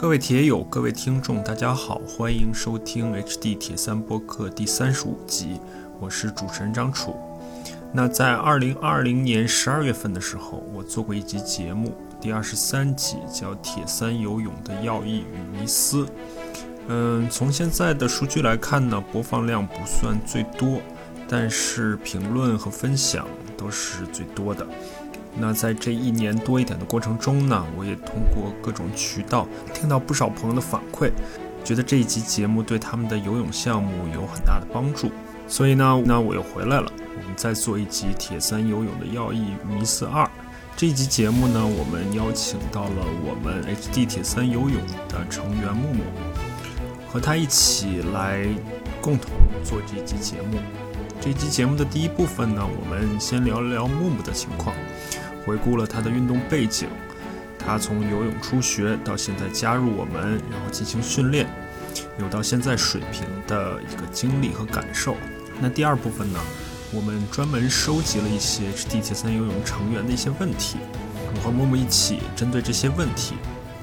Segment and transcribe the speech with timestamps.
[0.00, 5.60] 各位铁友、各位听众，大家好，欢迎收听 HD 铁三播客第三十五集，
[6.00, 7.14] 我是主持人张楚。
[7.92, 16.04] 那在二零二零年十二月份的时候，我做过一集节目，第二十三集叫《铁三游泳的要义与迷思》。
[16.88, 20.80] 嗯，从现在的数据来看呢，播放量不算最多，
[21.28, 24.66] 但是评论和分享都是最多的。
[25.36, 31.10] 那在这一年多一点的过程中呢，我也通过各种渠道听到不少朋友的反馈，
[31.64, 35.10] 觉得这一集节目对他们的游泳项目有很大的帮助。
[35.46, 40.24] 所以呢，那我又回来了，我们再做一集《铁三游泳的要义迷思二》。
[40.76, 46.02] 这一集节目呢，我们邀请到了我们 HD 铁三游泳的成员木木，
[47.12, 48.46] 和他一起来
[49.00, 49.30] 共同
[49.64, 50.58] 做这一集节目。
[51.20, 54.74] 这一集节目的第一部分呢，我们先聊聊木木的情况。
[55.44, 56.88] 回顾了他的运动背景，
[57.58, 61.48] 他从游泳初学到现在加入我们，然后进行训练，
[62.18, 65.16] 有到现在水平的一个经历和感受。
[65.60, 66.38] 那第二部分呢，
[66.92, 70.78] 我们专门收集了一些地铁三游泳成员的一些问题，
[71.34, 73.34] 我和默默一起针对这些问题，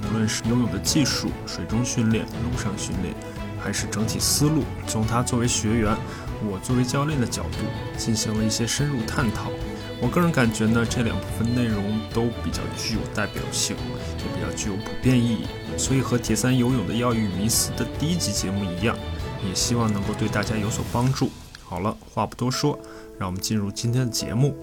[0.03, 3.13] 无论是游泳的技术、水中训练、路上训练，
[3.59, 5.95] 还是整体思路，从他作为学员，
[6.49, 7.59] 我作为教练的角度，
[7.97, 9.51] 进行了一些深入探讨。
[9.99, 18.95] 我个人感觉呢，这两部分内容都比较具有代表性，也比较具有普遍意义，所以和铁三游泳的要义迷思的第一集节目一样，
[19.43, 21.29] 也希望能够对大家有所帮助。
[21.63, 22.77] 好了，话不多说，
[23.17, 24.55] 让我们进入今天的节目。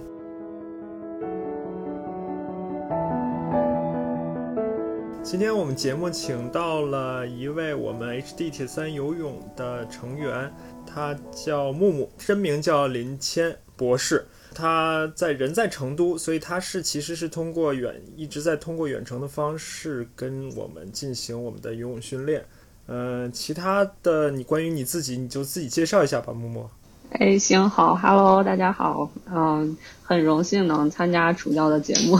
[5.25, 10.53] 今天我们节目请到了一位我们 HD 铁三游泳的成员，
[10.87, 14.25] 他叫木木，真名叫林谦博士。
[14.55, 22.45] 他在人在成都，所以他是其实是通过远一直在通过远程的方式跟我们进行我们的游泳训练。
[22.87, 26.69] 嗯，其他的你关于你自己，你就自己介绍一下吧，木木。
[27.11, 32.19] 哎，行好，Hello，大家好，嗯，很荣幸能参加楚教的节目。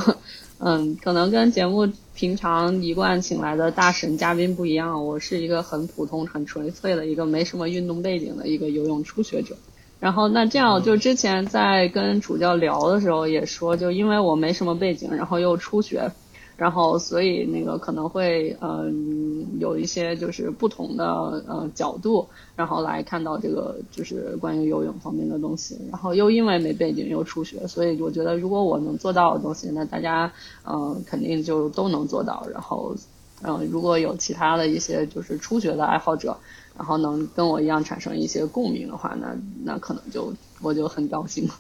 [0.59, 9.57] 嗯，可能跟节目平常一贯请来的大神嘉宾不一样，我是一个很普通、很纯粹的一个没什么运动背景的一个游泳初学者。
[10.05, 16.13] 然后那这样，就之前在跟主教聊的时候也说，就因为我没什么背景，然后又初学，
[16.59, 21.07] 然后所以那个可能会嗯有一些就是不同的
[21.49, 25.81] 呃角度，然后来看到这个就是关于游泳方面的东西。
[25.91, 30.31] 然后又因为没背景又初学，所以我觉得如果我能做到的东西，那大家
[30.67, 32.47] 嗯肯定就都能做到。
[32.53, 32.95] 然后
[33.43, 36.37] 嗯如果有其他的一些就是初学的爱好者。
[36.77, 41.55] 然后能跟我一样产生一些共鸣的话，那那可能就我就很高兴了。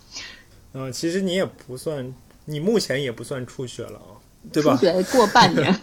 [0.72, 2.14] 嗯，其实你也不算，
[2.44, 4.18] 你目前也不算初学了啊，
[4.52, 4.74] 对吧？
[4.76, 5.72] 初学过半年。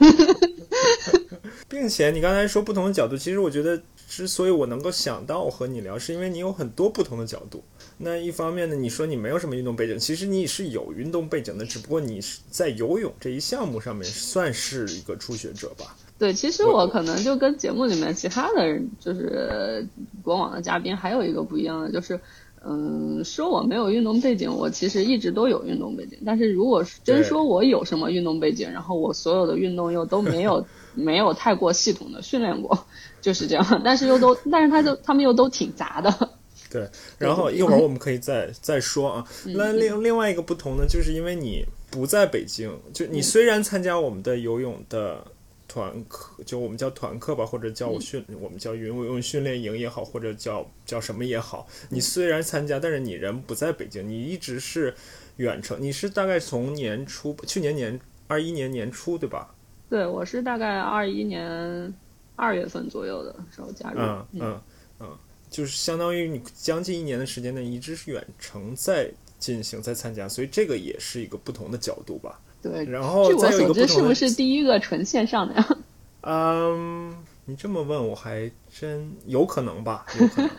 [1.69, 7.63] 并且你刚才说不同的角度，其实我觉得之所以我能够想到和你聊，是因为你有很多不同的角度。
[7.97, 15.95] 那一方面呢，你说你没有什么运动背景，其实你是有运动背景的，只不过你是在游泳这一项目上面算是一个初学者吧。
[16.21, 19.83] 对，其实我可能就跟节目里面其他的人，就是
[20.21, 22.19] 国网的嘉宾，还有一个不一样的，就是，
[22.63, 26.19] 嗯，说我没有运动背景，我其实一直都有运动背景。
[26.23, 32.85] 但是如果真说我有什么运动背景，然后我所有的运动又都没有 没有太过系统的训练过，
[33.19, 33.81] 就是这样。
[33.83, 36.29] 但是又都，但是他就他们又都挺杂的。
[36.69, 39.25] 对，然后一会儿我们可以再再说啊。
[39.55, 45.25] 那另另外一个不同呢，就是因为你不在北京，就你虽然参加我们的游泳的。
[45.71, 51.65] 团课就我们叫团课吧，或者叫我训，我们叫游泳训练营也好，或者叫叫什么也好。
[51.87, 54.93] 你虽然参加，但是你人不在北京，你一直是
[55.37, 55.81] 远程。
[55.81, 59.55] 你是大概从年初，去年年二一年年初对吧？
[59.89, 61.93] 对，我是大概二一年
[62.35, 63.99] 二月份左右的时候加入。
[64.01, 64.61] 嗯嗯
[64.99, 65.17] 嗯，
[65.49, 69.09] 就是相当于你将近一年的时间内一直是远程在
[69.39, 72.41] 进行在参加，所以这个也是一个不同的角度吧。
[72.61, 75.77] 对，然后据我所知，是不是第一个纯线上的呀？
[76.21, 77.15] 嗯，
[77.45, 80.05] 你这么问我还真有可能吧？
[80.19, 80.49] 有可能，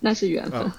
[0.00, 0.70] 那是缘分，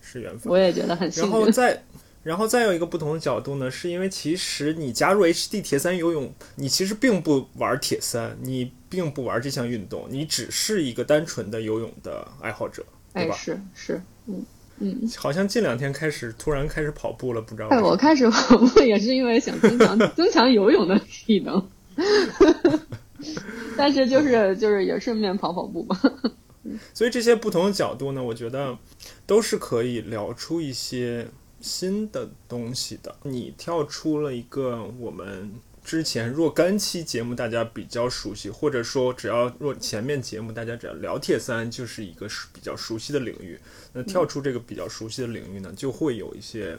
[0.00, 0.50] 是缘分。
[0.50, 1.30] 我也觉得很幸运。
[1.30, 1.82] 然后再，
[2.22, 12.82] 然后再有一个不同的角度呢，是因为其实你加入 HD 铁三游泳，你其实并不玩铁三，你并不玩这项运动，你只是一个单纯的游泳的爱好者，
[13.12, 13.34] 对吧？
[13.36, 14.42] 是是，嗯。
[14.82, 17.68] 嗯，好像近两天开始突然开始跑步了，不知道。
[17.68, 21.68] 哎，我开始跑步也是因为想增强增强游泳的体能，
[23.78, 25.96] 但是就是就是也顺便跑跑步吧。
[26.92, 28.76] 所以这些不同的角度呢，我觉得
[29.24, 31.28] 都是可以聊出一些
[31.60, 33.14] 新的东西的。
[33.22, 35.50] 你跳出了一个我们
[35.84, 43.58] 之前若干期节目大家比较熟悉，或者说只要若前面节目大家只要聊铁三就是一个比较熟悉的领域，
[43.92, 46.78] 那跳出这个比较熟悉的领域呢，就会有一些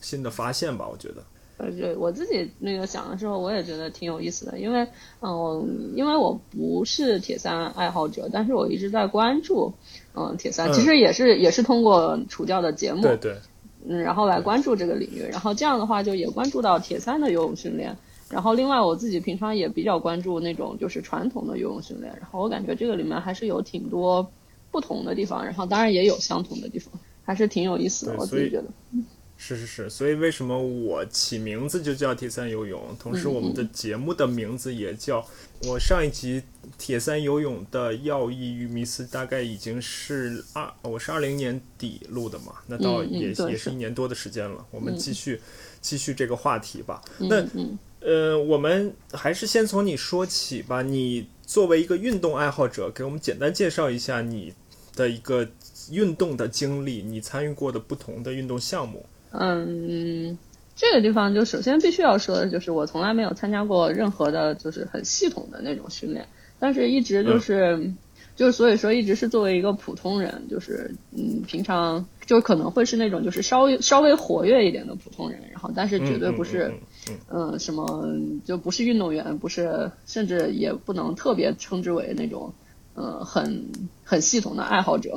[0.00, 1.24] 新的发现吧，我觉得。
[1.56, 4.84] 呃，对我自己那个想的时候，我也觉得挺有意思的，因为，
[5.20, 9.72] 嗯，因为我不是铁三爱好者，但是我一直在关注，
[10.16, 13.38] 嗯，铁三，其实也是也是通过楚教的节目，对对，
[13.86, 17.96] 嗯，然后来关注这个领域，然后这样的话就也关注到铁三的游泳训练，
[18.30, 24.28] 然后另外我自己平常也比较关注那种就是传统的游泳训练，然后我感觉这个里面还是有挺多
[24.70, 26.92] 不同的地方，然后当然也有相同的地方，
[27.22, 28.64] 还是挺有意思的，我自己觉得。
[29.36, 35.26] 是是是，所以为什么我起名字就叫铁三游泳，同时我们的节目的名字也叫。
[35.66, 36.40] 我上一集
[36.78, 44.64] 铁三游泳的要义与迷思大概已经是二，我是二零年底录的嘛，那到也也是一年多的时间了。
[44.70, 45.40] 我们继续
[45.80, 47.02] 继续这个话题吧。
[47.18, 47.44] 那
[48.04, 50.82] 呃，我们还是先从你说起吧。
[50.82, 54.52] 你作为一个运动爱好者，给我们简单介绍一下你
[54.94, 55.48] 的一个
[55.90, 59.06] 运动的经历，你参与过的不同的运动项目。
[59.30, 60.36] 嗯，
[60.76, 66.28] 这个地方就首先必须要说的就是，我从来没有参加过任何的，就是很系统的那种训练，
[66.58, 67.90] 但是一直就是，
[68.36, 76.72] 就是所以说一直是作为一个普通人，就是嗯，平常就可能会是那种就是稍微稍微活跃一点的普通人，然后但是绝对不是，
[77.30, 78.06] 嗯，什么
[78.44, 82.52] 就不是运动员，不是，甚至也不能特别称之为那种，
[82.94, 83.66] 呃，很
[84.04, 85.14] 很系统的爱好者。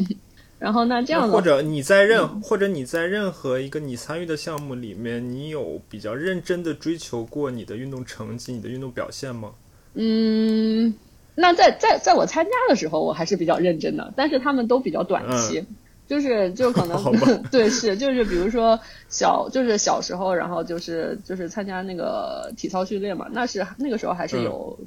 [0.59, 9.51] 然后那这样，或者你在任，或者你在任何一个你参与的项目里面，你有比较认真的追求过你的运动成绩、你的运动表现吗？
[9.93, 10.95] 嗯，
[11.35, 15.63] 那在在在我参加的时候，我还是比较认真的，但是他们都比较短期，
[16.07, 16.97] 就是就可能
[17.51, 24.79] 对是就是比如说小就是小时候，然后就是就是参加那个体操训练嘛，那是那个时候还是有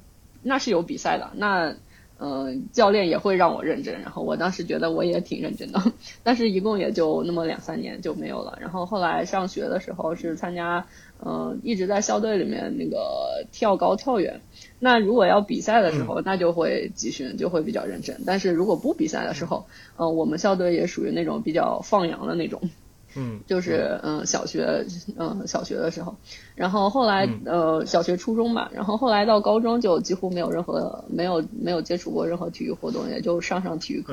[0.43, 1.75] 那是有比赛的那。
[2.23, 5.81] 嗯，教练也会让我认真，然后我当时觉得我也挺认真的，
[6.23, 8.59] 但是一共也就那么两三年就没有了。
[8.61, 10.87] 然后后来上学的时候是参加，
[11.25, 14.43] 嗯，一直在校队里面那个跳高、跳远。
[14.79, 18.21] 那如果要比赛的时候，那就会集训，就会比较认真。
[18.27, 19.65] 但是如果不比赛的时候，
[19.97, 22.61] 嗯，我们校队也属于那种比较放羊的那种。
[23.15, 24.87] 嗯，就是嗯小学
[25.19, 26.17] 嗯小学的时候，
[26.55, 34.13] 然后后来呃小学初中吧，然后后来到高中就几乎没有任何没有没有接触过任何体育活动，也就上上体育课，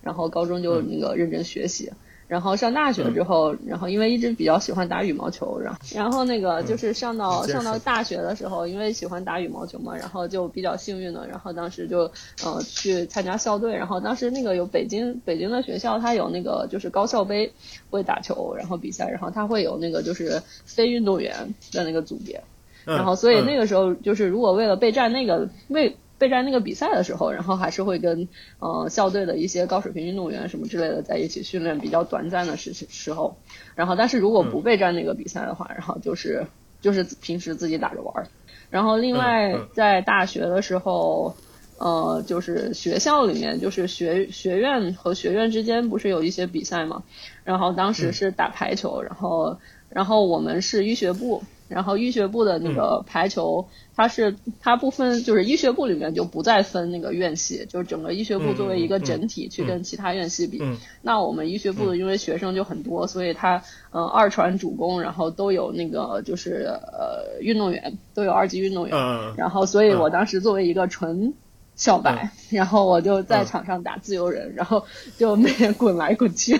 [0.00, 1.92] 然后高中就那个认真学习。
[2.28, 12.00] 然后上大学之后，然后因为一直比较喜欢打羽毛球，然后然后那个就是上到上到大学的时候，因为喜欢打羽毛球嘛，然后就比较幸运的，然后当时就
[12.44, 17.50] 呃去参加校队，然后当时那个有北京北京的学校，它有那个就是高校杯
[17.88, 22.42] 会打球，然后比赛，然后它会有那个就是非运动员的那个组别，
[22.84, 28.28] 然后所以那个时候就是如果为了备战那个为备战那个比赛的时候，然后还是会跟
[28.58, 33.38] 呃校队的一些高水平运动员什么之类的在一起训练，比较短暂的时时候。
[33.74, 36.46] 然后，但是如果不备战那个比赛的话，然后就是
[36.80, 38.28] 就是平时自己打着玩儿。
[38.70, 41.36] 然后，另外在大学的时候，
[41.78, 47.04] 呃，就是学校里面就是学学院和学院之间不是有一些比赛嘛？
[47.44, 51.44] 然后当时是打排球，然后然后我们是医学部。
[51.68, 60.62] 然后医学部的那个排球，它是它不分，就是医学部里面就不再分那个院系，就是整个医学部作为一个整体去跟其他院系比。
[61.02, 63.62] 那我们医学部的因为学生就很多，所以它
[63.92, 68.96] 嗯二传主攻，然后都有那个就是呃运动员都有二级运动员。
[69.36, 71.34] 然后所以我当时作为一个纯
[71.74, 74.86] 小白， 然后我就在场上打自由人，然后
[75.18, 76.58] 就每天 滚来滚去。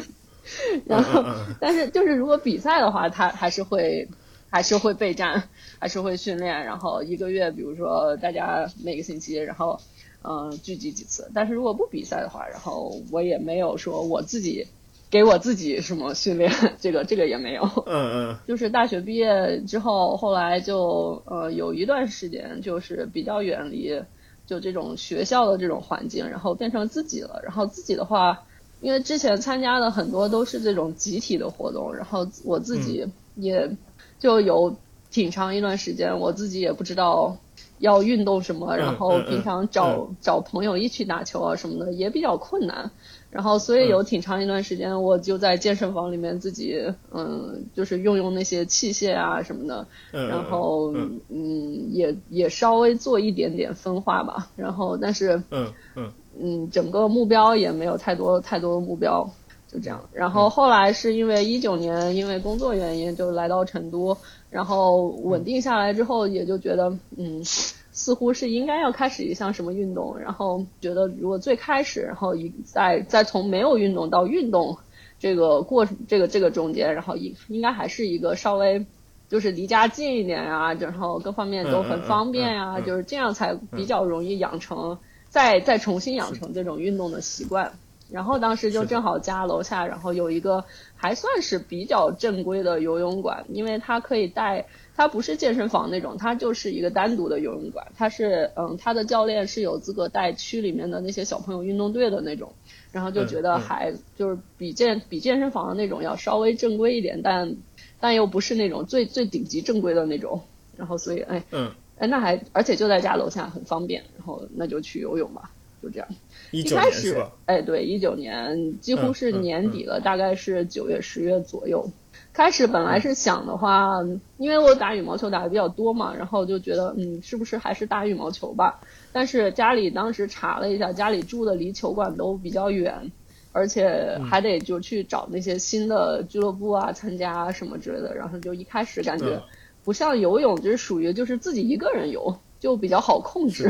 [0.85, 1.25] 然后
[1.61, 4.07] 但是就是如果比赛的话，他还是会。
[4.51, 9.79] 还是会备战，还是会训练，然后一个月，比如说大家每个星期，然后
[10.23, 11.31] 嗯聚集几次。
[11.35, 14.67] 但是如果不比赛的话，然后我也没有说我自己
[15.11, 16.51] 给我自己什么训练，
[16.81, 17.63] 这个这个也没有。
[17.87, 18.37] 嗯嗯。
[18.49, 24.03] 就是大学毕业之后，后来就呃有一段时间就是比较远离
[24.47, 27.41] 就这种学校的这种环境，然后变成自己了。
[27.45, 28.45] 然后自己的话，
[28.81, 33.71] 因为之前参加的很多都是这种集体的活动，然后我自己也。
[34.19, 34.77] 就有
[35.11, 37.37] 挺长一段时间，我自己也不知道
[37.79, 42.91] 要运动什么，然后平常找找朋友一起打球啊什么的也比较困难，
[43.31, 50.93] 然后所以有挺长一段时间，我就在健身房里面自己嗯，就是用用那些器械啊什么的，然后
[51.31, 56.13] 嗯也也稍微做一点点分化吧，然后但是嗯嗯。
[56.41, 59.29] 嗯整个目标也没有太多太多的目标。
[59.71, 64.17] 就这样，然后后来是因为一九年因为工作原因就来到成都，
[64.51, 74.79] 然后稳定下来之后，也就觉得嗯，似乎是应该要开始一项什么运动，然后觉得如果最开始，然后一再再从没有运动到运动
[75.19, 78.85] 这个过这个这个中间，然后应应该还是一个稍微。
[79.31, 84.97] 就是离家近一点啊，然后各方面都很方便呀，就是这样才比较容易养成，
[85.29, 87.73] 再再重新养成这种运动的习惯。
[88.11, 90.65] 然后当时就正好家楼下，然后有一个
[90.97, 97.87] 还算是比较正规的游泳馆，因为它可以带，它不是健身房那种，它就是一个单独的游泳馆。
[97.97, 102.53] 它是，嗯，它的教练是有资格带区里面的那些小朋友运动队的那种，
[102.93, 107.57] 然后就觉得还就是比健比健身房的那种要稍微正规一点，但。
[108.01, 110.43] 但又不是那种最最顶级正规的那种，
[110.77, 115.51] 然后所以哎，嗯，哎那还而且就在家楼下很方便，然后那就去游泳吧，
[115.83, 116.09] 就这样。
[116.51, 117.17] 一开始
[117.47, 121.91] 哎对，一九年几乎是年底了，大概是九月十月左右。
[122.33, 124.01] 开始本来是想的话，
[124.37, 128.81] 因为我打羽毛球打的比较多嘛，然后就觉得嗯，是不是还是打羽毛球吧？
[129.13, 133.11] 但是家里当时查了一下，家里住的离球馆都比较远。
[133.51, 138.15] 而且还得就去找那些新的俱乐部啊，参加什么之类的。
[138.15, 139.43] 然后就一开始感觉
[139.83, 143.69] 不像游泳，就是属于就是自己一个人游，就比较好控制。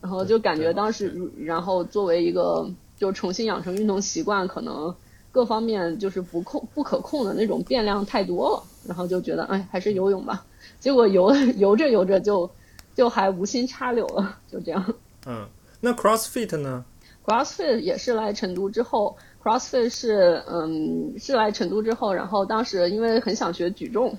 [0.00, 4.94] 然后就感觉当时，然后作为一个就重新养成运动习惯，可能
[5.32, 8.62] 各方面就是不控不可控的那种变量太多了。
[8.86, 10.46] 然后就觉得哎，还是游泳吧。
[10.80, 12.50] 结果游 游着游着就
[12.94, 14.94] 就还无心插柳了，就这样。
[15.26, 15.46] 嗯，
[15.80, 16.84] 那 CrossFit 呢
[17.26, 24.16] ？CrossFit 也是来成都之后，CrossFit 是嗯是来成都之后，然后当时因为很想学举重，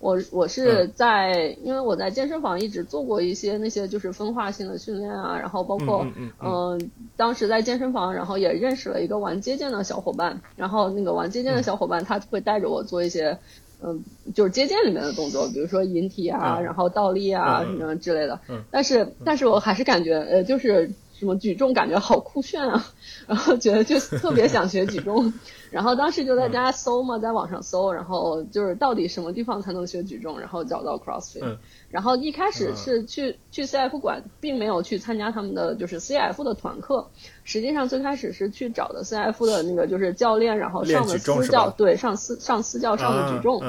[0.00, 6.06] 我我是在因为我在健身房一直做过一些那些就是分化性的训练啊，然后包括
[6.40, 13.38] 嗯当时在健身房，然后也认识了一个玩接剑的小伙伴，然后那个玩接剑的小伙伴他会带着我做一些
[13.82, 14.02] 嗯
[14.34, 18.40] 就是接剑里面的动作，比如说引体啊，然后倒立啊什么之类的，
[18.70, 20.90] 但是但是我还是感觉呃就是。
[21.18, 22.86] 什么举重感觉好酷炫啊，
[23.26, 25.32] 然后觉得就特别想学举重。
[25.70, 31.58] 然后当时就在家搜嘛，在网上搜，然后就是到底什么地方才能学举重，然后找到 CrossFit。
[31.90, 37.08] 然后一开始是去去 CF 馆，并没有去参加他们的就是 CF 的团课。
[37.44, 43.62] 实际上最开始是去找的 CF 的那个就是教练，然后上的私教，对，上私上私教上的举重。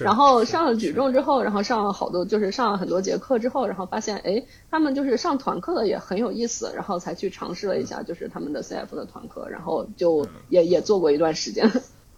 [0.00, 11.70] 然后上了举重之后，然后上了好多就是上了很多节课之后，然后发现哎，他们就是上团课的也很有意思，然后才去尝试了一下就是他们的 CF 的团课，然后就也也做过一段时间。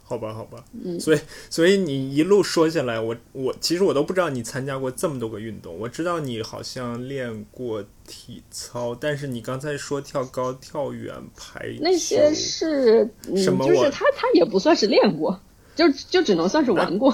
[0.08, 1.18] 好吧，好吧，嗯，所以，
[1.50, 5.76] 所以你一路说下来，我我其实我都不知道你参加过这么多个运动。
[5.76, 13.66] 我知道你好像练过体操，但是你刚才说跳高、跳远、排那些是什么？
[13.66, 15.40] 就是他他也不算是练过，
[15.74, 17.12] 就就只能算是玩过。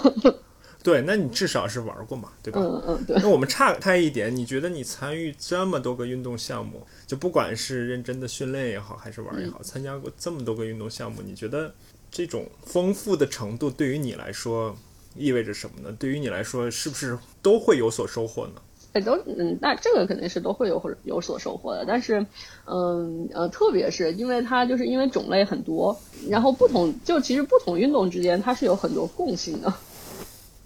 [0.82, 2.60] 对，那你至少是玩过嘛，对吧？
[2.60, 3.16] 嗯嗯，对。
[3.22, 11.72] 那我们岔开一点，你觉得你参与这么多个运动项目，就不管是认真的训练也好，还是玩也好，参加过这么多个运动项目，你觉得？
[12.12, 14.76] 这种丰富的程度对于你来说
[15.16, 15.96] 意味着什么呢？
[15.98, 18.52] 对于你来说，是不是都会有所收获呢？
[18.92, 21.82] 哎，都嗯，那这个肯定是都会有或者有所收获的。
[21.86, 22.24] 但是，
[22.66, 29.72] 嗯呃，特别是因为它就是因为种类很多，然后不同就其实不同运动之间它是有很多共性的。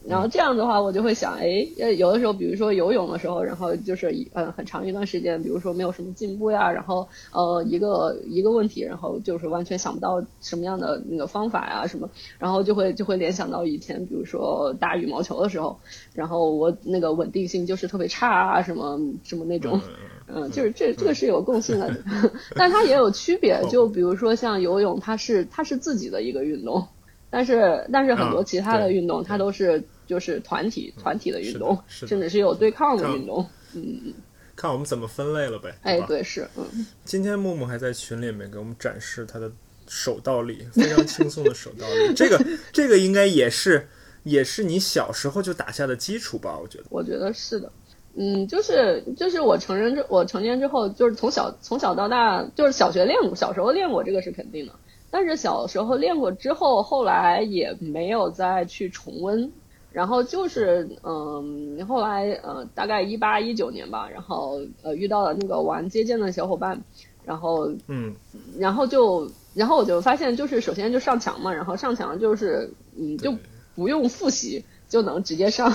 [0.08, 12.08] 然后这样的话，我就会想，哎，呃，有的时候，比如说游泳的时候，然后就是一嗯很长一段时间，比如说没有什么进步呀，然后呃一个一个问题，然后就是完全想不到什么样的那个方法呀什么，
[12.38, 15.78] 然后就会就会联想到以前，比如说打羽毛球的时候，
[16.14, 19.80] 然后我那个稳定性就是特别差啊，什么什么那种，
[20.28, 21.92] 嗯，就是这这个是有共性的，
[22.56, 26.86] 但它也有区别，就比如说像游泳，它是它是自己的一个运动，
[27.30, 29.82] 但是但是很多其他的运动，它都是。
[30.06, 34.14] 就是团体团体的运动，甚至是有对抗的运动，嗯，
[34.54, 35.74] 看我们怎么分类了呗。
[35.82, 36.86] 哎，对，是，嗯。
[37.04, 39.50] 今天木木还在群里面给我们展示他的
[39.88, 42.10] 手倒立，非常轻松的手倒立。
[42.14, 42.40] 这个
[42.72, 43.88] 这个应该也是
[44.22, 46.56] 也是你小时候就打下的基础吧？
[46.56, 46.84] 我觉得。
[46.88, 47.72] 我觉得是的，
[48.14, 54.72] 嗯，就是就是我成人之我成年之后，就是从小从小到大，就是小学练过，小时候练过，这个是肯定的。
[55.16, 59.50] 但是小时候练过之后，后来也没有再去重温。
[59.90, 66.78] 然后就是，嗯，后来，呃，大概一八一九年吧，然后，呃，遇到了那个玩接剑的小伙伴，
[67.24, 68.14] 然后，嗯，
[68.58, 73.34] 然后就，然后我就发现，就是首先就上墙嘛，然后上墙就是，嗯，就
[73.74, 75.72] 不用复习就能直接上。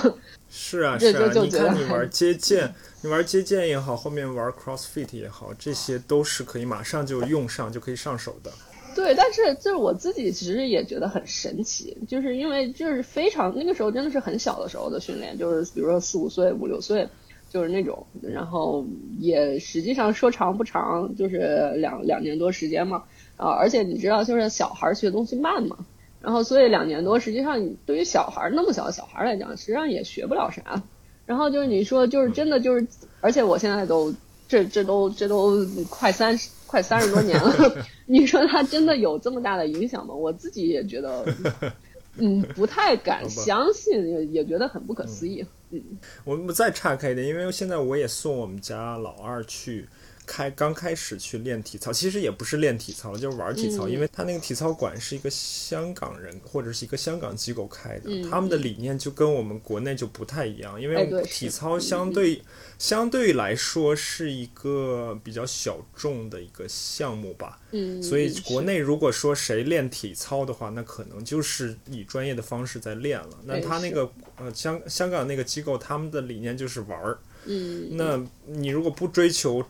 [0.48, 2.72] 是啊，是啊，你看你玩接剑，
[3.02, 8.52] 你玩接剑也好，后面玩 CrossFit 也好，这些都是可以马上就用上，就可以上手的。
[8.94, 17.08] 对，但是就是我自己其实也觉得很神奇，就是因为就是非常那个时候真的是很小的时候的训练，就是比如说四五岁、五六岁，
[17.50, 18.84] 就是那种，然后
[19.18, 23.04] 也实际上说长不长，就是两两年多时间嘛，
[23.36, 25.78] 啊，而且你知道，就是小孩学东西慢嘛，
[26.20, 30.82] 然后所以两年多，实际上对于小孩那么小的小孩来讲，实际上也学不了啥。
[31.24, 32.86] 然后就是你说，就是真的就是，
[33.20, 34.12] 而且我现在都
[34.52, 40.12] 这这都这都快三十快三十多年了， 你说他真的有这么大的影响吗？
[40.14, 41.24] 我自己也觉得，
[42.20, 45.42] 嗯，不太敢相信，也也觉得很不可思议。
[45.70, 45.82] 嗯，
[46.24, 49.88] 我们再岔开一点，因为现在我也送我们家老二去。
[50.32, 62.40] 开刚开始去练体操，其实也不是练体操，就是玩体操，因为他那个体操馆是一个香港人或者是一个香港机构开的，他们的理念就跟我们国内就不太一样，因为体操相对
[62.78, 73.38] 相对来说是一个比较小众的一个项目吧，嗯，所以国内如果说谁练体操的话，那可能就是以专业的方式在练了。
[73.44, 79.62] 那他那个呃香香港那个机构，他们的理念就是玩儿，嗯，那你如果不追求。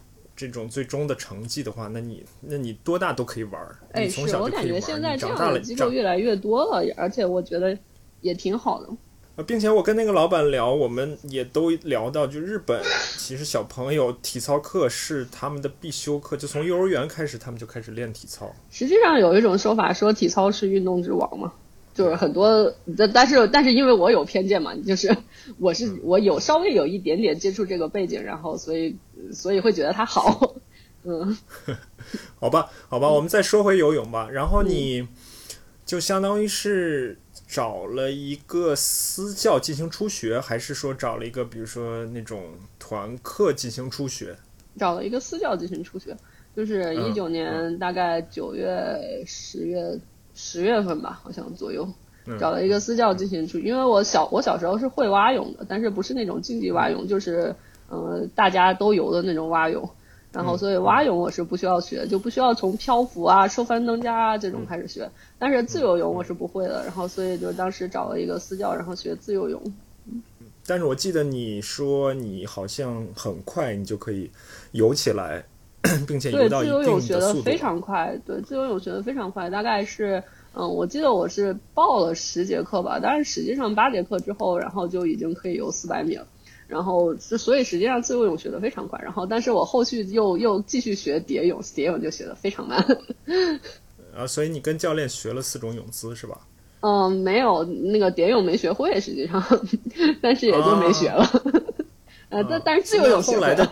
[0.49, 3.77] 这种最终的成绩的话，那你那你多大都可以玩儿。
[3.93, 7.77] 哎，是我感觉现在这样的机构越来越多了，而且我觉得
[8.21, 8.89] 也挺好的。
[9.37, 12.83] 呃，并且我跟那个老板聊，我们也都聊到，就日本
[13.17, 18.55] 其实小朋友体操课是他们的必修课，就从幼儿园开始他们就开始练体操。
[18.71, 21.53] 实际上有一种说法说体操是运动之王嘛。
[21.95, 25.15] 就是很多，但但是但是因为我有偏见嘛，就是
[25.61, 28.97] 我是我有稍微有一点点接触这个背景，然后所以
[29.31, 30.55] 所以会觉得它好，
[31.05, 31.37] 嗯，
[32.41, 34.31] 好吧好吧，我们再说回游泳吧。
[34.31, 35.07] 然后你
[35.85, 44.35] 就相当于是找了一个私教进行初学，还是说找了一个比如说那种团课进行初学？
[44.79, 46.17] 找了一个私教进行初学，
[46.57, 50.01] 就是一九年大概九月十月。
[50.35, 51.89] 十月份吧，好像左右，
[52.41, 57.55] 找了一个私教进行出，因为我小我小时候是会蛙泳的，但是不是那种竞技蛙泳，就是
[57.89, 59.91] 呃大家都游的那种蛙泳，
[60.33, 69.62] 然后所以蛙泳我是不需要学，就不需要从漂浮啊、收翻蹬架啊这种开始学，但是自由泳我是不会的，然后所以就当时找了一个私教，然后学自由泳。
[70.66, 74.31] 但是我记得你说你好像很快你就可以
[74.71, 75.45] 游起来。
[76.07, 80.23] 并且对自由泳学的非常快，对自由泳学的非常快，大概是
[80.55, 86.27] 嗯，我记得我是报了十节课吧，但是实际上八节课之后，然后就已经可以游四百米了，
[86.68, 92.79] 然后所以实际上自由泳学的非常快，然后但是我后续又又继续学蝶泳，蝶泳就学的非常慢。
[94.16, 96.38] 啊，所以你跟教练学了四种泳姿是吧？
[96.81, 99.42] 嗯，没有那个蝶泳没学会，实际上，
[100.21, 101.25] 但是也就没学了。
[102.29, 103.68] 呃，但但是自由泳学来的。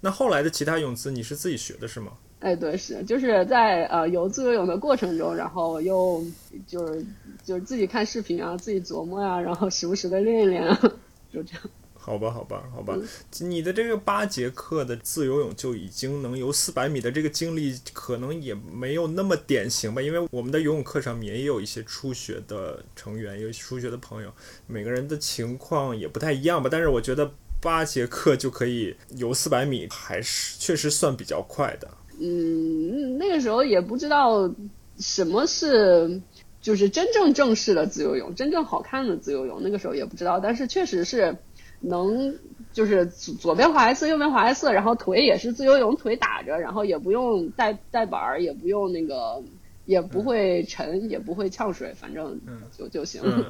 [0.00, 2.12] 那后来的其他泳姿你是自己学的是吗？
[2.40, 6.24] 哎，对，是就是在呃游自由泳的过程中，然后又
[6.68, 7.04] 就是
[7.44, 10.78] 就是自己看视频啊，自己琢磨呀，然后时不时的练一练啊，
[11.34, 11.62] 就这样。
[11.94, 12.96] 好吧，好吧，好吧。
[13.40, 20.00] 你的这个八节课的自由泳就已经能游四百米的这个经历，可能也没有那么典型吧？
[20.00, 24.32] 因为我们的游泳课上面也有一些初学的成员，有初学的朋友，
[24.68, 26.68] 每个人的情况也不太一样吧。
[26.70, 27.32] 但是我觉得。
[27.60, 31.88] 八节课就可以游四百米，还是确实算比较快的。
[32.20, 34.52] 嗯，那个时候也不知道
[34.98, 36.20] 什么是
[36.60, 39.60] 就是真正正式的自由泳，真正好看的自由泳。
[39.62, 41.36] 那个时候也不知道，但是确实是
[41.80, 42.36] 能
[42.72, 49.40] 就是左边划一次，右边划一次，然后腿也是自由泳腿打着，然后也不用带带板儿，也不用那个，
[49.84, 52.40] 也不会沉，也不会呛水，反正
[52.76, 53.22] 就就行。
[53.24, 53.44] 嗯。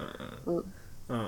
[0.47, 0.65] 嗯，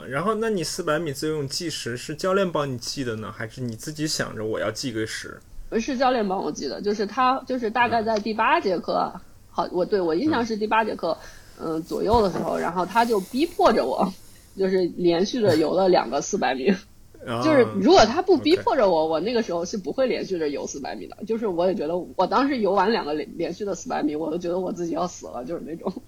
[0.06, 5.40] 然后那你四百米自由泳计时是教练帮你记的呢，还是你自己想着我要记个时？
[5.80, 9.12] 是教练帮我记的，就是他就是大概在第八节课，
[9.50, 11.16] 好，我对我印象是第八节课，
[11.58, 14.12] 嗯左右的时候，然后他就逼迫着我，
[14.56, 16.74] 就是连续的游了两个四百米，
[17.44, 25.92] 就是如果他不逼迫着我，我那个时候是不会连续着游四百米的，就是我也觉得我当时游完两个连连续的四百米，我都觉得我自己要死了，就是那种。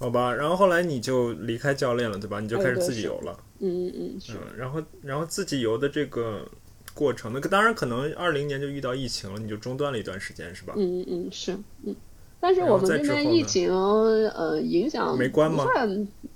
[0.00, 2.40] 好吧，然后后来你就离开教练了，对吧？
[2.40, 3.38] 你就开始自己游了。
[3.58, 4.20] 嗯嗯嗯。
[4.30, 6.48] 嗯，然后然后自己游的这个
[6.94, 10.72] 过程，那当然可能二零年就遇到疫情了，你就中断了一段时间，是吧？
[10.78, 11.52] 嗯嗯嗯，是
[11.84, 11.94] 嗯。
[12.40, 15.66] 但是我们这边疫情呃影响没关吗？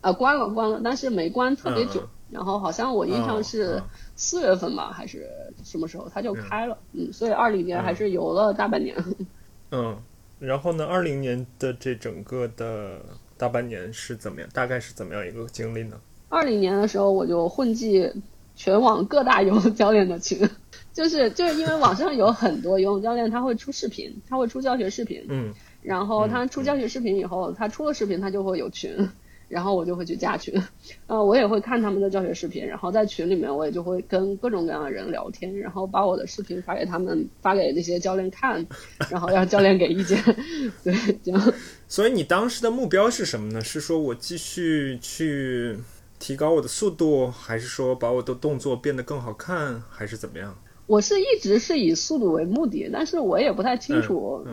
[0.02, 2.06] 呃关了关了，但是没关特别久。
[2.30, 3.82] 然后好像我印象是
[4.14, 5.26] 四月份吧，还是
[5.64, 6.76] 什么时候它就开了？
[6.92, 8.94] 嗯，所以二零年还是游了大半年。
[9.72, 9.96] 嗯，
[10.38, 10.84] 然后呢？
[10.84, 13.00] 二零年的这整个的。
[13.36, 14.48] 大半年是怎么样？
[14.52, 15.96] 大概是怎么样一个经历呢？
[16.28, 18.10] 二零年的时候，我就混迹
[18.56, 20.48] 全网各大游泳教练的群，
[20.92, 29.08] 就是就是因为网上有很多游泳教练，他会出视频，他会出教学视频，嗯，然后他出教学视频以后，他出了视频，他就会有群。
[29.46, 30.60] 然后我就会去加群，
[31.06, 38.66] 呃，我也会看他们的教学视频，然后在群里面我也就会跟各种各样的人聊天，然后把我的视频发给他们，发给那些教练看，
[39.10, 40.18] 然后让教练给意见，
[40.82, 41.54] 对，这样。
[41.94, 43.62] 所以你当时的目标是什么呢？
[43.62, 45.78] 是说我继续去
[46.18, 50.58] 提高我的速度，还是说把我的动作变得更好看，还是怎么样？
[50.88, 54.44] 我是一直是以速度为目的，但是我也不太清楚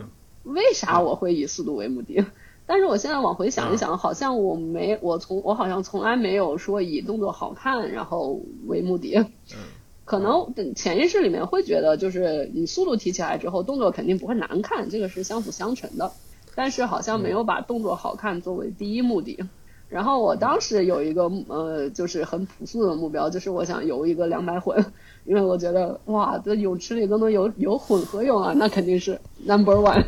[0.44, 2.24] 为啥我会以速度为目的。
[2.64, 9.20] 但是我现在往回想一想，好像我没我从我好像从来没有说以动作好看然后为目的，
[10.06, 16.12] 可能潜意识里面会觉得就是你速度提起来之后，动作肯定不会难看，这个是相辅相成的。
[16.54, 19.38] 但是好像没有把动作好看作为第一目的。
[19.88, 24.82] 然后我当时有一个呃，就是很朴素的目标，就是我想游一个两百混，
[25.24, 30.02] 因为我觉得哇，这泳池里都能游游混合泳啊，那肯定是 number one。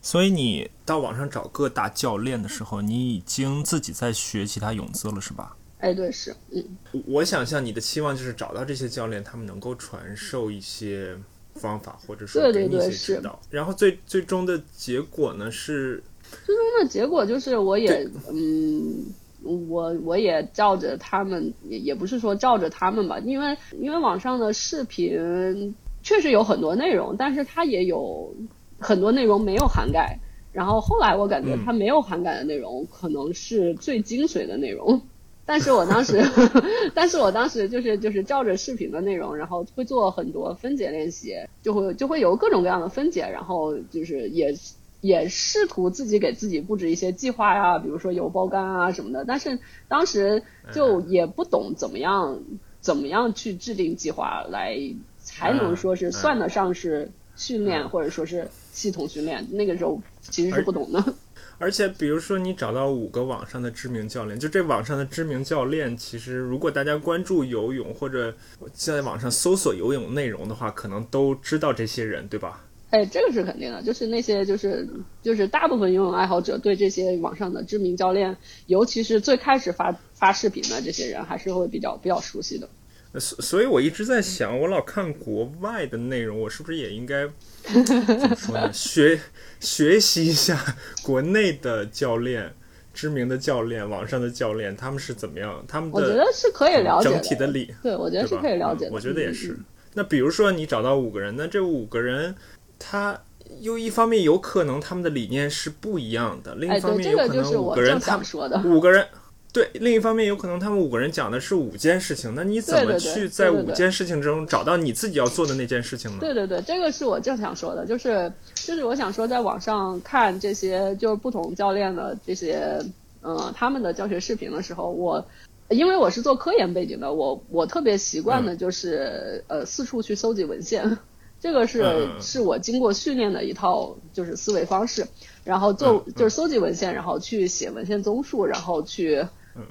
[0.00, 5.54] 所以你到网上找各大教练的时候，你已经自己在学其他泳姿了，是吧？
[5.80, 6.64] 哎，对，是，嗯。
[7.06, 11.14] 我想象你的期望就是找到这些教练，他们能够传授一些
[11.54, 13.38] 方法，或者说给你一些指导。
[13.50, 16.02] 然后最最终的结果呢是？
[16.44, 19.06] 最终的结果就是我也，嗯，
[19.42, 28.34] 我我也照着他们，也也不是说照着他们吧，因为因为网上的视频确实有很多内容，但是它也有。
[28.80, 30.18] 很多内容没有涵盖，
[30.52, 35.00] 然后后来我感觉它没有涵盖的内容可能是最精髓的内容，
[35.46, 36.22] 但是我当时，
[36.94, 44.54] 但是我当时就是就是照着视频的内容，然后会做很多分解练习，就会就会有各种各样的分解，然后就是也
[45.00, 52.40] 也试图自己给自己布置一些计划呀，比如说有包干啊什么的，但是当时就也不懂怎么样
[52.80, 54.78] 怎么样去制定计划来
[55.22, 58.48] 才能说是算得上是训练或者说是。
[58.74, 61.14] 系统训练那个时候其实是不懂的，
[61.58, 68.34] 而且比如说你找到五个网上的知名教练，就这网上的知名教练，其实如果大家关注游泳或者
[68.72, 72.64] 在网上搜索游泳内容的话，可能都知道这些人，对吧？
[72.90, 74.88] 哎，这个是肯定的，就是那些就是
[75.20, 78.36] 就是大部分游泳爱好者对这些网上的知名教练，
[78.66, 82.68] 尤其是最开始发发视频的这些人，还是会比较比较熟悉的。
[83.16, 87.28] 所所以，我一直在想，我老看国外的内容，我是不是也应该
[87.62, 88.72] 怎么说呢？
[88.72, 89.20] 学
[89.60, 92.52] 学习一下国内的教练、
[92.92, 95.64] 知名的教练、网上的教练，他们是怎么样？
[95.68, 97.72] 他们的我觉得是可以了解整体的理。
[97.82, 98.88] 对，我觉得是可以了解。
[98.90, 99.56] 我觉得也是。
[99.92, 102.34] 那比如说，你找到五个人，那这五个人，
[102.80, 103.22] 他
[103.60, 108.26] 又一方面有可能他们的理念是不一样的，另一方面有可能五个人他们
[108.64, 109.06] 五个人。
[109.54, 116.16] 对，另一方面有可能他们五个人讲的是五件事情，那你怎么去在五件事情中找到你自己要做的那件事情呢？
[116.18, 122.84] 对对对，这个是我正想说的，就是就是我想说，在网上看这些就是不同教练的这些
[123.22, 125.24] 嗯他们的教学视频的时候，我
[125.68, 130.98] 因为我是做科研背景的，我我特别习惯的就是呃四处去搜集文献，
[131.38, 135.06] 这个是是我经过训练的一套就是思维方式，
[135.44, 139.24] 然后做就是搜集文献，然后去写文献综述，然后去。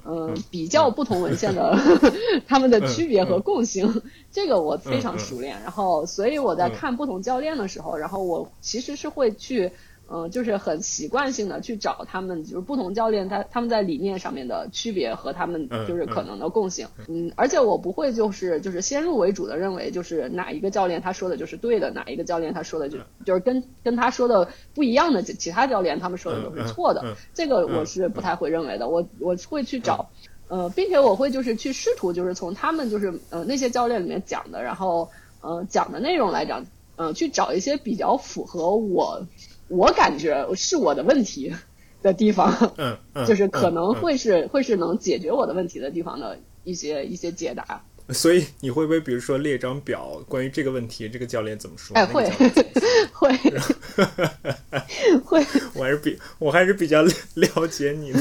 [0.04, 1.78] 嗯，比较不同文献的
[2.48, 5.60] 他们的区别和共性，这个我非常熟练。
[5.62, 9.70] 然后，所以我在看不同教练的时候，然后我其实是会去。
[10.06, 16.86] 嗯，就是很习惯性的去找他们，就是不同教练他他们在理念上面的区别和他们就是可能的共性。
[17.08, 27.16] 嗯，而且我不会就是就是先入为主的认为就是哪一个教练他说的就是对的，哪一个教练他说的就就是跟跟他说的不一样的其他教练他们说的都是错的。
[27.32, 28.86] 这个我是不太会认为的。
[28.88, 30.10] 我我会去找，
[30.48, 35.08] 呃，并且我会就是去试图就是从他们就是呃那些教练里面讲的，然后
[35.40, 39.26] 呃讲的内容来讲，嗯，去找一些比较符合我。
[39.68, 41.52] 我感觉是我的问题
[42.02, 47.82] 的地方，嗯嗯， 就是可能会是会是能解决我的问题的地方的一些一些解答。
[48.10, 51.96] 所以你会不会比如说列一张表，关于这个问题，这个教练怎么说？
[51.96, 52.28] 哎，会
[53.12, 53.32] 会
[55.22, 58.18] 会， 我还是比我还是比较了解你的。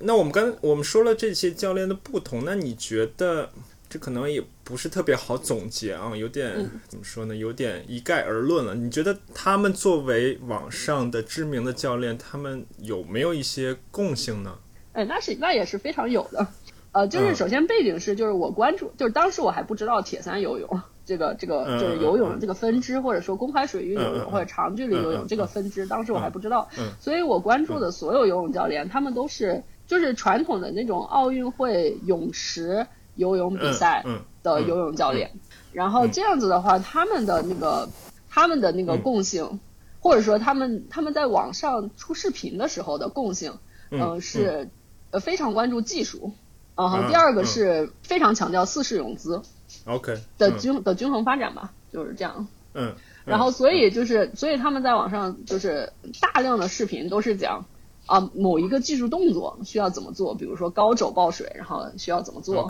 [0.00, 3.50] 那我们刚我们说了这些教练的不同，那你觉得？
[3.92, 4.40] 这可能也
[4.70, 6.54] 不是特别好总结啊，有点
[6.86, 7.34] 怎么说呢？
[7.34, 8.72] 有点一概而论了。
[8.72, 14.56] 你觉得他们作为网上的知名的教练，他们有没有一些共性呢？
[14.92, 16.46] 哎，那是那也是非常有的。
[16.92, 26.68] 呃，就是首先背景是，就是我关注，就是当时我还不知道铁三游泳这个这个就是游泳这个分支，或者说公开水域游泳或者长距离游泳这个分支，当时我还不知道。
[27.00, 32.86] 所以我关注的所有游泳教练，他们都是就是传统的那种奥运会泳池。
[33.16, 34.02] 游泳比赛
[34.42, 35.30] 的游泳教练，
[35.72, 37.88] 然后这样子的话，他们的那个
[38.28, 39.60] 他们的那个共性，
[40.00, 43.58] 或者说他们他们在网上出视频的时候的共性，
[43.90, 44.70] 嗯是
[45.10, 46.32] 呃非常关注技术，
[46.76, 49.42] 嗯呃，第二个是非常强调四世泳姿
[49.84, 52.46] OK 的均的均衡发展吧，就是这样。
[52.72, 57.66] 嗯，然后所以就是所以他们在网上就是大量的视频都是讲。
[58.10, 60.34] 啊，某一个技术动作需要怎么做？
[60.34, 62.68] 比如说高肘抱水，然后需要怎么做。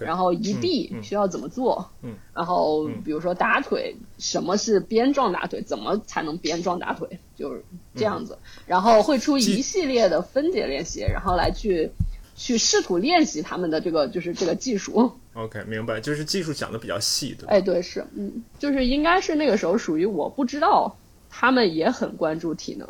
[0.00, 1.88] 然后移臂需要怎么做？
[2.02, 2.14] 嗯。
[2.34, 5.62] 然后比如说打腿，什么是鞭状打腿？
[5.62, 7.20] 怎么才能鞭状打腿？
[7.36, 8.36] 就是这样子。
[8.66, 11.92] 然后会出一系列的分解练习，然后来去
[12.34, 15.12] 去试图练习他们的这个就是这个技术。
[15.34, 17.52] OK，明白，就是技术讲的比较细，对吧？
[17.52, 20.96] 哎，对，是，嗯，就是应该是那个时候属于我不知道，
[21.30, 22.88] 他们也很关注体能。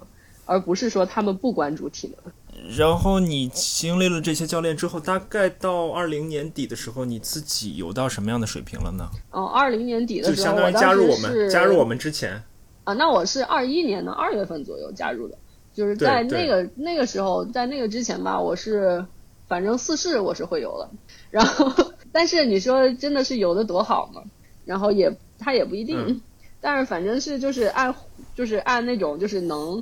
[0.50, 2.76] 而不是说他们不关注体能。
[2.76, 9.08] 然后你经历了这些教练之后，大概到二零年底的时候，你自己游到什么样的水平了呢？
[9.30, 12.42] 哦，二零年底的时候，就相当于加入我们，加入我们之前
[12.82, 15.38] 啊，那我是二一年的二月份左右加入的，
[15.72, 19.06] 就是在那个那个时候，在那个之前吧，我是
[19.46, 20.90] 反正四试我是会游了，
[21.30, 21.72] 然后
[22.10, 24.22] 但是你说真的是游的多好吗？
[24.64, 26.20] 然后也他也不一定，嗯、
[26.60, 27.94] 但是反正是就是按
[28.34, 29.80] 就是按那种就是能。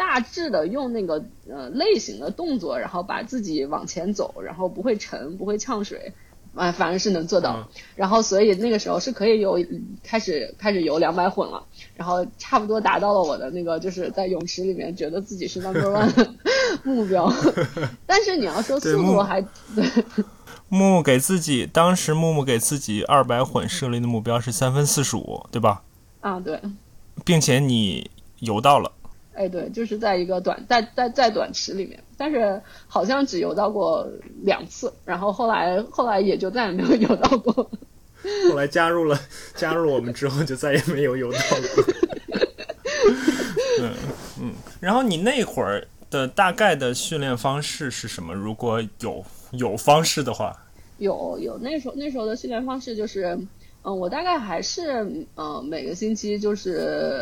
[0.00, 6.14] 大致的用那个呃类型的动作，然后把自己往前走，然后不会沉，不会呛水，
[6.54, 7.56] 啊，反正是能做到。
[7.58, 9.58] 嗯、然后所以那个时候是可以游，
[10.02, 11.62] 开始开始游两百混了，
[11.94, 16.34] 然后差不多达到了我的那个就是在泳池里面觉得自己是 number one 的
[16.82, 17.30] 目标。
[18.06, 19.42] 但是你要说速度还
[19.76, 19.84] 对。
[20.70, 25.82] 木木给自己当时木木给自己二百混设立的目标是三分四十五，对吧？
[26.22, 26.58] 啊，对。
[27.22, 28.92] 并且你游到了。
[29.40, 34.06] 哎，对，就是在一个短在在在短池里面，但是好像只游到过
[34.42, 37.70] 两次，然后后来后来也就再也没有游到过。
[38.50, 39.18] 后来加入了
[39.54, 41.38] 加入我们之后，就再也没有游到
[41.74, 41.84] 过。
[43.80, 43.92] 嗯
[44.42, 48.34] 嗯，然后你那会儿的大概的训练方式是什么？
[48.34, 50.54] 如果有有方式的话，
[50.98, 53.38] 有有那时候那时候的训练方式就是。
[53.82, 57.20] 嗯，我大概还是嗯每个星期就是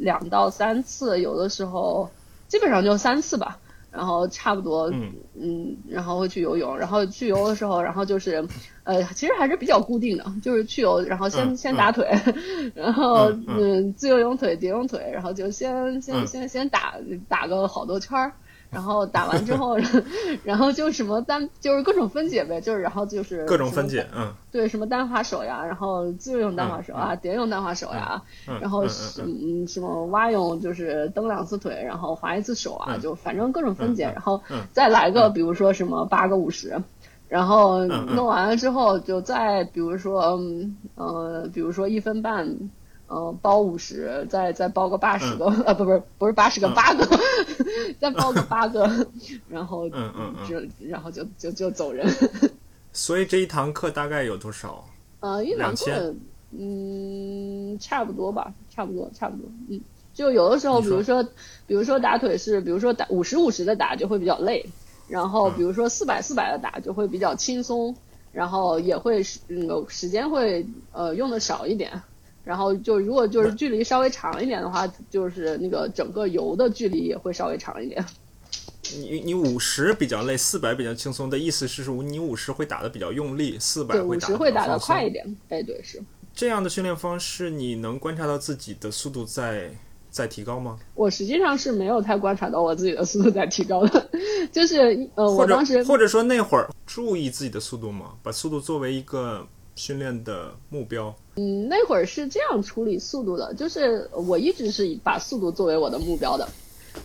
[0.00, 2.08] 两到三次，有的时候
[2.48, 3.58] 基本上就三次吧。
[3.94, 8.42] 然后差不多嗯嗯，然后会去游泳，然后去游的时候，然后就是
[8.84, 12.08] 呃其实还是比较固定的，就是去游，然后先、嗯先打腿，
[12.74, 16.94] 然后嗯嗯自由泳腿、蝶泳腿，然后就先先嗯先先打
[17.28, 18.32] 打个好多圈儿。
[18.72, 19.76] 然后打完之后，
[20.42, 28.22] 然后就什么单就是各种分解呗，就是然后就是各种分解，嗯，对，什么单滑手呀，然后自由泳单滑手啊，蝶泳单滑手呀，
[28.62, 28.86] 然后
[29.22, 34.40] 嗯什么蛙泳就是蹬两次腿，然后划一次手啊，就反正各种分解，然后
[34.72, 36.80] 再来个比如说什么八个五十，
[37.28, 40.40] 然后弄完了之后就再比如说
[40.94, 42.56] 呃比如说一分半。
[43.14, 47.06] 嗯，包五十，再再包个八十个，嗯、呃，不不是不是八十个，八个，
[48.00, 48.88] 再包个八个，
[49.50, 52.06] 然后嗯嗯就然后就就就走人。
[52.94, 54.82] 所以这一堂课大概有多少？
[55.20, 56.14] 呃，一堂课，
[56.52, 59.78] 嗯，差不多吧，差不多，差不多，嗯，
[60.14, 61.22] 就有的时候，比如说，
[61.66, 64.64] 比如说打腿是，比如说打五十五十的打就会比较累，
[65.06, 67.94] 然后比如说四百四百的打就会比较轻松，
[68.32, 72.02] 然后也会那个时间会呃用的少一点。
[72.44, 78.04] 然后就如果就是距离稍微长一点的话，就是那个整个游的距离也会稍微长一点。
[78.94, 85.24] 你你五十比较累，四百比较轻松的意思是说你五十会打的比较用力，四百对五十会打的快一点。
[85.48, 86.02] 哎，对是。
[86.34, 89.70] 这样的训练方式，你能观察到自己的速度在
[90.10, 90.78] 在提高吗？
[90.94, 94.10] 我实际上是没有太观察到我自己的速度在提高的，
[94.50, 98.14] 就是呃，我当时或者说那会儿注意自己的速度吗？
[98.22, 101.14] 把速度作为一个训练的目标。
[101.36, 106.46] 嗯，那会儿是这样处理速度的，就是我一直是把速度作为我的目标的，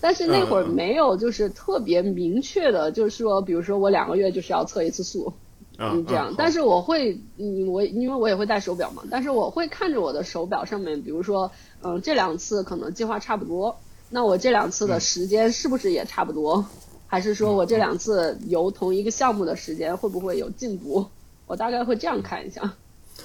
[0.01, 5.31] 但是那会儿没有就是特别明确的，就是说，比如说我两个月就是要测一次速，
[5.77, 6.35] 嗯，这样。
[6.37, 11.49] 但是我会，嗯，我因为我也会戴手表嘛，但是我会看着我的手表上面，比如说，
[11.81, 13.77] 嗯，这两次可能计划差不多，
[14.09, 16.65] 那我这两次的时间是不是也差不多？
[17.09, 21.05] 还是说我这两次游同一个项目的时间会不会有进步？
[21.47, 22.61] 我大概会这样看一下。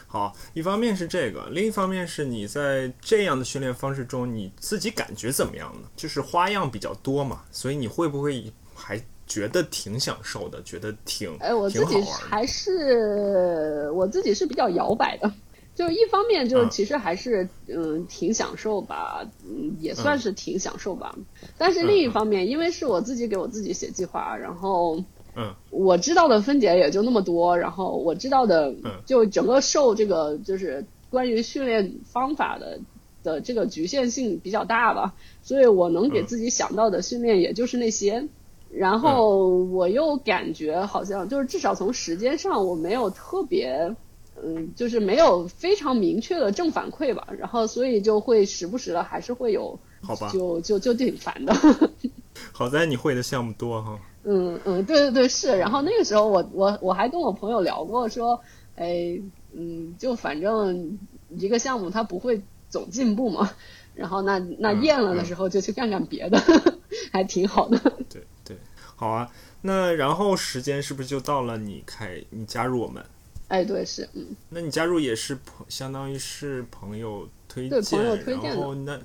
[0.06, 5.88] 好，一方面是这个，另一方面是你在这样的训练方式中，你自己感觉怎么样呢？
[5.94, 10.62] 就是花样比较多嘛，所以你会不会还觉得挺享受的？
[10.62, 15.30] 觉得挺哎，我自己还是我自己是比较摇摆的，
[15.74, 21.14] 就是一方面就是其实还是嗯挺享受吧，嗯也算是挺享受吧，
[21.58, 25.02] 但是另一方面，因为是我自己给我自己写计划，然后。
[25.34, 32.80] 嗯，我知道的分解也就那么多，然后我知道的，嗯，就整个受这个就是关于训练方法的
[33.22, 38.28] 的这个局限性比较大吧，所以我能给自己想到的训练也就是那些。
[38.74, 43.94] 然后我又感觉好像就是至少从时间上我没有特别，
[44.42, 47.28] 嗯，就是没有非常明确的正反馈吧。
[47.38, 51.54] 然后所以就会时不时的还是会有，好吧，就就就挺烦的。
[52.50, 53.98] 好在你会的项目多哈。
[54.24, 55.56] 嗯嗯，对对对是。
[55.58, 58.40] 然后那个时候我我我还跟我朋友聊过说，
[58.76, 59.20] 哎，
[59.52, 60.98] 嗯，就反正
[61.30, 63.50] 一个项目它不会总进步嘛。
[63.94, 66.40] 然后那那厌了的时候就去干干别的，
[67.12, 67.78] 还挺好的。
[68.08, 68.56] 对对，
[68.96, 69.30] 好啊。
[69.60, 73.04] 那然后时间是不是就到了你开你加入我们？
[73.48, 74.34] 哎，对，是嗯。
[74.48, 78.98] 那你加入也是朋，相当于是朋友推荐，对朋友推荐然后那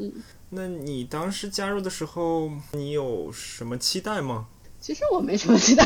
[0.52, 4.48] 那你当时加入的时候，你有什么期待吗？
[4.88, 5.86] 其实我没什么期待。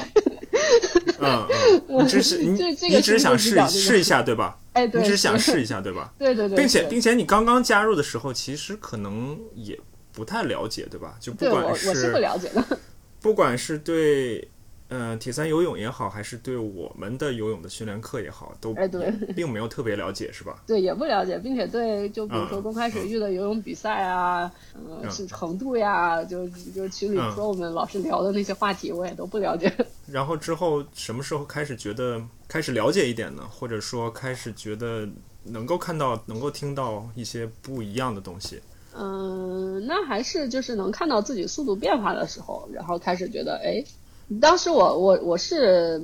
[1.20, 1.48] 嗯
[1.90, 4.60] 我，只是你你只是想试试一下对吧？
[4.74, 6.14] 哎，对，你只是想试一下 对吧？
[6.20, 9.76] 对对对，并且并且你刚刚加入的时候，其实可能也
[10.12, 11.16] 不太了解对吧？
[11.20, 12.64] 就不管是我是不了解的，
[13.20, 14.48] 不管是对。
[14.94, 20.62] 嗯，铁三游泳也好，还是对我们的游泳的训练课也好，都哎对，并没有特别了解，是吧？
[20.68, 29.74] 对，也不了解，并且对，就比如说公开水域的游泳比赛啊，嗯，是程度呀，就就群里和我们老师聊的那些话题，我也都不了解。
[30.12, 33.44] 然后之后什么时候开始觉得开始了解一点呢？
[33.50, 35.08] 或者说开始觉得
[35.46, 38.60] 能够看到、能够听到一些不一样的东西？
[38.94, 43.82] 嗯，那还是就是能看到自己速度变化的时候，然后开始觉得哎。
[44.40, 46.02] 当时我我我是，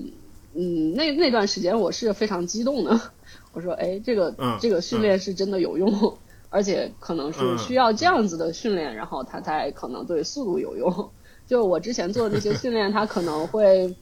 [0.54, 3.00] 嗯，那那段时间我是非常激动的。
[3.54, 6.18] 我说，哎，这个这个训练是真的有用，
[6.50, 11.10] 而且可能是需要这样子的训练，然后它才可能对速度有用。
[11.48, 13.96] 就我之前做的那些训练，它可能会，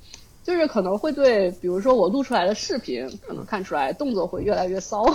[0.44, 5.06] 就是可能会对，比如说我录出来的视频，可能看出来动作会越来越骚，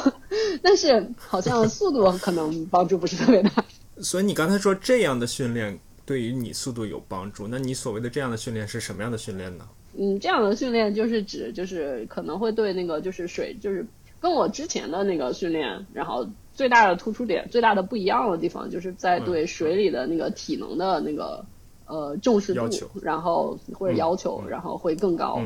[0.62, 3.64] 但是好像速度可能帮助不是特别大。
[4.00, 5.78] 所以你刚才说这样的训练。
[6.10, 9.68] 对于你速度有帮助，那你所谓的这样的训练是什么样的训练呢？
[9.96, 13.86] 嗯，这样的训练就是指就是可能会对那个就是水就是
[14.18, 21.46] 跟我之前的那个训练，然后最大的突出点、最大的不一样的地方，就是在对水里的那个体能的那个
[21.86, 22.68] 呃重视度，
[23.00, 25.40] 然后或者要求，然后会更高，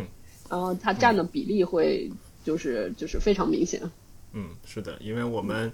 [0.48, 2.11] 然后它占的比例会
[2.42, 3.83] 就是就是非常明显。
[4.33, 5.70] 嗯，是的，因为我们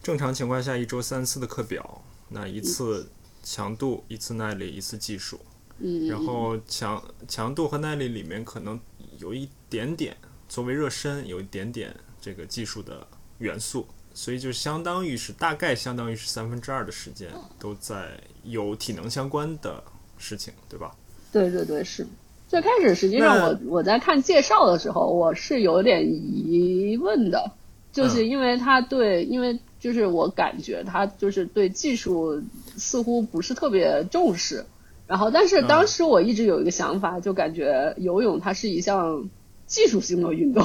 [0.00, 3.04] 正常情况下一周三次的课表，那一次。
[3.42, 5.40] 强度一次耐力一次技术，
[5.78, 8.78] 嗯，然后强强度和耐力里面可能
[9.18, 10.16] 有一点点
[10.48, 13.06] 作为热身，有一点点这个技术的
[13.38, 17.28] 元素，所以就相当于是大概相当于是三分之二的时间
[17.58, 19.82] 都在有体能相关的
[20.18, 20.94] 事情，对吧？
[21.32, 22.06] 对对对，是。
[22.48, 27.50] 最开始实际上我我在看介绍的时候，我是有点疑问的，
[27.90, 32.42] 就是因为他对，因为就是我感觉他就是对技术。
[32.74, 34.64] 似乎不是特别重视，
[35.06, 39.28] 然后但是当时我一直有一个想法，就感觉游泳它是一项
[39.66, 40.64] 技术性的运动，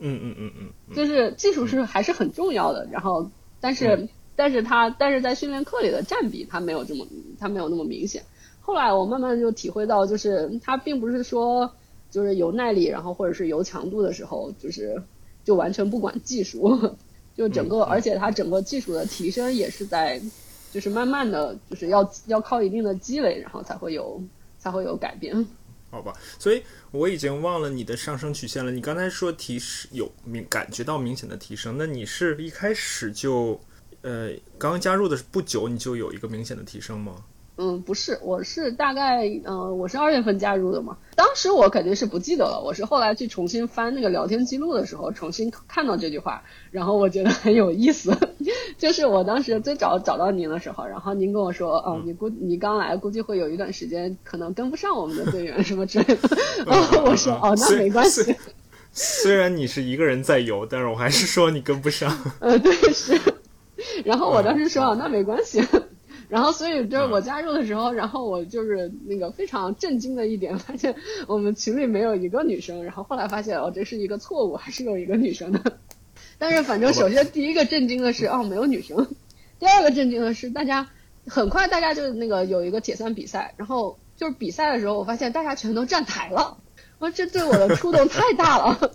[0.00, 2.88] 嗯嗯嗯嗯， 就是技术是还是很重要的。
[2.90, 7.06] 然后但是但是它但是在训练课里的占比它没有这么
[7.38, 8.24] 它没有那么明显。
[8.60, 11.70] 后来我慢慢就体会到，就是他并不是说
[12.10, 15.00] 就是游耐力，然后或者是游强度的时候，就是
[15.44, 16.96] 就完全不管技术，
[17.36, 20.20] 就整个而且它整个技术的提升也是在。
[20.72, 24.22] 就是慢慢的就是要要靠一定的积累，然后才会有
[24.58, 25.34] 才会有改变。
[25.90, 28.70] 好吧，所以我已经忘了你的上升曲线了。
[28.70, 33.58] 你刚才说提示有明感觉到明显的提升，那你是一开始就
[34.02, 37.24] 呃刚加入的不久你就有一个明显的提升吗？
[37.58, 40.98] 嗯，不是，我是大概，嗯，我是二月份加入的嘛。
[41.14, 48.14] 当时我肯定是不记得了，我是后来去重新翻那个聊天记录的时候，重新看到这句话，然后我觉得很有意思。
[48.76, 56.28] 就是我当时最早找到您的时候，然后您跟我说，哦，你估你刚来，估计会有一段时间可能跟不上我们的队员什么之类的。
[57.04, 58.36] 我说，哦，那没关系。
[58.92, 62.14] 虽然你是一个人在游，但是我还是说你跟不上。
[62.40, 63.18] 呃，对，是。
[64.04, 65.62] 然后我当时说，啊那没关系。
[66.28, 70.94] 然后，所以就是我加入的时候，然后我就是那个非常震惊的一点，发现
[71.26, 72.84] 我们群里没有一个女生。
[72.84, 75.78] 然后后来发现，哦，这是一个错误，还是有一个女生的。
[76.38, 79.06] 但是反正首先第一个震惊的是，哦，没有女生。
[79.58, 80.88] 第二个震惊的是，大家
[81.26, 86.58] 很快大家就那个有一个铁三比赛，然后就是比赛的时候，我发现大家全都站台了。
[86.98, 88.92] 我这对我的触动太大了。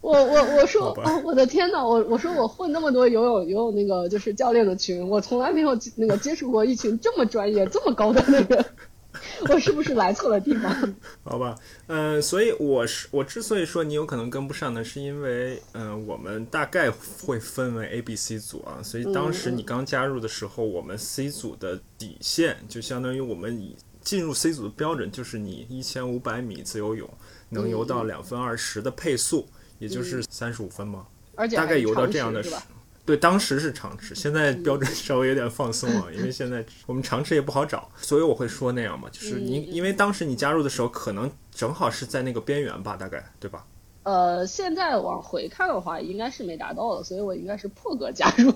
[0.00, 8.64] 我我我说哦，我的天呐，我我说我混那么多游泳游泳那个就是教练的群，我从来没有那个接触过一群这么专业、这么高的那个
[9.48, 10.94] 我是不是来错了地方？
[11.22, 11.54] 好吧，
[11.86, 16.90] 呃，所以我是我之所以说你有可能跟不上呢，是因为呃，我们大概
[17.22, 27.06] 会分为 A、B、C 组啊，所以当时你刚加入的时候，我们 C 组的底线就相当于我们以进入 C 组的标准就是你一千五百米自由泳
[27.50, 29.46] 能游到两分二十的配速，
[29.80, 31.04] 也就是三十五分嘛？
[31.34, 32.62] 而且大概游到这样的是吧？
[33.04, 43.66] 对，当时是长池，现在标准稍微有点放松了，因为现在 我们长池也不好找，所以我会说那样嘛，就是你，因为当时你加入的时候，可能正好是在那个边缘吧，大概对吧？
[44.02, 48.52] 呃，现在往回看的话，应该是没达到的，所以我应该是破格加入，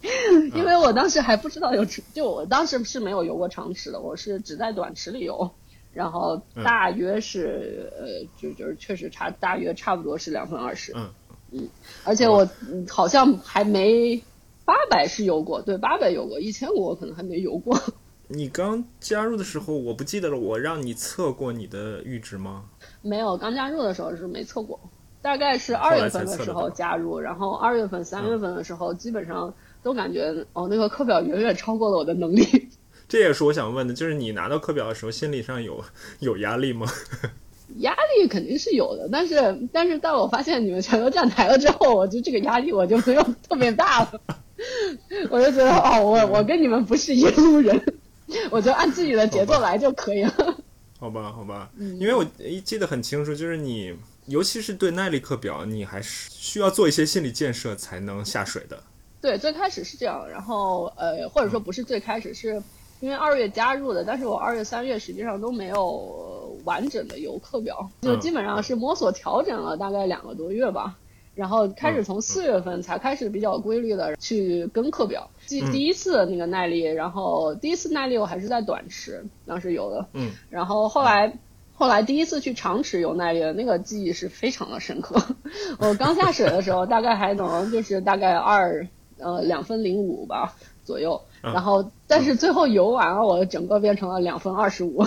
[0.54, 5.50] 因为我当时还不知道有，就我当时是没有游过长池的，我是只在短池里游，
[5.98, 8.06] 然后大约是呃，
[8.40, 10.92] 就就是确实差，大约差不多是两分二十。
[10.94, 11.10] 嗯。
[11.50, 11.68] 嗯，
[12.04, 12.48] 而且我
[12.88, 14.22] 好像还没
[14.64, 17.76] 八百是游过，对，八百游过，一千五我可能还没游过。
[18.28, 22.66] 你刚加入的时候，我不记得了，我让你测过你的阈值吗？
[23.02, 24.78] 没有，刚加入的时候是没测过，
[25.20, 32.68] 大概是二月份的时候加入，然后二月份、三月份的时候，基本上都感觉哦，那个课表远远超过了我的能力。
[33.08, 35.82] 这也是我想问的，就是你拿到课表的时候，心理上有
[36.20, 36.86] 有压力吗？
[37.80, 39.36] 压力肯定是有的，但是
[39.70, 44.20] 但是当我发现你们全都站台了之后，我就这个压力我就没有特别大了，
[45.30, 47.78] 我就觉得哦，我我跟你们不是一路人，
[48.50, 50.56] 我就按自己的节奏来就可以了。
[50.98, 52.24] 好吧，好吧，因为我
[52.64, 53.94] 记得很清楚，就是你
[54.26, 58.82] 尤其是对耐力课表，你还是需要做一些心理建设才能下水的。
[59.20, 62.62] 对，最开始是这样，然后呃，或者说不是最开始是。
[63.00, 70.96] 因为二月加入的，但是我二月、三月实际上都没有完整的游课表，就基本上是摸索调整了大概两个多月吧，
[71.34, 75.30] 然后开始从四月份才开始比较规律的去跟课表。
[75.46, 81.38] 第第一次那个耐力，然后第一次耐力我还是在短池当时游的，嗯，然后后来
[81.74, 85.22] 后来第一次去长池游耐力的那个记忆是非常的深刻。
[85.78, 88.88] 我刚下水的时候大概还能就是大概二
[89.18, 91.22] 呃两分零五吧左右。
[91.52, 95.04] 然后，但是最后游完了，我整个变成了两分二十五，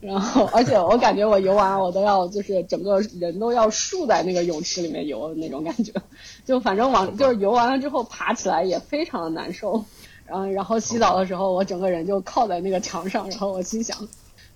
[0.00, 5.92] 然后，而且我感觉我游完我都要就是整个人都要竖在那个泳池里面游的那种感觉，
[6.44, 9.84] 就反正往就是游完了之后爬起来也非常的难受，
[10.26, 13.96] 然后然后洗澡的时候我整个人就靠在那个墙上，然后我心想，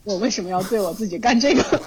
[0.04, 1.62] 我为什么要对我自己干这个？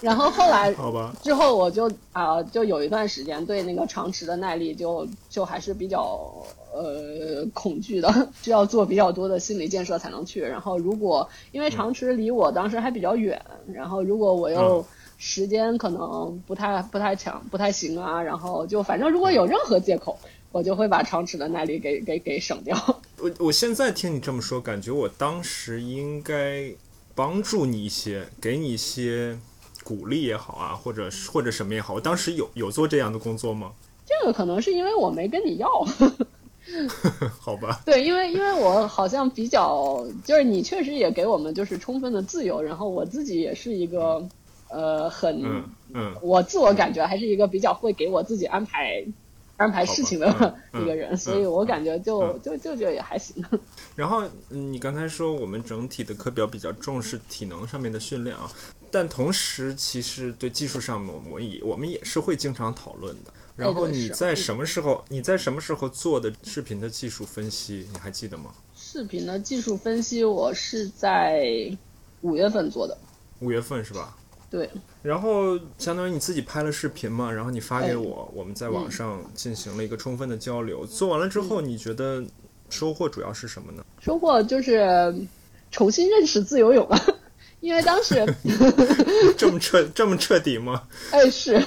[0.00, 6.32] 然后后来，好吧，之后我就啊，就有一段时间对那个长池的耐力就就还是比较
[6.72, 10.40] 呃恐惧的， 需要做比较多的心理建设才能去。
[10.40, 13.40] 然后如果因为长池离我当时还比较远，
[13.72, 14.84] 然后如果我又
[15.18, 20.18] 时间可能不太不太强不太行啊，然后就反正如果有任何借口，
[20.52, 22.76] 我就会把长池的耐力给给给省掉。
[23.18, 26.72] 我我现在听你这么说，感觉我当时应该
[27.14, 29.38] 帮助你一些，给你一些。
[29.82, 33.72] 鼓励也好啊，或者或者什么也好，我当时有有做这样的工作吗？
[34.06, 35.68] 这个可能是因为我没跟你要，
[37.40, 37.80] 好吧？
[37.84, 44.26] 对，因为因为我好像比较，就是你确实也给我们就是充分的自由，然后我自己也是一个
[44.68, 45.42] 呃很
[45.92, 49.04] 嗯，我自我感觉还是一个比较会给我自己安排
[49.56, 53.44] 安排事情的一个人，所以我感觉就就就觉得也还行。
[53.94, 58.50] 然后你刚才说我们整体的课表比较重视体能上面的训练啊。
[58.92, 63.32] 但同时，其实对技术上面，我们也我们也是会经常讨论的。
[63.60, 65.04] 然后你在什么时候？
[65.08, 67.86] 你在什么时候做的视频的技术分析？
[67.92, 68.50] 你还记得吗？
[68.74, 71.70] 视频的技术分析，我是在
[72.22, 72.96] 五月份做的。
[73.40, 74.16] 五月份是吧？
[74.50, 74.68] 对。
[75.02, 80.86] 然后相当于你自己拍了视频嘛，然后你发给我，我们在网上进行了一个充分的交流。
[80.86, 82.24] 做完了之后，你觉得
[82.68, 83.84] 收获主要是什么呢？
[84.00, 85.14] 收获就是
[85.70, 86.98] 重新认识自由泳了。
[87.60, 88.26] 因为当时
[89.36, 90.82] 这么彻这么彻底吗？
[91.10, 91.62] 哎，是，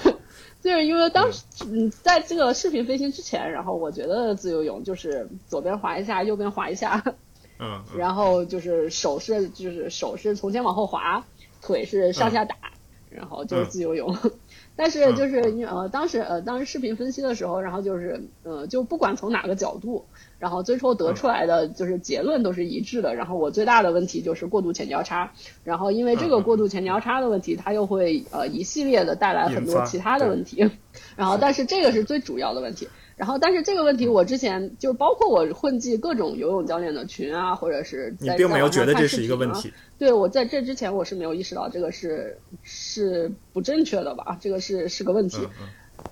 [0.63, 7.03] 就是因为当时嗯，在这个视频飞行之前，然后我觉得自由泳就是左边滑一下，右边滑一下，
[7.59, 11.25] 嗯，然后就是手是就是手是从前往后滑，
[11.61, 12.55] 腿是上下打，
[13.09, 14.17] 然后就是自由泳。
[14.75, 20.07] 但是就是呃，当时呃，当时视频分析的时候，然后就是呃，就不管从哪个角度。
[20.43, 23.15] 然后最后得出来的就是结论都是一致的。
[23.15, 25.31] 然后我最大的问题就是过度前交叉。
[25.63, 30.69] 然后因为这个过度前交叉的问题，它又会呃一系列的带来很多其他的问题。
[31.15, 32.89] 然后但是这个是最主要的问题。
[33.15, 39.71] 然后但是这个问题我之前就是包括我混迹各种游泳教练的群啊，或者是你并没有觉得这是一个问题。
[39.97, 44.37] 对我在这之前我是没有意识到这个是是不正确的吧？
[44.41, 45.37] 这个是是个问题。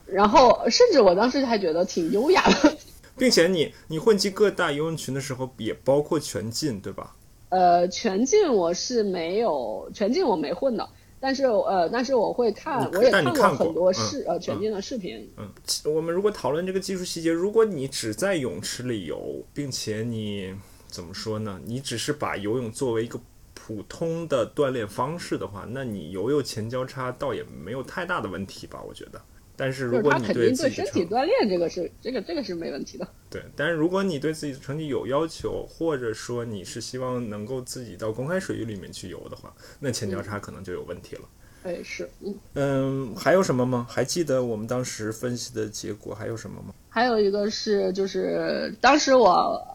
[0.06, 2.78] 然后甚至我当时还觉得挺优雅的。
[3.22, 7.16] 并且你你混迹各大游泳群的时候，也包括全进，对吧？
[7.50, 15.32] 呃，全进我是没有，全进我没混的，但是呃，但是我会看，我也看过很多嗯视、呃全进的视频。
[15.38, 20.56] 嗯，其我们如果讨论这个技术细节，如果你只在泳池里游，并且你
[20.88, 21.62] 怎么说呢？
[21.64, 23.20] 你只是把游泳作为一个
[23.54, 28.82] 普通的锻炼方式的话，那你游游前交叉倒也没有太大的问题吧？
[28.82, 29.22] 我觉得。
[29.62, 33.08] 但是如果你对自己的身体锻炼这个是这个这个是没问题的。
[33.30, 41.22] 对，但是如果你对自己的成绩有要求，或者说你是希望能够自己到公开水域里面去游的话，那前交叉可能就有问题了。
[41.62, 43.86] 哎，是，嗯，嗯，还有什么吗？
[43.88, 46.74] 还记得我们当时分析的结果还有什么吗？
[46.90, 49.30] 还有一个是就是当时我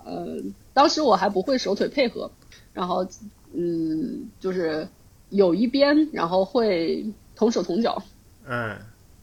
[0.05, 0.26] 呃
[0.74, 2.28] 当时我还不会手腿配合，
[2.72, 3.07] 然后
[3.53, 4.89] 嗯就是
[5.28, 7.07] 有一边然后会
[7.37, 8.03] 同手同脚，
[8.49, 8.76] 哎，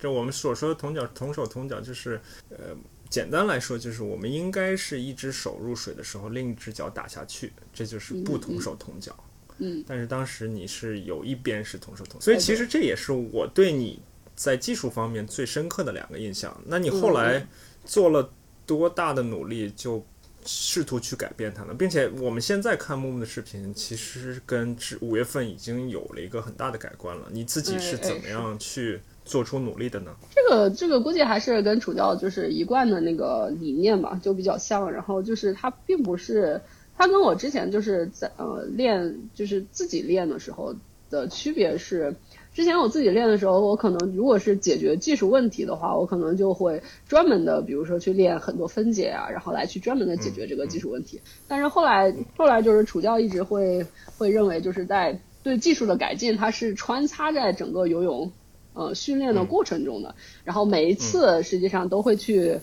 [0.03, 2.75] 这我们所说的同脚同手同脚，就是呃，
[3.09, 9.15] 简单来说就是我们应该是一只手入水的时候，另一只脚打下去，这就是不同手同脚。
[9.59, 14.01] 嗯，但是当时你是有一边是同手同，所以其实这也是我对你
[14.35, 16.53] 在技术方面最深刻的两个印象。
[16.65, 17.47] 那你后来
[17.85, 18.29] 做了
[18.65, 20.05] 多大的努力，就
[20.45, 21.73] 试图去改变它呢？
[21.73, 27.29] 并且我们现在看木木的视频，其实跟之五月份已经有了一个很大的改观了。
[27.31, 30.11] 你自己是怎么样去做出努力的呢？
[30.35, 34.91] 这个这个估计还是跟楚教就是一贯的那个理念吧，就比较像。
[34.91, 36.61] 然后就是他并不是，
[36.97, 40.75] 他跟我之前就是在呃练就是自己练的时候
[41.09, 42.15] 的区别是，
[42.53, 51.21] 之前我自己练的时候，我可能如果是解决技术问题的话，我可能就会专门的，比如说去练很多分解啊，然后来去专门的解决这个技术问题。
[51.47, 53.85] 但是后来后来就是楚教一直会
[54.17, 58.31] 会认为就是在对技术的改进，它是穿插在整个游泳。
[58.73, 62.59] 呃，训练的过程中的，然后每一次实际上都会去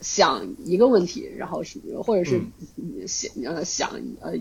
[0.00, 2.40] 想一个问题，然后是或者是
[3.06, 4.34] 想呃想呃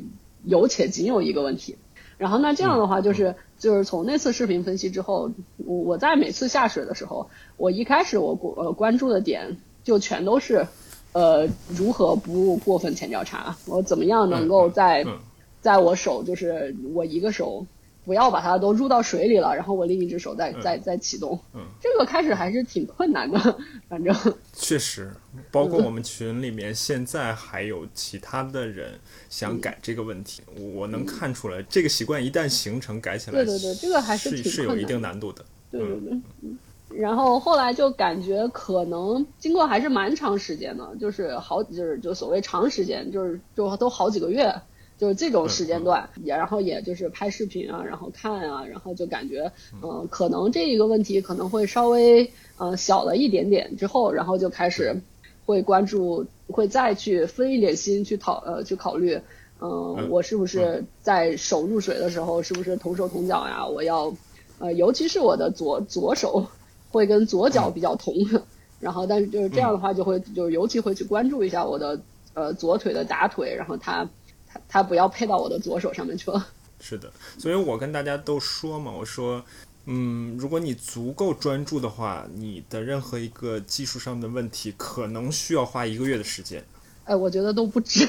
[0.44, 1.76] 有且仅有一个问题，
[2.18, 10.68] 然后那这样的话就是就是从那次视频分析之后，我我在每次下水的时候，我一开始我关呃关注的点就全都是
[11.14, 15.20] 呃如何不过分前交叉，我怎么样能够在嗯。
[15.62, 17.66] 在我手就是我一个手。
[18.06, 21.38] 不要把它都入到水里了，然后我另一只手再再再启动。
[21.54, 23.38] 嗯，这个开始还是挺困难的，
[23.90, 24.16] 反正。
[24.54, 25.12] 确实，
[25.52, 28.98] 包括我们群里面现在还有其他的人
[29.30, 30.42] 想改这个问题，
[30.74, 34.86] 我能看出来，这个习惯一旦形成，改起来对对对，这个还是挺是有一。
[34.86, 35.44] 定难度的。
[35.72, 36.14] 对对对。
[36.44, 36.58] 嗯
[36.90, 44.54] 然后后来就感觉可能经过还是蛮长时间的，就是好就是就所谓长时间，就是就都好几个月，
[44.98, 55.02] 就是这种时间段，也然后也就是拍视频啊，然后看啊，然后就感觉嗯、呃可能这一个问题可能会稍微呃小了一点点之后，然后就开始
[55.46, 59.16] 会关注，会再去分一点心去讨呃去考虑，
[59.60, 63.68] 嗯、嗯我是不是在手入水的时候是不是同手同脚呀？
[63.68, 64.14] 我要
[64.60, 66.48] 呃尤其是我的左左手
[66.90, 68.14] 会跟左脚比较同，
[68.80, 72.00] 然后但是就是这样的话就会就尤其会去关注一下我的
[72.34, 74.08] 呃左腿的打腿，然后它
[74.56, 76.48] 它它不要配到我的左手上面去了。
[76.80, 79.44] 是的，所以我跟大家都说嘛，我说，
[79.86, 86.64] 嗯，如果你足够专注的话，你的任何一个技术上的问题，可能需要花一个月的时间。
[87.06, 88.08] 哎，我觉得都不止，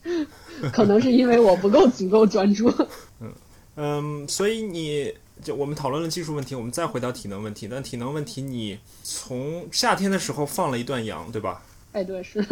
[0.72, 2.72] 可能是因为我不够足够专注。
[3.76, 7.66] 嗯，所以你就我们讨论了技术问题，我们再回到体能问题。
[7.68, 11.62] 但体能问题，你从夏天的时候放了一段羊，对吧？
[11.92, 12.44] 哎，对，是，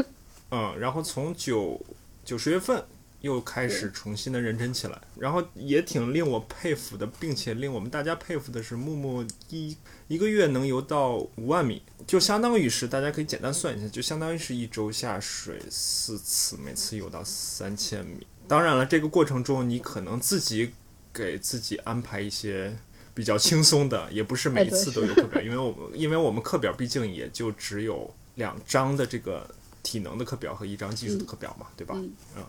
[0.51, 1.81] 嗯，然后从九
[2.25, 2.85] 九十月份
[3.21, 9.77] 又开始重新的认真起来，然后也挺令我佩服的，并且令我们大家佩服的是，木木一
[10.09, 18.27] 一个月能游到五万米，就相当于是大家可以简单算一下，就相当于是一周下水四次，每次游到三千米。
[18.49, 20.73] 当然了，这个过程中你可能自己
[21.12, 22.75] 给自己安排一些
[23.12, 29.49] 比较轻松的，也不是每一次都有课表，因为我们因为我们课表毕竟也就只有两张的这个
[29.83, 31.95] 体能的课表和一张技术的课表嘛，对吧？
[31.97, 32.45] 嗯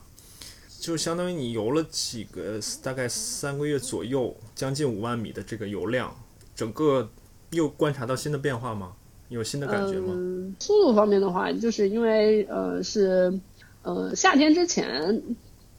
[0.82, 6.11] 就相当于你游了几个大概三个月左右，将近五万米的这个游量，
[6.55, 7.07] 整个
[7.51, 8.93] 又观察到新的变化吗？
[9.29, 10.07] 有新的感觉吗？
[10.17, 13.39] 嗯，速度方面的话，就是因为呃是
[13.84, 15.21] 呃夏天之前，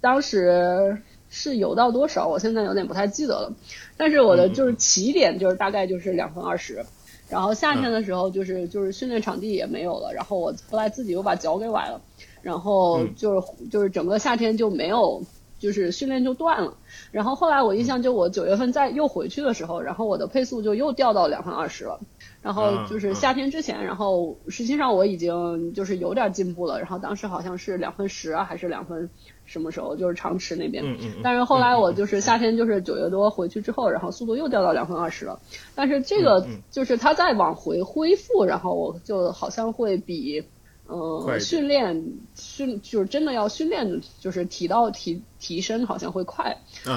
[0.01, 0.97] 当时
[1.29, 3.53] 是游到多少，我现在有点不太记得了。
[3.97, 6.87] 但是我的嗯就是起点就是大概就是两分二十，
[7.29, 12.01] 然后夏天的时候就是就是训练场地也没有了，然后我后来自己又把脚给崴了，
[12.43, 15.23] 然后嗯就是就是整个夏天就没有。
[15.63, 16.75] 就是训练就断了，
[17.13, 22.01] 然后后来我印象就我九月份再又回去的时候，然后我的配速就又掉到两分二十了，
[22.43, 29.09] 然后就是夏天之前，然后实际上我已经就是有点进步了，然后当时好像是两分十还是两分
[29.45, 30.85] 什么时候，就是长池那边。
[31.23, 35.39] 但是后来我就是夏天就是九月多回去之后，然后速度又掉到两分二十了。
[35.77, 40.43] 但是这个就是它再往回恢复，然后我就好像会比。
[40.89, 46.55] 呃，训练训就是真的要训练，就是提到提提升好像会快，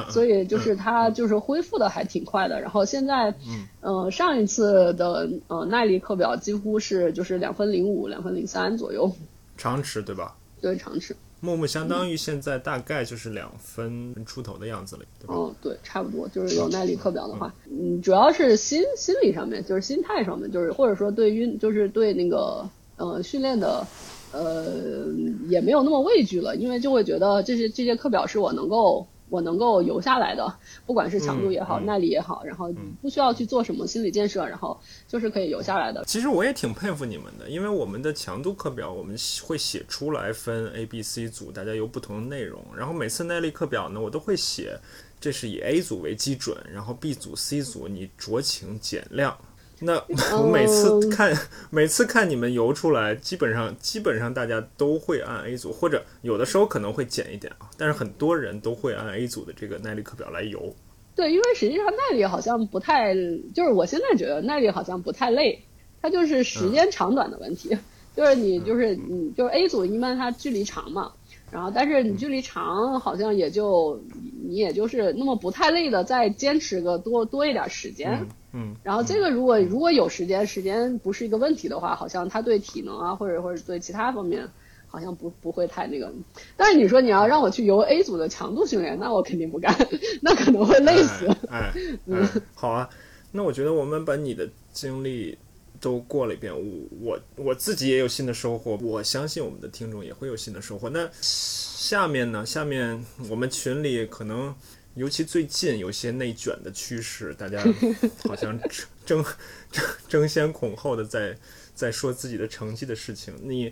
[0.10, 2.60] 所以就是他就是恢复的还挺快的。
[2.60, 3.34] 然后现在，
[3.82, 9.10] 嗯，上一次的呃耐力课表几乎是就是两分零五、两分零三左右，
[9.56, 10.36] 长池对吧？
[10.60, 11.16] 对，长池。
[11.40, 15.36] 木木相当于现在大概就是两分出头的样子了，对吧？
[15.38, 16.28] 嗯，对，差不多。
[16.28, 22.68] 就是有耐力课表的话，嗯，主要是心心理上面，就是心态上面，就是或者说对运，就是对那个。
[22.98, 23.86] 呃，训练的，
[24.32, 25.06] 呃，
[25.50, 30.54] 也没有那么畏惧了，因为就会觉得这些这些课表是我能够我能够游下来的，
[30.86, 32.72] 不管是强度也好，耐力也好，然后
[33.02, 36.06] 不需要去做什么心理建设，然后就是可以游下来的。
[36.06, 44.80] 其实我也挺佩服你们的，因为我们的强度课表我们会写出来分 A、B、C 组，大家有不同的内容，然后每次耐力课表呢，我都会写，
[45.20, 49.36] 这是以 A 组为基准，然后 B 组、C 组你酌情减量。
[49.82, 50.02] 那
[50.38, 51.38] 我每次看，
[51.70, 60.74] 每次看你们游出来，基本上基本上大家都会按 A 组，或者有的时候可能会减一点啊，但是很多人都会按 A 组的这个耐力课表来游。
[61.16, 63.14] 对，因为实际上耐力好像不太，
[63.54, 65.62] 就是我现在觉得耐力好像不太累，
[66.02, 67.78] 它就是时间长短的问题，
[68.16, 71.12] 就是你就是你就是 A 组一般它距离长嘛。
[71.52, 74.02] 然后，但是你距离长，好像也就
[74.46, 78.28] 你也就是那么不太累的，再坚持个多多一点时间。
[78.56, 78.76] 嗯。
[78.82, 84.48] 然后这个如果如果有时间，时间不是一个问题的话，好像他对体能啊，或者或者对其他方面，
[84.88, 86.12] 好像不不会太那个。
[86.58, 89.76] 但是你说你要让我去游 A 组的强度训练，那我肯定不干，
[90.24, 91.28] 那可能会累死。
[91.50, 91.72] 哎，
[92.08, 92.90] 嗯，好啊。
[93.32, 95.38] 那我觉得我们把你的经历。
[95.82, 100.90] 都过了一遍，我我我自己也有新的收获，我相信我们的听众也会有新的收获。
[100.90, 102.46] 那下面呢？
[102.46, 104.56] 下面我们群里可能，
[104.96, 107.64] 尤其最近有些内卷的趋势，大家
[108.28, 108.58] 好像
[109.06, 109.24] 争
[109.72, 111.38] 争 争先恐后的在
[111.74, 113.34] 在说自己的成绩的事情。
[113.44, 113.72] 你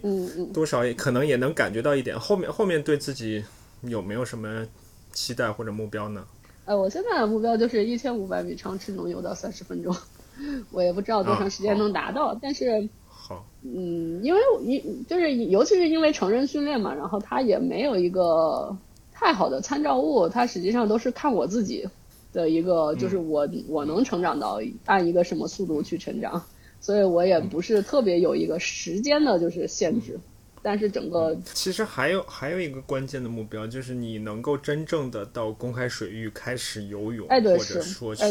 [0.54, 2.20] 多少也可能也能感觉到一点。
[2.20, 3.44] 后面后面对自己
[3.82, 4.68] 有没有什么
[5.12, 6.26] 期待或者目标呢？
[6.66, 9.96] 呃，我现在的目标就是一千五百米长池能游到三十分钟。
[10.72, 18.76] 我也不知道多长时间能达到，但是，好，嗯，因为你就是尤其是因为成人训练嘛，然后他也没有一个
[19.14, 21.88] 太好的参照物，它实际上都是看我自己
[22.32, 26.44] 的一个，就是我我能成长到按一个什么速度去成长，
[26.82, 30.20] 所以我也不是特别有一个时间的就是限制。
[30.66, 38.24] 但是整个其实还有还有一个关键的目标，就是你能够真正的到公开水域开始游泳，或者说去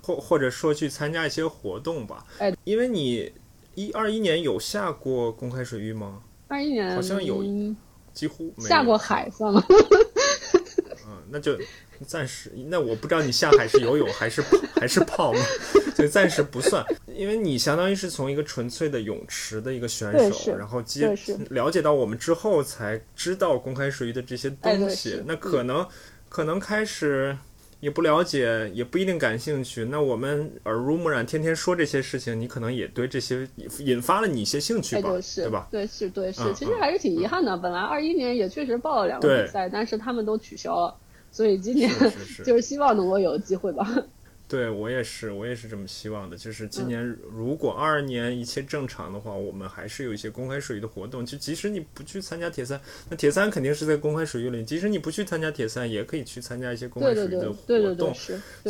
[0.00, 2.24] 或或者说去参加一些活动吧。
[2.38, 3.32] 哎，因为你
[3.74, 6.22] 一二一年有下过公开水域吗？
[6.46, 7.42] 二一年好像有，
[8.12, 9.60] 几乎下过海算吗？
[11.34, 11.58] 嗯，那就。
[12.04, 14.42] 暂时，那我不知道你下海是游泳还是
[14.74, 15.38] 还是泡吗？
[15.94, 21.16] 所以暂时不算，因为你相当于是从一个纯粹的泳池的一个选手，然后接
[21.50, 25.22] 了解到我们之后才知道公开水域的这些东西。
[25.24, 25.86] 那可能
[26.28, 27.38] 可能开始
[27.78, 29.84] 也不了解，也不一定感兴趣。
[29.84, 35.10] 那我们耳濡目染，天天说这些事情，你可能也对这些引发了你一些兴趣吧？
[35.36, 35.68] 对吧？
[35.70, 36.42] 对，是，对，是。
[36.54, 37.56] 其实还是挺遗憾的。
[37.56, 40.96] 本来二一年也确实报了两个比赛，但是他们都取消了。
[41.34, 41.90] 所以今年
[42.46, 43.84] 就是希望能够有机会吧。
[44.46, 46.36] 对我也是，我也是这么希望的。
[46.36, 51.24] 就是今年如果二二年一切正常的话，我们还是有一些公开水域的活动。
[51.26, 52.78] 就即使你不去参加铁三，
[53.08, 54.62] 那铁三肯定是在公开水域里。
[54.62, 58.14] 即使你不去参加铁三，也可以去参加一些公开水域的活动，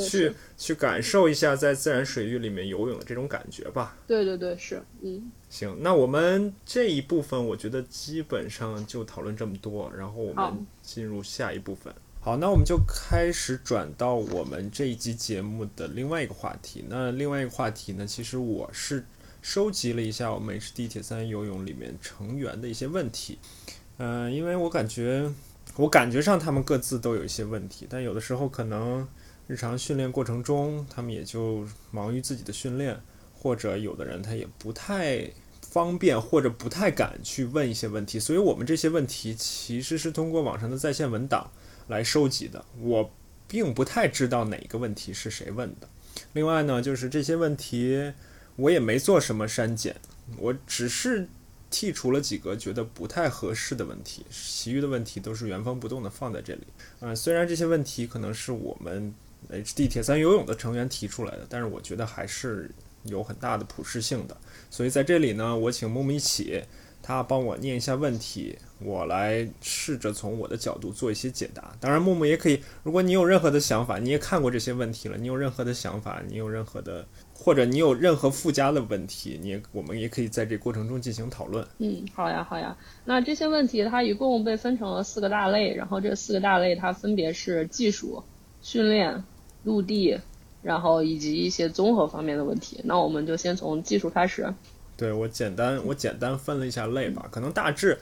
[0.01, 3.97] 去去感受一下在自然水域里面游泳的这种感觉吧。
[4.07, 5.31] 对对对，是，嗯。
[5.51, 11.93] 行，那我们这一部分我觉得基本上就讨论这么多，然后我们进入下一部分。
[12.25, 16.83] 好，那我们就开始转到我们这一集节目的另外一个话题。
[16.89, 19.05] 那另外一个话题呢，其实我是
[19.43, 23.39] 收集了一下我们 HD 铁三游泳里面成员的一些问题。
[23.99, 25.31] 嗯，因为我感觉，
[25.77, 29.07] 我感觉上他们各自都有一些问题，但有的时候可能
[29.47, 32.99] 日常训练过程中，他们也就忙于自己的训练，
[33.35, 38.19] 或者有的人他也不太方便，或者不太敢去问一些问题。
[38.19, 41.51] 所以我们这些问题其实是通过网上的在线文档。
[41.89, 43.11] 来收集的，我
[43.47, 45.89] 并不太知道哪个问题是谁问的。
[46.33, 48.13] 另外呢，就是这些问题
[48.57, 49.97] 我也没做什么删减，
[50.39, 51.29] 我只是
[51.71, 56.63] 剔除了几个觉得不太合适的问题，其余的问题都是原封不动的放在这里。
[57.01, 59.13] 嗯，虽然这些问题可能是我们
[59.51, 62.71] HD 铁三游泳的成员提出来的，但是我觉得还是
[63.05, 64.37] 有很大的普适性的。
[64.71, 66.63] 所以在这里呢，我请木木一起，
[67.03, 71.75] 他帮我念一下问题，我来试着从我的角度做一些解答。
[71.81, 81.67] 当然，木木也可以，如果你有任何的想法，你也看过这些问题了，你有任何的想法，你有任何的，或者你有任何附加的问题，你也我们也可以在这过程中进行讨论。
[81.79, 82.77] 嗯，好呀，好呀。
[83.05, 88.23] 那这些问题它一共被分成了四个大类，然后这四个大类它分别是技术、
[88.61, 89.25] 训练、
[89.65, 90.21] 陆地。
[90.63, 94.51] 然后以及一些综合方面的问题，那我们就先从技术开始。
[94.97, 97.99] 对我简单我简单分了一下类吧，可能大致，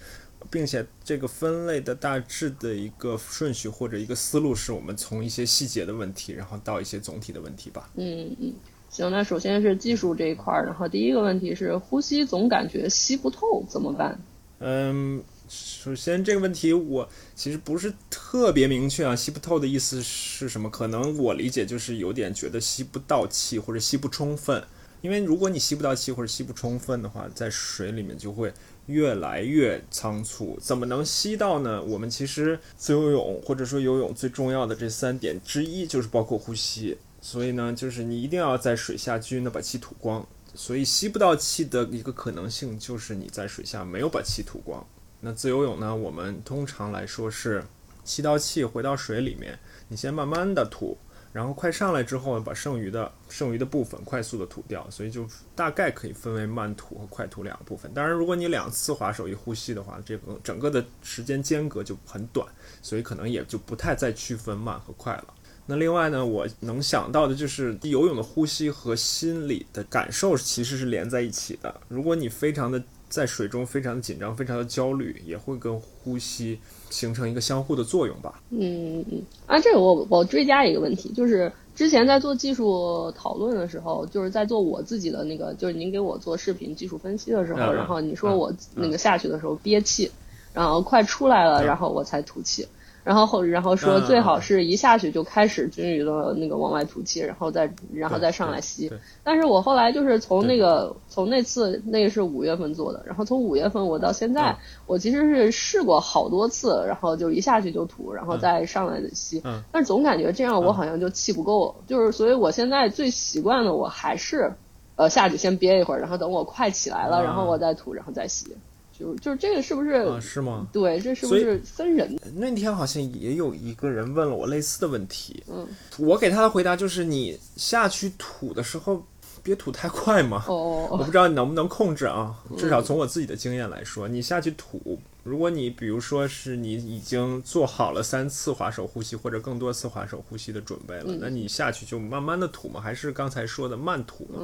[0.50, 7.90] 并且这个分类的大致的一个顺序或者一个思路是我们从一些细节的问题，然后到一些总体的问题吧。
[7.96, 8.52] 嗯嗯，
[8.90, 14.18] 行，那首先是技术这一块儿，然后第一个问题是呼吸总感觉吸不透怎么办？
[14.58, 15.22] 嗯。
[15.54, 20.70] 首先，这个问题我其实不是特别明确啊，吸不透的意思是什么？
[20.70, 24.64] 可能我理解就是有点觉得吸不到气或者吸不充分。
[25.02, 28.50] 因为如果你吸不到气或者吸不充分的话，在水里面就会
[28.86, 30.58] 越来越仓促。
[30.62, 31.82] 怎么能吸到呢？
[31.82, 36.96] 我们其实自由泳或者说游泳最重要的这三点之一就是包括呼吸。
[37.20, 40.26] 所以呢，就是你一定要在水下均匀的把气吐光。
[40.54, 44.86] 所以吸不到气的一个可能性就是你在水下没有把气吐光。
[45.20, 45.94] 那自由泳呢？
[45.94, 47.64] 我们通常来说是
[48.04, 50.98] 吸到气回到水里面，你先慢慢的吐，
[51.32, 57.90] 然后快上来之后把剩余的剩余的部分快速的吐掉，所以就大概可以分为慢吐和快吐两个部分。
[57.94, 62.46] 当然，如果你两次划手一呼吸的话，这个整个的时间间隔就很短，
[62.82, 65.34] 所以可能也就不太再区分慢和快了。
[65.64, 71.80] 那另外呢，我能想到的就是游泳的呼吸和心理的感受其实是连在一起的。
[71.88, 72.82] 如果你非常的
[73.12, 76.58] 在水中非常的紧张，非常的焦虑，也会跟呼吸
[76.88, 78.40] 形成一个相互的作用吧。
[78.48, 90.10] 嗯嗯啊，这个我我追加一个问题，就是之前在做技术讨论的时候，就是在做我自己的那个，就是您给我做视频技术分析的时候，然后你说我那个下去的时候憋气，
[90.54, 92.66] 然后快出来了，然后我才吐气。
[93.04, 98.92] 然后后，然后说最好是一下去就开始均匀的那个往外吐气，然后再然后再上来吸。
[99.24, 109.42] 但是我后来就是从那个从那次那个是五月份做的，然后从五月份我到现在，我其实是试过好多次，然后就一下去就吐，然后再上来吸。
[109.72, 114.54] 但是总感觉这样我好像就气不够，就是所以我现在最习惯的我还是，
[114.96, 118.56] 呃下去先憋一会儿，然后等我快起来了，然后我再吐，然后再吸。
[118.96, 120.20] 就就这个是不是啊？
[120.20, 120.66] 是吗？
[120.72, 122.18] 对，这是不是分人？
[122.34, 125.42] 那天好像也有一个人问了我类似的问题。
[125.48, 125.66] 嗯，
[125.98, 129.04] 我给他的回答就是你下去吐的时候
[129.42, 130.44] 别吐太快嘛。
[130.48, 132.34] 哦，我不知道你能不能控制啊。
[132.56, 144.38] 至少从我自己的经验来说，你下去吐，如果你比如说是你已经做好了三次划手呼吸或者更多次划手呼吸的准备了，那你下去就慢慢的吐嘛，还是刚才说的慢吐呢？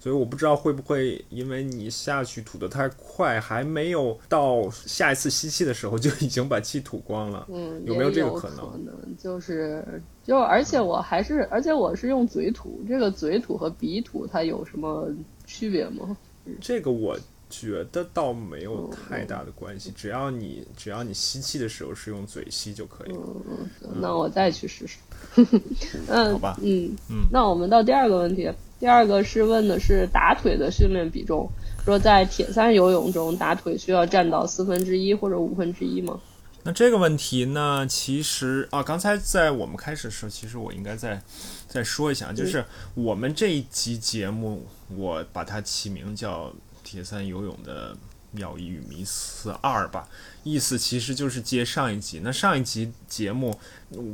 [0.00, 7.46] 所以我不知道会不会因为你下去吐得太快，还没有到下一次吸气的时候就已经把气吐光了。
[7.50, 8.70] 嗯，有没有这个可能？
[8.70, 9.84] 可能就是
[10.22, 15.08] 就而且我还是而且我是用嘴吐，这个嘴吐和鼻吐它有什么
[15.44, 16.16] 区别吗？
[16.60, 17.18] 这个我
[17.50, 23.20] 觉得倒没有太大的关系，只要你只要你吸气的时候是用嘴吸就可以了。
[23.48, 23.68] 嗯，
[24.00, 24.98] 那我再去试试。
[26.08, 26.58] 嗯，好吧。
[26.62, 28.50] 嗯嗯，那我们到第二个问题。
[28.80, 31.50] 第二个是问的是打腿的训练比重，
[31.84, 36.20] 说在铁三游泳中打腿需要占到四分之一或者五分之一吗？
[36.62, 41.20] 那这个问题呢，其实啊，刚才在我们开始的时候，其实我应该再
[41.66, 42.64] 再说一下，就是
[42.94, 44.64] 我们这一集节目，
[44.94, 46.52] 我把它起名叫
[46.84, 47.96] 铁三游泳的。
[48.30, 50.06] 妙义与迷思二吧，
[50.50, 52.20] 意思其实就是接上一集。
[52.22, 53.58] 那上一集节目，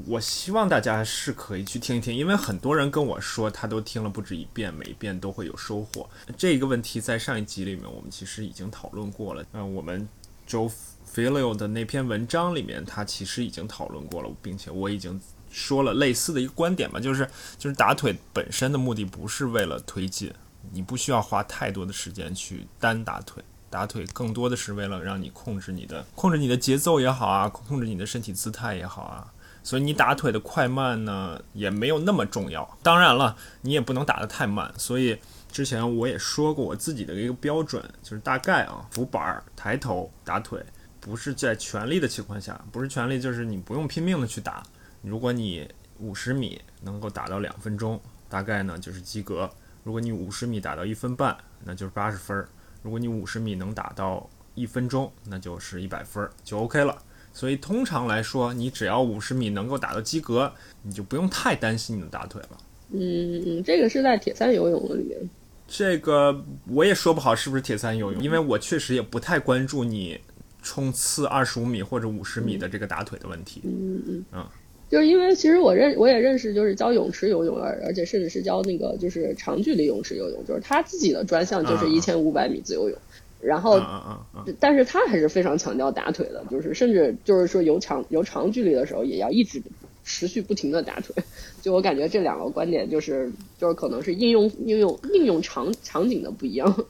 [0.07, 6.09] 我希望大家是可以去听一听，因为很多人跟我说他都听了不止一遍，每一遍都会有收获。
[6.37, 9.45] 这个问题在上一集里面我们其实已经讨论过了。
[9.53, 10.09] 嗯，我们
[10.49, 10.70] Joe
[11.14, 15.20] Filio 的那篇文章里面，他其实已经讨论过了，并且我已经
[15.51, 20.32] 说了类似的一个观点嘛，就是就是打腿本身的目的不是为了推进，
[20.72, 23.43] 你不需要花太多的时间去单打腿。
[23.74, 29.32] 打腿更多的是为了让你控制你的控制你的节奏也好啊，控制你的身体姿态也好啊，
[29.64, 32.78] 所以你打腿的快慢呢也没有那么重要。
[32.84, 34.72] 当然了，你也不能打得太慢。
[34.78, 35.18] 所以
[35.50, 40.64] 之前我也说过我自己的一个标准，就是大概啊，扶板、抬头、打腿，
[41.00, 44.62] 不是在全力的情况下，不是全力就是你不用拼命的去打。
[45.02, 45.68] 如果你
[45.98, 49.50] 五十米能够打到两分钟，大概呢就是及格；
[49.82, 52.48] 如果你五十米打到一分半，那就是八十分儿。
[52.85, 56.97] 如果你五十米能打到一分钟，那就是一百分就 OK 了。
[57.32, 62.59] 所以通常来说，你只要五十米能够打到及格，你就不用太担心你的打腿了。
[62.91, 65.18] 嗯嗯，这个是在铁三游泳里面。
[65.66, 70.20] 这个我也说不好是不是铁三游泳，因为我确实也不太关注你
[70.62, 73.62] 冲刺二十五米或者五十米的这个打腿的问题。
[73.64, 74.47] 嗯嗯嗯，
[74.91, 82.99] 就是因为其实我认我也认识，就是教泳池游泳，而而且甚至是教那个就是长距离泳池游泳，就是他自己的专项就是啊一千五百米自由泳，
[83.41, 83.80] 然后
[84.61, 89.61] 但是他还是非常强调打腿的，就是甚至就是说游长游长距离的时候也要一直
[90.05, 91.24] 持续不停的打腿。
[91.62, 96.85] 就我感觉这两个观点就是就是可能是应用应用应用场场景的不一样。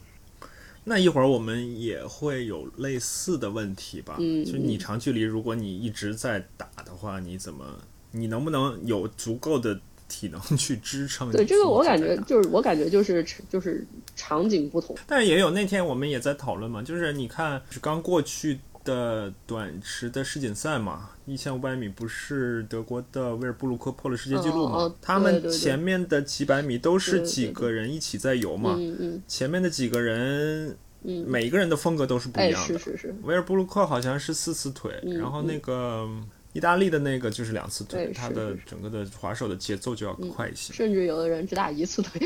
[0.85, 4.17] 那一会儿我们也会有类似的问题吧？
[4.19, 7.65] 嗯就你长距离，如果你一直在打的话，你怎么，
[8.13, 11.45] 你能不能有足够的体能去支撑对？
[11.45, 14.95] 这个我感觉就是我感觉就是就是场景不同。
[15.07, 24.95] 但是也有那天我们也在讨论嘛，就是你看是刚过去的短池的世锦赛嘛，一千五百米不是德国的威尔布鲁克破了世界纪录嘛？
[25.01, 32.79] 他们前面的几百米都是几个人一起在游嘛，嗯嗯前面的几个人嗯，每一个人的风格都是不一哎样的。
[32.79, 36.09] 是是是，威尔布鲁克好像是四次腿，嗯然后那个
[36.53, 40.73] 意大利的那个就是两次腿，他的整个的滑手的节奏就要快一些。
[40.73, 42.21] 甚至有的人只打一次腿。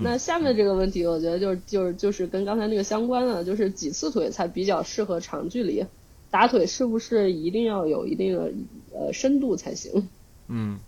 [0.00, 5.84] 那下面这个问题，我觉得就是就是就是跟刚才那个相关的，就是几次腿才比较适合长距离
[6.30, 8.52] 打腿，是不是一定要有一定的
[8.92, 10.08] 呃深度才行？
[10.48, 10.78] 嗯，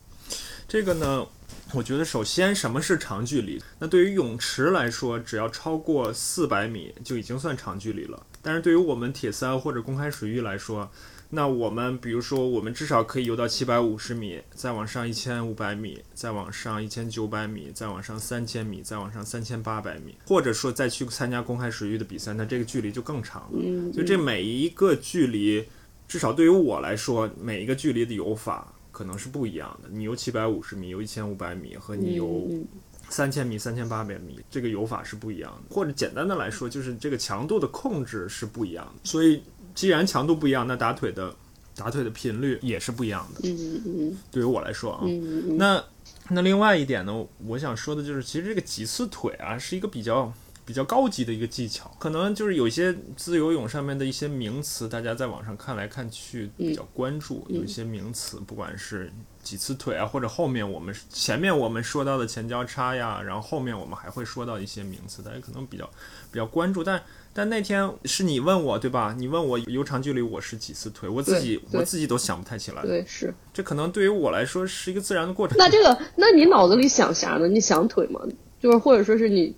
[0.69, 1.27] 这个呢，
[1.75, 3.61] 我觉得首先什么是长距离？
[3.79, 8.27] 那对于泳池来说，只要超过四百米就已经算长距离了。
[8.43, 10.91] 但是对于我们铁三或者公开水域来说，
[11.33, 23.61] 那我们比如说，我们至少可以游到七百五十米，再往上一千五百米，再往上一千九百米，再往上三千米，再往上三千八百米，或者说再去参加公开水域的比赛，那这个距离就更长了。
[23.63, 25.65] 嗯，就这每一个距离，
[26.09, 29.89] 至少对于我来说，每一个距离的游法可能是不一样的。
[29.93, 32.67] 你游七百五十米，游一千五百米，和你游嗯
[33.09, 35.75] 三千米、三千八百米，这个游法是不一样的。
[35.75, 38.93] 或者简单的来说，就是这个强度的控制是不一样的。
[39.03, 39.43] 所以，
[39.75, 41.35] 既然强度不一样，那打腿的
[41.75, 43.41] 打腿的频率也是不一样的。
[43.49, 45.83] 嗯嗯对于我来说啊，嗯嗯那
[46.29, 50.33] 那另外一点呢，我想说的就是，其实这个几次腿啊，是一个比较
[50.65, 51.91] 比较高级的一个技巧。
[51.99, 57.45] 可能就是有一些自由泳上面的一些名词，大家在网上看来看去比较关注。
[57.49, 59.11] 嗯有一些名词，不管是
[59.43, 65.89] 几次腿啊，或者后面我们前面我们说到的前交叉呀，然后后面我们还会说到一些名词，大家可能比较
[66.31, 66.85] 比较关注。
[66.85, 67.03] 但
[67.33, 69.15] 但那天是你问我对吧？
[69.17, 72.83] 你问我游长距离我是几次腿，我自己我自己都想不太起来。
[72.83, 73.33] 对是。
[73.53, 75.57] 这可能对于我来说是一个自然的过程。
[75.57, 77.47] 那这个，那你脑子里想啥呢？
[77.47, 78.21] 你想腿吗？
[78.61, 79.55] 就是或者说是你，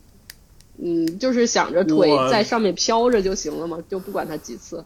[0.77, 3.83] 嗯，就是想着腿在上面飘着就行了吗？
[3.89, 4.85] 就不管它几次。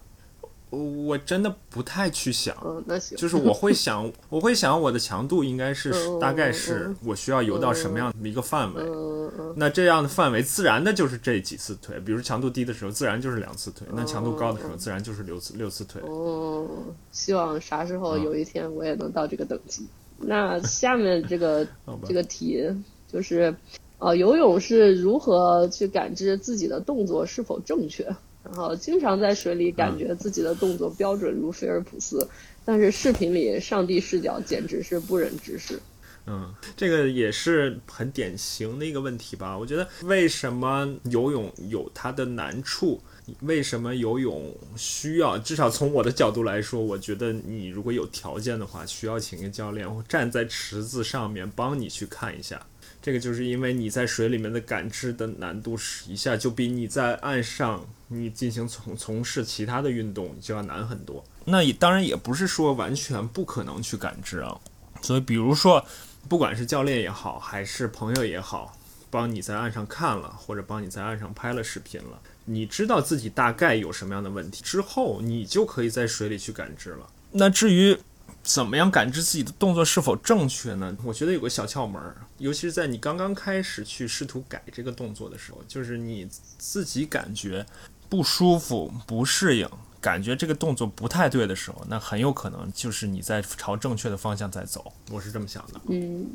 [0.77, 3.17] 我真的不太去想，嗯，那行。
[3.17, 8.83] 就是我会想，我会想我的强度应该是嗯大概是我需要游到什么样的一个范围。
[8.83, 16.01] 嗯嗯那这样的范围自然的就是这几次腿，比如强度低的时候，自然就是两次腿；那强度高的时候，自然就是六次六次腿。
[16.05, 16.67] 哦，
[17.11, 19.87] 希望啥时嗯候有一天我也能到这个等级。
[20.19, 21.67] 那下面这个
[22.07, 22.65] 这个题
[23.11, 23.55] 就是，
[23.99, 28.05] 呃，游泳是如何去感知自己的动作是否正确？
[28.47, 32.27] 然后经常在水里感觉自己的动作标准如菲尔普斯，
[32.65, 35.81] 但是视频里上帝视角简直是不忍直视。
[36.29, 39.57] 嗯，这个也是很典型的一个问题吧。
[39.57, 43.01] 我觉得为什么游泳有它的难处？
[43.43, 45.39] 为什么游泳需要？
[45.39, 52.61] 至少从我的角度来说，我觉得你如果有条件的话，需要请个教练站在池子上面帮你去看一下。
[53.01, 61.25] 这个就是因为你在水里面的感知的难度是一下就比你在岸上你进行从从事其他的运动就要难很多。
[61.45, 64.59] 那也当然也不是说完全不可能去感知啊。
[65.03, 65.85] 所以比如说，
[66.29, 68.77] 不管是教练也好，还是朋友也好，
[69.11, 77.07] 帮你在岸上看了，或者帮你在岸上拍了视频了，你知道自己大概有什么样的问题之后，你就可以在水里去感知了。
[77.33, 77.97] 那至于
[78.43, 80.97] 怎么样感知自己的动作是否正确呢？
[81.05, 86.29] 我觉得有个小窍门儿，尤其是在你刚刚开始去试图改这个动作的时候，就是你
[86.59, 87.65] 自己感觉
[88.09, 89.69] 不舒服、不适应，
[90.01, 94.93] 感觉这个动作不太对的时候，那很有可能就是你在朝正确的方向在走。
[95.11, 95.81] 我是这么想的。
[95.89, 96.27] 嗯，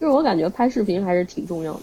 [0.00, 1.80] 就是我感觉拍视频还是挺重要的。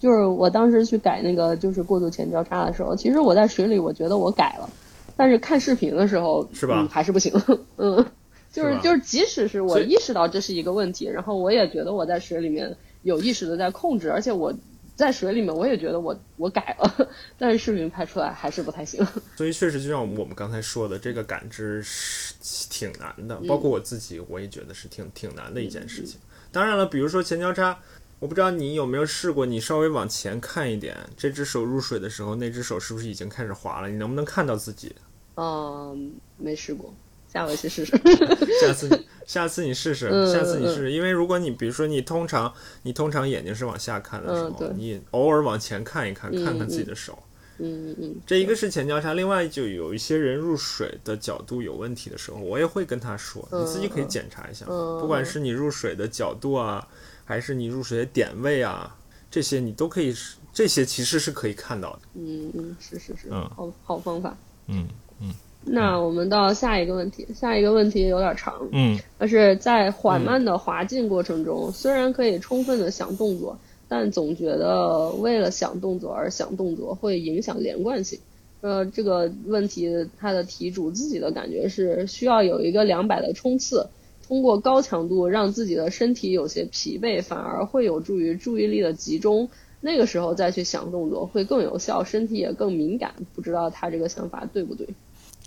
[0.00, 4.70] 就是我当时去改那个就是过渡前交叉的时候，其实我在水里我觉得我改了，
[5.16, 7.32] 但是看视频的时候是吧嗯、还是不行。
[7.78, 8.06] 嗯，
[8.52, 14.54] 就是是就是即使是我意识到这是一个问题，然后我也觉得我在水里面有意识的在控制，而且我
[14.98, 19.06] 在水里面我也觉得我我改了，但是视频拍出来还是不太行。
[19.38, 22.34] 所以确实，就像我们刚才说的，这个感知是
[22.68, 26.18] 挺难的，包括我自己，我也觉得是挺挺难的一件事情。
[26.50, 27.78] 当然了，比如说前交叉，
[28.18, 33.88] 我不知道你有没有试过，你稍微往前看一点，这只手入水的时候，那只手是不是已经开始滑了？
[33.88, 34.92] 你能不能看到自己？
[35.36, 36.92] 嗯，没试过，
[37.32, 37.92] 下回去试试。
[38.60, 42.52] 下次你下次你试试，嗯下次你试试，因为如果你比如说你通常
[42.82, 47.18] 你通常眼睛是往下看的时候，嗯你偶尔往前看一看，嗯看看自己的手。
[47.60, 56.86] 嗯嗯，这一个是前交叉，另外就有一些人入水的角度有问题的时候，我也会跟他说，嗯你自己可以检查一下，嗯不管是你入水的角度啊，
[57.24, 58.96] 还是你入水的点位啊，
[59.28, 60.14] 这些你都可以，
[60.52, 62.00] 这些其实是可以看到的。
[62.14, 64.36] 嗯嗯，是是是，嗯好好方法。
[64.68, 64.88] 嗯
[65.20, 65.34] 嗯
[65.64, 78.18] 那我们到下一个问题，下一个问题有点长，嗯但是在缓慢的滑进过程中，虽然可以充分的想动作，但总觉得为了想动作而想动作会影响连贯性。
[78.60, 83.88] 呃，这个问题它的题主自己的感觉是需要有一个两百的冲刺，
[84.26, 89.48] 通过高强度让自己的身体有些疲惫，反而会有助于注意力的集中。
[89.80, 93.14] 那个时候再去想动作会更有效，身体也更敏感。
[93.34, 94.88] 不知道他这个想法对不对？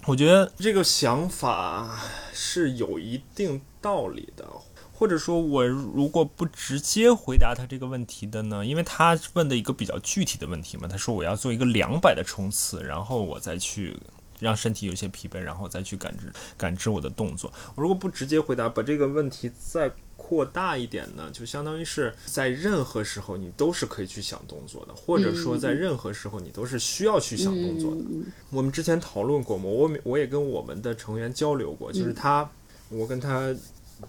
[0.07, 1.99] 我觉得这个想法
[2.33, 4.45] 是有一定道理的，
[4.91, 13.95] 或者说，我如果不直接回答他这个问题的呢，因为他问的一个比较具体的问题嘛，他说我要做一个两百的冲刺，然后我再去
[14.39, 17.53] 让身体有些疲惫，然后再去感知感知我的动作。
[17.75, 19.91] 我如果不直接回答，把这个问题再
[20.23, 28.01] 扩大一点呢，就相当于是在任何时候你都是可以去想动作的，或者说在任何时候你都是需要去想动作的。
[28.01, 32.47] 嗯我们之前讨论过嘛，我我也跟我们的成员交流过，就是他，
[32.89, 33.53] 我跟他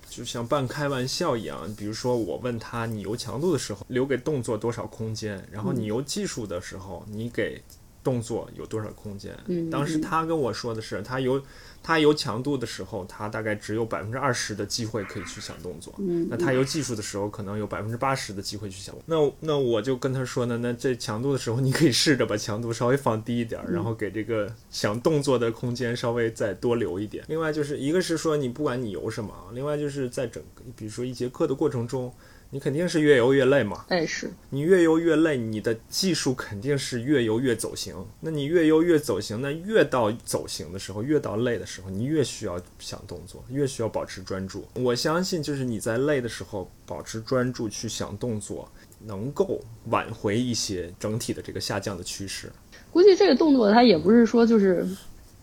[0.08, 7.62] 就像半开玩笑一样，比如说我问他你游强度的时候留给动作多少空间，然后你游技术的时候你给
[8.02, 9.36] 动作有多少空间。
[9.46, 11.42] 嗯当时他跟我说的是，他有
[11.82, 15.94] 他有强度的时候，他大概只有百分之二十的机会可以去想动作。
[15.98, 18.94] 嗯那他有技术的时候，可能有百分之八十的机会去想。
[19.06, 27.24] 那那我就跟他说呢，那这强度的时候，你可以试着把强度稍微放低一点，然后给这个想动作的空间稍微再多留一点。
[27.28, 32.12] 另外就是一个是说你不管你游什么，另外就是在整个比如说一节课的过程中，
[32.54, 33.86] 你肯定是越游越累嘛。
[33.88, 37.96] 哎是，你越游越累，你的技术肯定是越游越走形。
[38.20, 44.66] 那你越游越走形，那越到走形的时候，越到累的时候，你越需要想动作，越需要保持专注。
[44.74, 48.70] 我相信，就是你在累的时候保持专注去想动作，
[49.06, 52.52] 能够挽回一些整体的这个下降的趋势。
[52.90, 54.86] 估计这个动作它也不是说就是，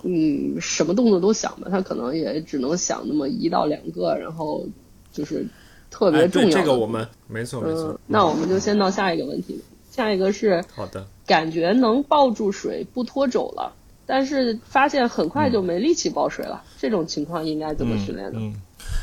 [0.04, 4.68] 嗯，什么动作都想吧，它可能也只能想那么一到两个，然后
[5.12, 5.44] 就是
[5.90, 6.54] 特别重要的。
[6.54, 9.62] 这个我们没错没错嗯。，那我们就先到下一个问题。
[9.92, 13.76] 下一个是好的，感觉能抱住水不脱肘了，
[14.06, 18.40] 但是发现很快就没力气抱水了，这种情况应该怎么训练呢？
[18.40, 18.54] 嗯，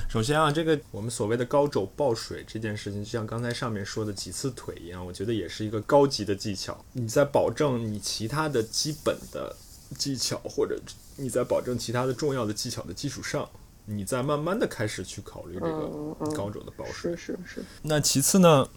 [0.09, 6.83] 首先啊，这个我们所谓的高肘抱水这件事情，就像刚才上面说的几次腿一样，我觉得也是一个高级的技巧。
[6.95, 9.55] 你在保证你其他的基本的
[9.99, 10.81] 技巧，或者
[11.17, 13.47] 你在保证其他的重要的技巧的基础上，
[13.87, 17.17] 你再慢慢的开始去考虑这个高肘的抱水。
[17.17, 18.69] 是是是，那其次呢，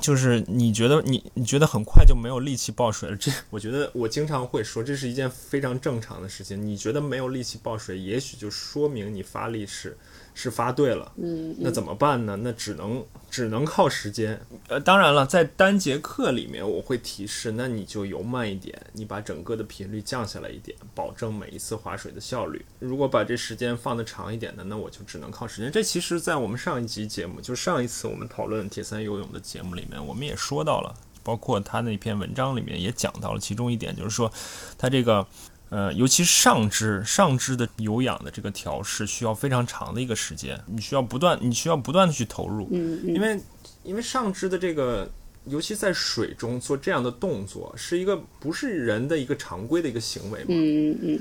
[0.00, 6.60] 就是你觉得你你觉得很快就没有力气抱水了，这我觉得我经常会说，这是一件非常正常的事情。
[6.60, 9.96] 你觉得没有力气抱水，也许就说明你发力是
[10.38, 11.10] 是发对了。
[11.16, 12.38] 嗯，那怎么办呢？
[12.42, 14.38] 那只能只能靠时间。
[14.68, 22.62] 呃，当然了，在单节课里面我会提示，那你就游慢一点，你把整个的频率降下来一点，保证每一次划水的效率。
[22.78, 25.72] 如果把这时间放得长一点的，那我就只能靠时间。
[25.72, 34.30] 这其实，在我们上一集节目，就上一次我们讨论铁三游泳的节目里面，我们也说到了，包括他那篇文章里面也讲到了其中一点，就是说
[34.76, 35.26] 他这个。
[35.68, 43.40] 呃，尤其是上肢上肢的有氧的这个调试，需要非常长的一个时间，你需要不断，你需要不断的去投入，嗯嗯因为
[43.82, 45.10] 因为上肢的这个，
[45.46, 51.20] 尤其在水中做这样的动作，是一个不是人的一个常规的一个行为嘛，嗯嗯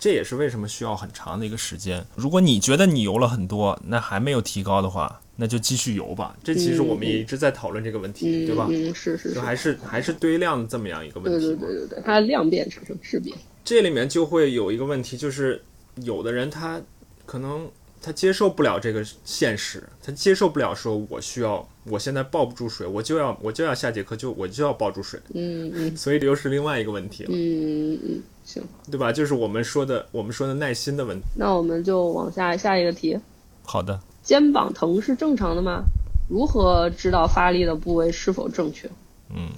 [0.00, 2.04] 这也是为什么需要很长的一个时间。
[2.14, 6.36] 如果你觉得你游了很多，那还没有提高的话，那就继续游吧。
[6.42, 8.66] 这其实我们也一直在讨论这个问题，嗯，对吧？
[8.70, 11.56] 嗯，是是，就是还是还是堆量的这么样一个问题对。
[11.56, 13.36] 对对对对，它量变产生质变。
[13.72, 15.64] 这里面就会有一个问题，就是
[16.02, 16.78] 有的人他
[17.24, 17.66] 可能
[18.02, 29.10] 他接受不了这个现实，他接受不了说我需要，我现在抱不住水，我就要我就要下节课就我就要抱住水，嗯嗯所以这又是另外一个问题了，嗯嗯，行，对吧？
[29.10, 31.24] 就是我们说的我们说的耐心的问题。
[31.34, 33.18] 那我们就往下下一个题。
[33.62, 35.82] 好的，肩膀疼是正常的吗？
[36.28, 38.86] 如何知道发力的部位是否正确？
[39.34, 39.48] 嗯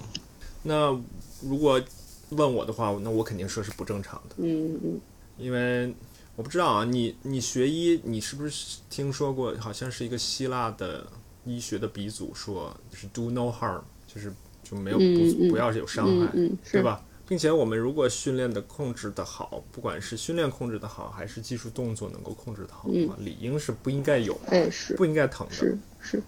[0.63, 0.97] 那
[1.41, 1.81] 如果
[2.29, 5.01] 问我的话，那我肯定说是不正常的，嗯嗯
[5.37, 5.93] 因为
[6.35, 11.05] 我不知道啊，你你学医，你是不是听说过好像是一个希腊的
[11.45, 16.31] 医学的鼻祖说，就是 do no harm，就是就没有嗯嗯不不要有伤害，
[16.71, 16.81] 对？
[16.81, 17.01] 吧？
[17.27, 25.53] 并且我们如果训练的控制的好，不管是训练控制的好，还是技术动作能够控制的好的话，理应是不应该有，哎，是不应该疼的。
[25.53, 26.21] 是是，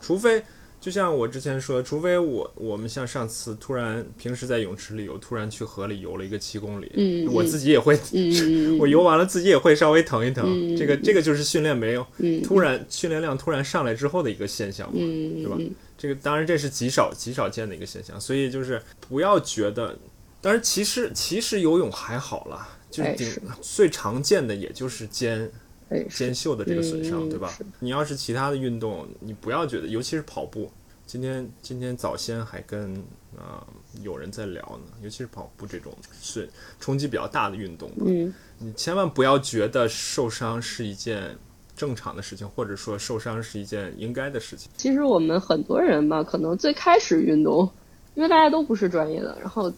[0.00, 0.42] 除非
[0.80, 7.98] 就像我之前说，除非我我们像上次突然平时在泳池里游，突然去河里游了一个七公里，我自己也会，
[8.78, 10.44] 我游完了自己也会稍微疼一疼。
[10.46, 19.98] 嗯这个这个就是训练没有嗯突然训练量突然上来之后的一个现象嘛，嗯，对吧嗯这个当然这是极少极少见的一个现象，所以就是不要觉得，
[20.40, 25.50] 当然其实其实游泳还好啦，就是最常见的也就是肩
[26.10, 27.52] 肩袖的这个损伤，嗯对吧？
[27.80, 30.70] 你要是其他的运动，你不要觉得，尤其是跑步。
[31.06, 32.94] 今天今天早先还跟
[33.34, 33.64] 啊、
[34.02, 36.46] 有人在聊呢，尤其是跑步这种是
[36.78, 41.34] 冲击比较大的运动吧，嗯你千万不要觉得受伤是一件
[41.74, 44.70] 正常的事情，或者说受伤是一件应该的事情。
[44.76, 47.70] 其实我们很多人吧，可能最开始运动，
[48.14, 49.72] 因为大家都不是专业的，然后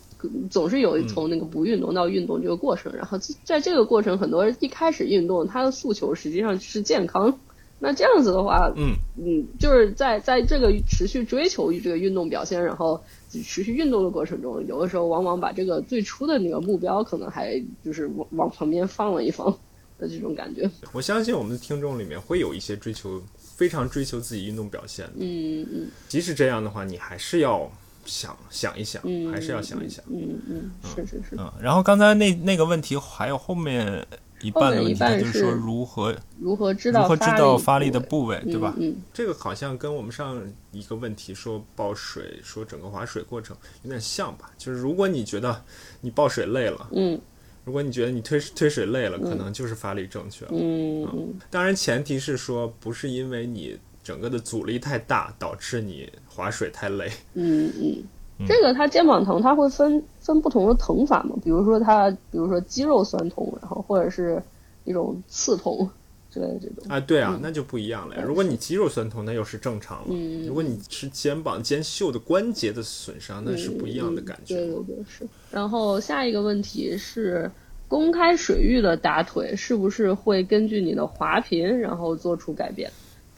[0.50, 7.38] 总是有从那个不运动到运动这个过程，然后在这个过程，很多人一开始运动，他的诉求实际上是健康。
[7.82, 19.50] 那这样子的话，嗯嗯，就是在在这个持续追求这个运动表现，然后持续运动的过程中，有的时候往往把这个最初的那个目标，可能还就是往往旁边放了一放
[19.98, 20.70] 的这种感觉。
[20.92, 27.70] 我相信我们的听众里面会有一些追求非常追求自己运动表现的，嗯嗯即使这样的话，你还是要
[28.04, 30.04] 想想一想，嗯，还是要想一想。
[30.08, 31.36] 嗯嗯，是是是。
[31.38, 34.06] 嗯，然后刚才那那个问题还有后面
[34.40, 38.74] 一半的问题，就是说如何如何知道如何知道发力力的部位，对吧？
[38.78, 40.42] 嗯这个好像跟我们上
[40.72, 44.50] 一个问题说抱水，说整个划水过程有点像吧？
[44.56, 45.62] 就是如果你觉得
[46.00, 47.20] 你抱水累了，嗯
[47.62, 50.50] 如果你觉得你推推水累了，可能就是发力正确了。
[50.54, 57.10] 嗯嗯当然，前提是说不是因为你整个的阻力太大导致你划水太累。
[57.34, 58.02] 嗯嗯。
[58.48, 61.36] 这个它肩膀疼，它会分分不同的疼法嘛？
[61.44, 64.42] 比如说它，比如说肌肉酸痛，然后或者是
[64.84, 65.86] 一种刺痛
[66.30, 66.76] 之类的这种。
[66.88, 68.22] 啊，对啊，那就不一样了呀。
[68.26, 74.54] 如果你肌肉酸痛，那又是正常了；嗯如果你是肩膀、肩袖的关节的损伤，那是不一样的感觉。
[74.54, 75.28] 对对对，是。
[75.50, 77.50] 然后下一个问题是，
[77.88, 82.90] 公开水域的打腿是不是会根据你的滑频然后做出改变？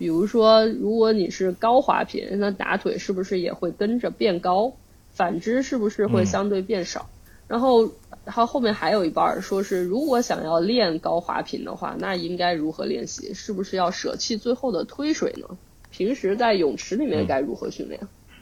[0.03, 4.73] 比如说，如果你是高滑频，那打腿是不是也会跟着变高？
[5.13, 7.09] 反之，是不是会相对变少？
[7.47, 7.89] 然后，
[8.27, 13.33] 它后面还有一半儿说是，如果想要练高滑频的话，那应该如何练习？
[13.33, 15.47] 是不是要舍弃最后的推水呢？
[15.93, 18.01] 平时在泳池里面该如何训练？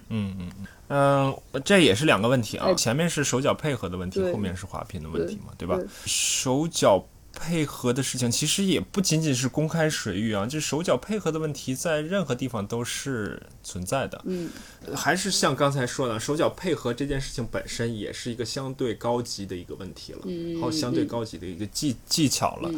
[0.08, 0.50] 嗯嗯
[0.88, 2.68] 嗯，嗯，这也是两个问题啊。
[2.68, 5.86] 哎前面是手脚配合的问题，后面是滑频的问题嘛，对吧对？
[6.06, 14.20] 手脚配合的事情其实也不仅仅是公开水域啊，就是手脚配合的问题，在任何地方都是存在的。
[14.24, 14.50] 嗯
[14.94, 22.70] 还是像刚才说的，手脚配合这件事情本身也是一个相对高级的一个问题了，嗯相对高级的一个技技巧了。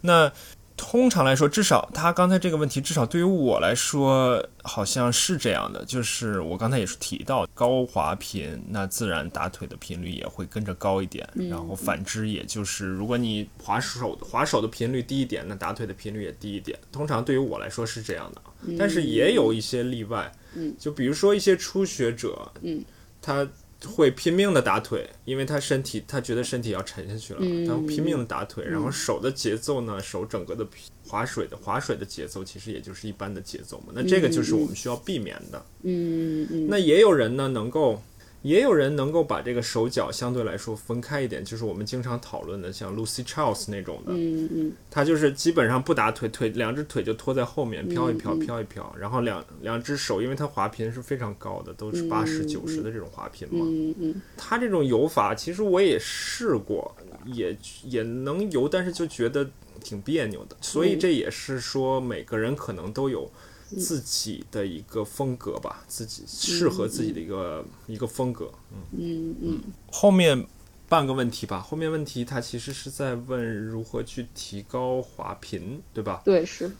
[0.00, 0.32] 那
[0.78, 5.84] 通常来说，至少他刚才这个问题，至少对于我来说，好像是这样的。
[5.84, 11.28] 就是我刚才也是提到，高滑频，那自然打腿的频率也会跟着高一点。
[11.34, 16.78] 嗯然后反之，也就是如果你滑手滑手的频率低一点，那打腿的频率也低一点。
[16.90, 18.40] 通常对于我来说是这样的，
[18.78, 20.32] 但是也有一些例外。
[20.54, 22.82] 嗯就比如说一些初学者，嗯，
[23.20, 23.46] 他
[23.86, 30.66] 会拼命的打腿，因为他身体他觉得身体要沉下去了，嗯他会拼命的打腿，然后手的节奏呢，手整个的
[31.06, 35.64] 划水的划水的节奏其实也就是一般的节奏嘛，那这个就是我们需要避免的。
[35.82, 38.02] 嗯嗯那也有人呢能够。
[38.42, 53.66] 也有人能够把这个手脚相对来说分开一点，就是我们经常讨论的，像 Lucy Charles 那种的，嗯嗯他就是基本上不打腿，腿两只腿就拖在后面飘一飘飘一飘，然后两两只手，因为他滑频是非常高的，都是八十九十的这种滑频嘛。
[53.68, 54.22] 嗯嗯。
[54.36, 56.94] 他这种游法其实我也试过，
[57.26, 59.50] 也也能游，但是就觉得
[59.82, 60.56] 挺别扭的。
[60.60, 63.30] 所以这也是说每个人可能都有
[63.76, 68.50] 自己的一个风格吧，自己适合自己的一个一个风格。
[68.70, 70.46] 嗯嗯嗯后面
[70.88, 76.22] 半个问题吧，后面问题他其实是在问如何去提高滑频，对吧？
[76.24, 76.70] 对是。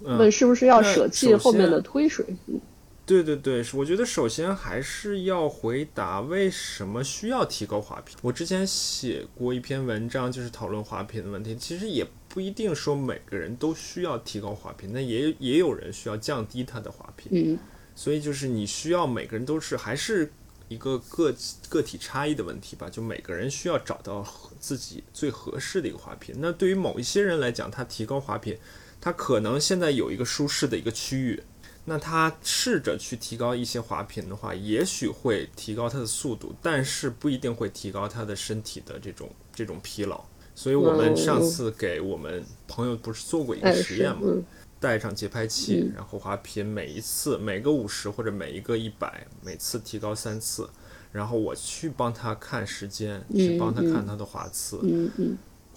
[0.00, 2.24] 嗯问是不是要舍弃后面的推水？
[2.46, 2.60] 嗯
[3.04, 8.14] 对对对，是我觉得首先还是要回答为什么需要提高滑频。
[8.20, 11.56] 我之前写过一篇文章，就是讨论滑频的问题。
[11.56, 12.06] 其实也
[12.38, 17.32] 不一定说每个人都需要提高滑频，那也也有人需要降低他的滑频。
[17.32, 17.58] 嗯
[17.96, 20.30] 所以就是你需要每个人都是还是
[20.68, 21.34] 一个个
[21.68, 24.24] 个体差异的问题吧，就每个人需要找到
[24.60, 26.32] 自己最合适的一个滑频。
[26.38, 28.56] 那对于某一些人来讲，他提高滑频，
[29.00, 31.42] 他可能现在有一个舒适的一个区域。
[31.86, 40.24] 那他试着去提高一些滑频的话，也许会提高他的速度，但是不一定会提高他的身体的这种这种疲劳。
[40.58, 44.42] 所以我们上次给我们朋友不是做过一个实验吗？
[44.80, 50.68] 带上节拍器，然后滑频，每一次每个五十或者每一个一百，每次提高三次，
[51.12, 54.80] 然后我去帮他看时间，去帮他看他的滑次。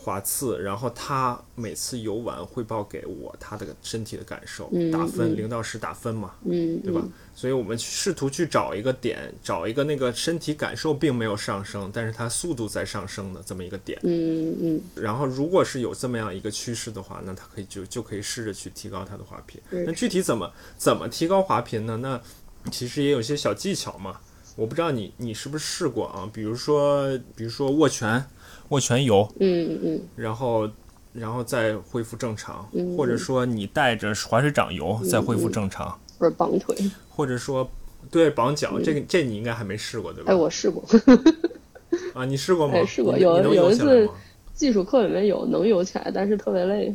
[0.03, 7.07] 滑次，然后他每次游完汇报给我他的身体的感受，打分零到十打分嘛，对吧？
[7.36, 13.99] 所以我们试图去找一个点，找一个那个身体感受并没有上升，但是它速度在上升的这么一个点。
[14.02, 14.82] 嗯嗯。
[14.95, 19.61] 然后如果是有这么样一个趋势的话，那他可以就就可以试着去提高他的滑频。
[19.69, 21.98] 那具体怎么怎么提高滑频呢？
[21.98, 22.19] 那
[22.72, 24.19] 其实也有些小技巧嘛。
[24.56, 26.28] 我不知道你你是不是试过啊？
[26.34, 28.26] 比如说比如说握拳。
[28.72, 30.69] 握拳游，嗯嗯，然后，
[31.14, 32.68] 然后再恢复正常，
[32.98, 36.76] 或者说你带着滑水掌游再恢复正常，或者绑腿，
[37.10, 37.69] 或者说
[38.10, 40.31] 对绑脚，这个这你应该还没试过对吧？
[40.31, 40.84] 哎，我试过，
[42.15, 42.73] 啊，你试过吗？
[42.85, 44.10] 试过，有有一次
[44.53, 46.93] 技术课里面有能游起来，但是特别累。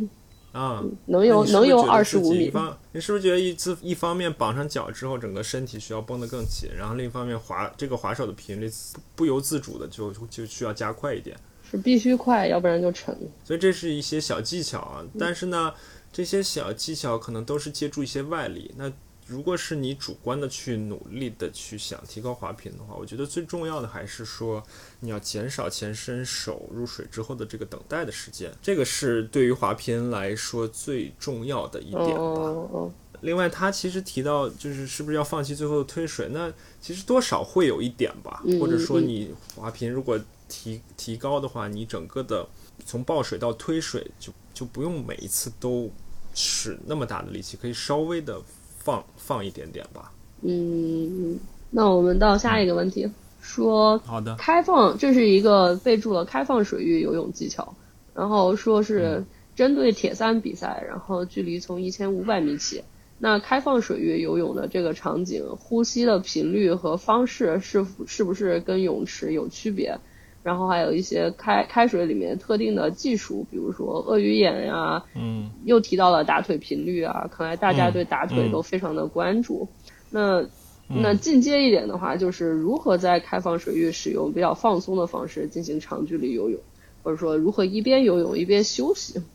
[0.52, 2.50] 啊，能游能游二十五米。
[2.92, 8.70] 你是不是觉得一次一方面绑上脚之后，整个身体需要绷得更紧，然后另一方面滑这个滑手的频率
[9.14, 11.36] 不由自主的就就需要加快一点？
[11.70, 13.16] 是必须快，要不然就沉。
[13.44, 15.74] 所以这是一些小技巧啊，但是呢，
[16.12, 18.72] 这些小技巧可能都是借助一些外力。
[18.76, 18.92] 那
[19.26, 24.62] 如果是你主观的去努力的去想提高滑频的话，我觉得最重要的还是说
[25.00, 32.88] 你要减少前伸手入水之后的这个等待的时间，这个是对于滑频来说最重要的一点吧。
[33.22, 40.16] 另外，他其实提到就是是不是要放弃最后的推水，那其实多少会有一点吧，或者说你滑频如果。
[40.48, 42.46] 提提高的话，你整个的
[42.84, 45.90] 从抱水到推水就就不用每一次都
[46.34, 48.40] 使那么大的力气，可以稍微的
[48.78, 50.12] 放放一点点吧。
[50.42, 51.38] 嗯，
[51.70, 53.10] 那我们到下一个问题，
[53.40, 57.74] 说好的，开放这是一个备注了开放水域游泳技巧，
[58.14, 59.24] 然后说是
[59.54, 62.84] 针对铁三比赛，然后距离从一千五百米起，
[63.18, 69.98] 那开放水域游泳的这个场景，呼吸的频率和方式是是不是跟泳池有区别？
[70.46, 79.68] 然后还有一些开开水里面特定的技术，比如说鳄鱼眼呀，嗯，又提到了打腿频率啊，看来大家对打腿都非常的关注。
[80.08, 80.46] 那
[80.86, 86.60] 那进阶一点的话，就是如何在开放水域使用比较放松的方式进行长距离游泳，
[87.02, 89.20] 或者说如何一边游泳一边休息。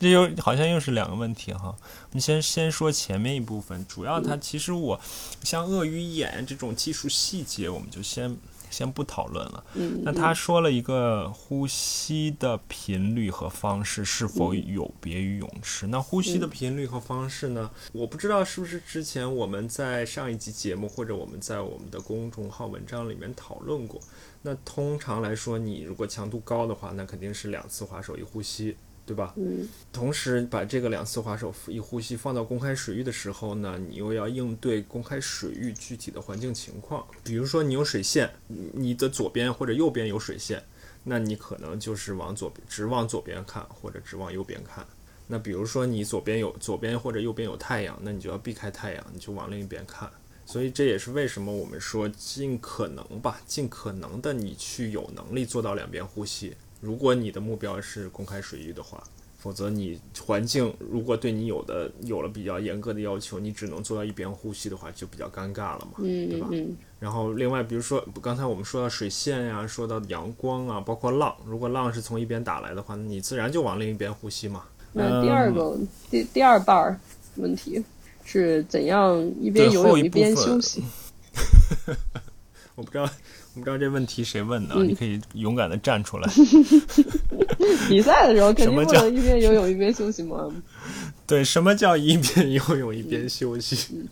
[0.00, 1.72] 这又好像又是两个问题哈。
[2.10, 5.00] 我们先先说前面一部分，主要它其实我
[5.44, 8.36] 像鳄鱼眼这种技术细节，我们就先。
[8.74, 9.64] 先不讨论了。
[9.74, 15.86] 嗯，那他说了一个呼吸的频率和方式是否有别于泳池？
[15.86, 17.70] 那呼吸的频率和方式呢？
[17.92, 24.00] 我不知道是不是之前我们在上一集节目或者我们在我们的公众号文章里面讨论过。
[24.42, 28.76] 那通常来说，你如果强度高的话，那肯定是两次划手一呼吸。
[29.06, 29.34] 对吧？
[29.36, 37.06] 嗯，同时把这个两次划手一呼吸放到公开水域的时候呢，你又要应对公开水域具体的环境情况。
[37.22, 38.30] 比如说你有水线，
[38.72, 40.62] 你的左边或者右边有水线，
[41.02, 44.86] 那你可能就是往左直往左边看，或者直往右边看。
[45.26, 50.10] 那比如说你左边有左边或者右边有太阳，那你就要避开太阳，你就往另一边看。
[50.46, 56.54] 所以这也是为什么我们说尽可能吧，尽可能的你去有能力做到两边呼吸。
[56.84, 59.02] 如果你的目标是公开水域的话，
[59.38, 66.48] 否则你环境如果对你有的有了比较严格的要求，你只能做到一边呼吸的话，就比较尴尬了嘛，对吧？
[67.00, 74.64] 然后另外，比如说刚才我们说到水线呀，说到阳光啊，包括浪，如果浪是从一边打来的话，你自然就往另一边呼吸嘛。
[74.92, 75.78] 那第二个
[76.10, 77.00] 第第二半儿
[77.36, 77.82] 问题
[78.24, 80.82] 是怎样一边游泳一边休息？
[82.76, 83.08] 我不知道。
[83.60, 84.74] 不知道这问题谁问的？
[84.82, 86.28] 你可以勇敢的站出来。
[87.88, 90.50] 比赛的时候肯定不能一边 游泳一边休息吗？
[91.26, 94.04] 对，什么叫一边游泳一边休息？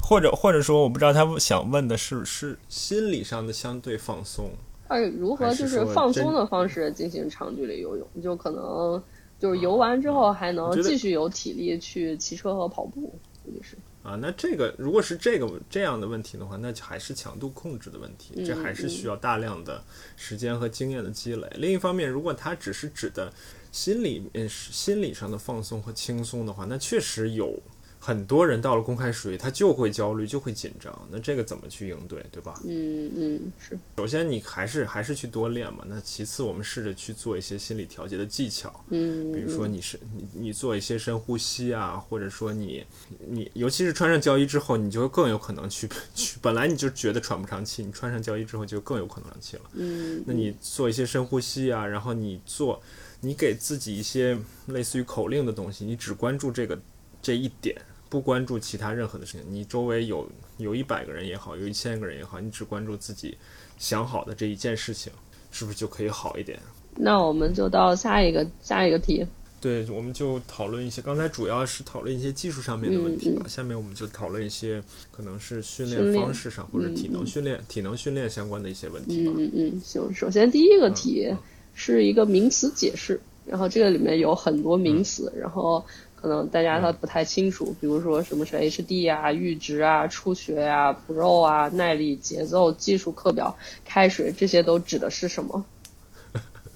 [0.00, 4.50] 或者或者说，我不知道他想问的是是心理上的相对放松。
[4.88, 8.06] 哎，如何就是放松的方式进行长距离游泳？
[8.22, 9.00] 就可能
[9.38, 13.02] 就是游完之后还能继续有体力去骑车和跑步，
[13.44, 13.76] 估计是。
[14.02, 19.84] 啊，那这个如果是这个这样的问题的话，那还是强度控制的问题，这还是需要大量的
[20.16, 21.46] 时间和经验的积累。
[21.56, 23.30] 另一方面，如果它只是指的
[23.70, 27.62] 心理、心理上的放松和轻松的话，那确实有
[28.02, 31.08] 很多人到了公开水域，他就会焦虑，就会紧张。
[31.10, 32.58] 那这个怎么去应对，对吧？
[32.64, 33.78] 嗯嗯，是。
[33.98, 35.84] 首先你还是还是去多练嘛。
[35.86, 38.82] 那其次，我们试着去做一些心理调节的技巧。
[38.88, 42.82] 嗯，比如说你是你你做一些深呼吸啊，或者说你
[43.28, 46.38] 你尤其是穿上胶衣之后，你就更有可能去 去。
[46.40, 49.62] 本来你就觉得喘不上气，你穿上胶衣之后就更有可能上气了。
[49.74, 52.82] 嗯，那你做一些深呼吸啊，然后你做
[53.20, 56.80] 你给自己一些类似于口令的东西，你只关注这个
[57.20, 57.76] 这一点。
[58.10, 60.28] 不关注其他任何的事情，你周围有
[60.58, 63.38] 有一百个人也好，有一千个人也好，你只关注自己
[63.78, 65.12] 想好的这一件事情，
[65.52, 66.58] 是不是就可以好一点？
[66.96, 69.24] 那我们就到下一个下一个题。
[69.60, 73.46] 对，我们就讨论一些，刚才主要是讨论一些技术上面的问题吧。
[73.46, 74.82] 下面我们就讨论一些
[75.12, 79.32] 可能是训练方式上或者体能训练、体能训练相关的一些问题吧。
[79.36, 80.12] 嗯嗯，行。
[80.12, 81.32] 首先第一个题
[81.74, 85.84] 是一个名词解释，然后这个里面有很多名词，然后。
[86.20, 95.64] 可能大家他不太清楚，比如说什么是 HD 啊、阈值啊、初学啊、Pro 啊、耐力、节奏、技术课表、开水，这些都指的是什么？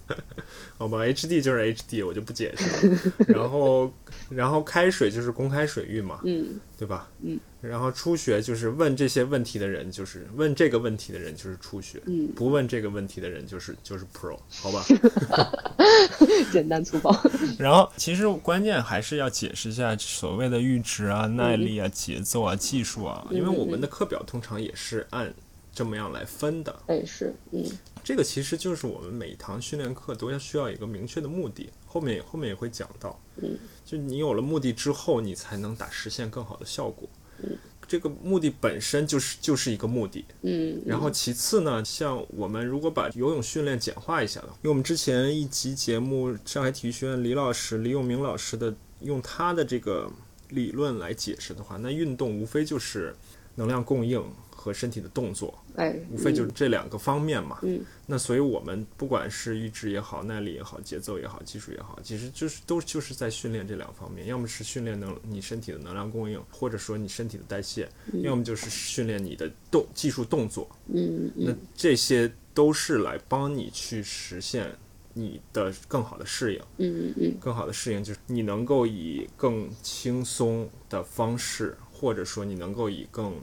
[0.76, 2.98] 好吧，HD 就是 HD，我就不解释了。
[3.28, 3.92] 然后，
[4.28, 7.08] 然后开水就是公开水域嘛，嗯，对吧？
[7.22, 7.38] 嗯。
[7.60, 14.84] 然后初学就是问这些问题的人，就是问这个问题的人就是初学，嗯，不问这个问题的人就是就是 Pro，好吧？
[16.52, 17.10] 简单粗暴。
[17.58, 25.32] 然后，其实关键还是要解释一下所谓的阈值啊、耐力啊、节奏啊、技术啊，因为我们的课表通常也是按
[25.74, 26.74] 这么样来分的。
[26.86, 27.64] 哎，是，嗯。
[28.04, 33.18] 这个其实就是我们每一堂训练课都要需要一个明确的目的，后面后面也会讲到。
[33.36, 37.08] 嗯，就你有了目的之后，你才能打实现更好的效果。
[37.42, 37.56] 嗯，
[37.88, 40.22] 这个目的本身就是就是一个目的。
[40.42, 50.10] 嗯，然后其次呢，像我们如果把游泳训练简化一下的，因为我们之前一集节目，上海体育学院李老师李永明老师的用他的这个
[50.50, 53.16] 理论来解释的话，那运动无非就是
[53.54, 54.22] 能量供应。
[54.64, 57.58] 和身体的动作，哎，无非就是这两个方面嘛。
[57.60, 64.26] 嗯，那所以我们不管是意志也好，耐力也好，节奏也好，技术也好，其实就是都就是在训练这两方面。
[64.26, 67.84] 要么是训练能你身体的能量供应，或者说你身体的代谢；
[68.22, 70.66] 要么就是训练你的动技术动作。
[70.86, 74.74] 嗯那这些都是来帮你去实现
[75.12, 76.60] 你的更好的适应。
[76.78, 83.34] 嗯嗯更好的适应就是你能够以更轻松的方式，或者说你能够以更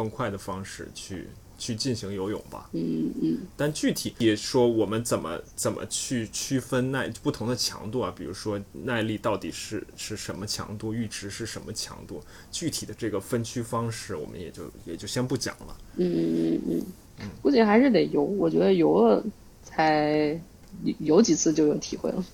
[0.00, 1.28] 更快的方式去
[1.58, 2.70] 去进行游泳吧。
[2.72, 3.38] 嗯嗯。
[3.54, 8.10] 但具体也说我们怎么怎么去区分耐不同的强度啊？
[8.16, 12.22] 比如说耐力到底是是什么强度，阈值是什么强度？
[12.50, 15.76] 具体的这个分区方式，我们也就也就先不讲了。
[15.96, 16.86] 嗯嗯嗯
[17.20, 17.28] 嗯。
[17.42, 19.22] 估计还是得游，我觉得游了
[19.62, 20.40] 才
[21.00, 22.24] 游几次就有体会了。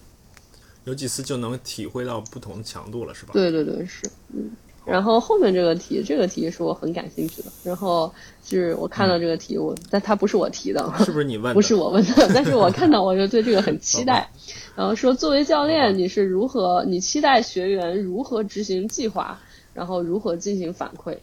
[0.85, 3.33] 有几次就能体会到不同强度了，是吧？
[3.33, 4.53] 对对对，是嗯。
[4.87, 7.49] 然后后面这个题，这个题是我很感兴趣的。
[7.65, 8.11] 然后
[8.45, 11.53] 是我看到这个题，我但它不是我提的，是不是你问？
[11.53, 14.31] 不是我问的， 但是我看到我就对这个很期待。
[14.77, 16.85] 然后说，作为教练，你是如何？
[16.87, 19.39] 你期待学员如何执行计划？
[19.75, 21.17] 然后如何进行反馈？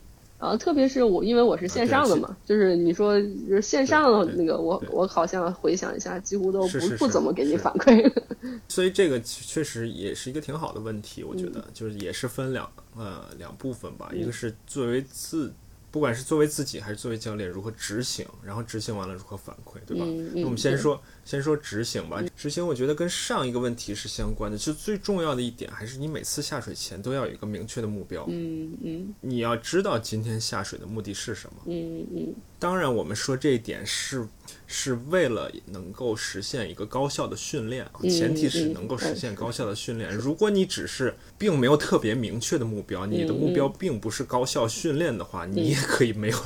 [0.44, 8.11] 然后特别是我，因为我是线上的嘛，就是你说就是线上的那个，我我好像回想一下，几乎都不不怎么给你反馈。
[8.68, 15.53] 所以这个确实也是一个挺好的问题，我觉得就是也是分两呃两部分吧，一个是作为自。
[15.94, 20.03] 不管是作为自己还是作为教练，如何执行，然后执行完了如何反馈，对吧？
[20.34, 22.20] 那我们先说，先说执行吧。
[22.36, 28.26] 执行我觉得跟上一个问题是相关的，就最重要的一点还是你每次下水前都要有一个明确的目标。
[28.28, 29.14] 嗯嗯。
[29.22, 31.61] 你要知道今天下水的目的是什么。
[31.68, 32.34] 嗯嗯。
[32.57, 34.28] 当然，我们说这一点是
[34.76, 40.12] 是为了能够实现一个高效的训练，前提是能够实现高效的训练。
[40.12, 46.38] 如果你只是并没有特别明确的目标，你的目标并不是高效训练的话，你也可以没有，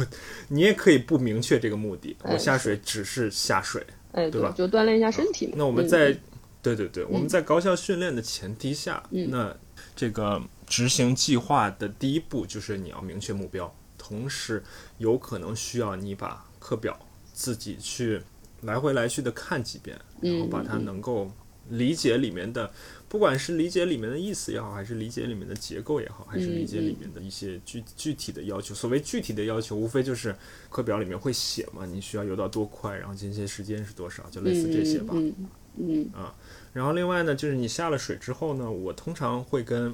[0.49, 2.17] 你也可以不明确这个目的。
[2.23, 3.81] 我下水只是下水，
[4.11, 4.53] 对吧？
[4.57, 5.53] 就锻炼一下身体。
[5.55, 6.13] 那我们在，
[6.61, 9.55] 对对对，我们在高效训练的前提下，那
[9.95, 13.73] 这个执行计划的第一步就是你要明确目标。
[13.97, 14.61] 同时，
[14.97, 16.99] 有可能需要你把课表
[17.37, 18.19] 自己去
[18.63, 21.31] 来回来去的看几遍，然后把它能够
[21.69, 22.71] 理解里面的，
[23.07, 28.73] 不管是理解里面的意思也好，还是理解里面的结构也好，还是理解里面的一些具具体的要求。
[28.73, 30.35] 所谓具体的要求，无非就是
[30.71, 35.13] 课表里面会写嘛，你需要游到多快，然后间歇时间是多少，就类似这些吧。
[35.77, 36.33] 嗯啊，
[36.73, 39.93] 然后另外呢，就是你下了水之后呢，我通常会跟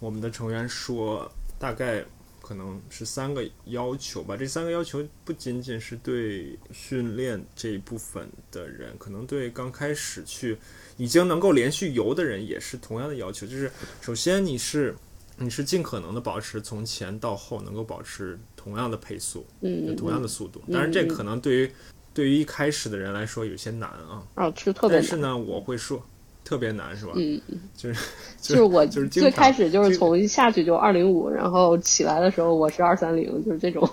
[0.00, 2.04] 我们的成员说，大概。
[2.48, 10.56] 可能是三个要求吧，这三个要求不仅仅是对训练这一部分的人，可能对刚开始去
[10.96, 13.46] 已经能够连续游的人也是同样的要求。
[13.46, 13.70] 就是
[14.00, 14.96] 首先你是
[15.36, 20.62] 你是尽可能的保持从前到后能够保持同样的配速，嗯，同样的速度。
[20.72, 21.70] 当然，这可能对于
[22.14, 24.26] 对于一开始的人来说有些难啊。
[24.36, 24.96] 哦，是特别。
[24.96, 26.02] 但是呢，我会说
[26.48, 27.12] 特别难，是吧？
[27.16, 27.60] 嗯嗯。
[27.76, 28.08] 就是
[28.40, 33.86] 就是我就是最开始就是从一下去就二零五，然后起来的时候我是二三零，就是这种。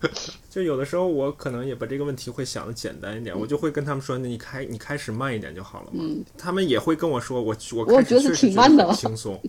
[0.50, 6.04] 就有的时候我可能也把这个问题会想的简单一点，我就会跟他们说：“那你开你开始慢一点就好了嘛。”
[6.38, 9.40] 他们也会跟我说：“我我我觉得挺慢的，轻松。”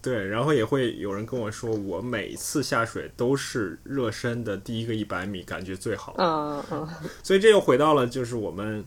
[0.00, 6.88] 对，然后也会有人跟我说：“我每次下水都是热身的第一个一百米，感觉最好。”嗯嗯。
[7.22, 8.84] 所以这又回到了就是我们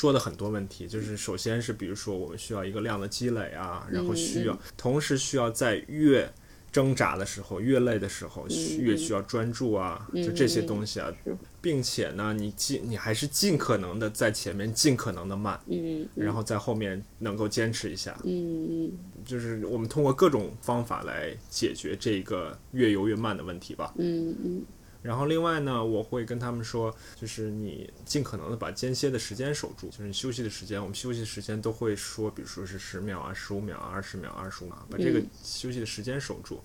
[0.00, 6.32] 说的很多问题，就是首先是比如说我们需要一个量的积累啊，然后需要同时需要在越
[6.72, 8.46] 挣扎的时候，越累的时候，
[8.78, 11.12] 越需要专注啊，就这些东西啊，
[11.60, 18.92] 并且呢，你尽你还是尽可能的在前面尽可能的慢，嗯，然后在后面能够坚持一下，嗯嗯，
[19.26, 24.64] 就是我们通过各种方法来解决这个越游越慢的问题吧，嗯嗯。
[25.02, 36.62] 然后另外呢，我会跟他们说，就是你尽可能的把间歇的时间守住，就是你休息的时间，我们休息的时间都会说，比如说是十秒啊、十五秒啊、二十秒、二十五秒，把这个休息的时间守住。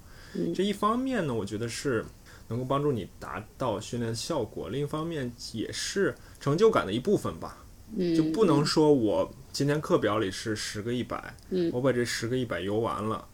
[0.53, 2.03] 这一方面呢，我觉得是
[2.49, 7.63] 能够帮助你达到训练效果；另一方面也是成就感的一部分吧。
[8.17, 11.33] 就不能说我今天课表里是十个一百，
[11.71, 13.25] 我把这十个一百游完了。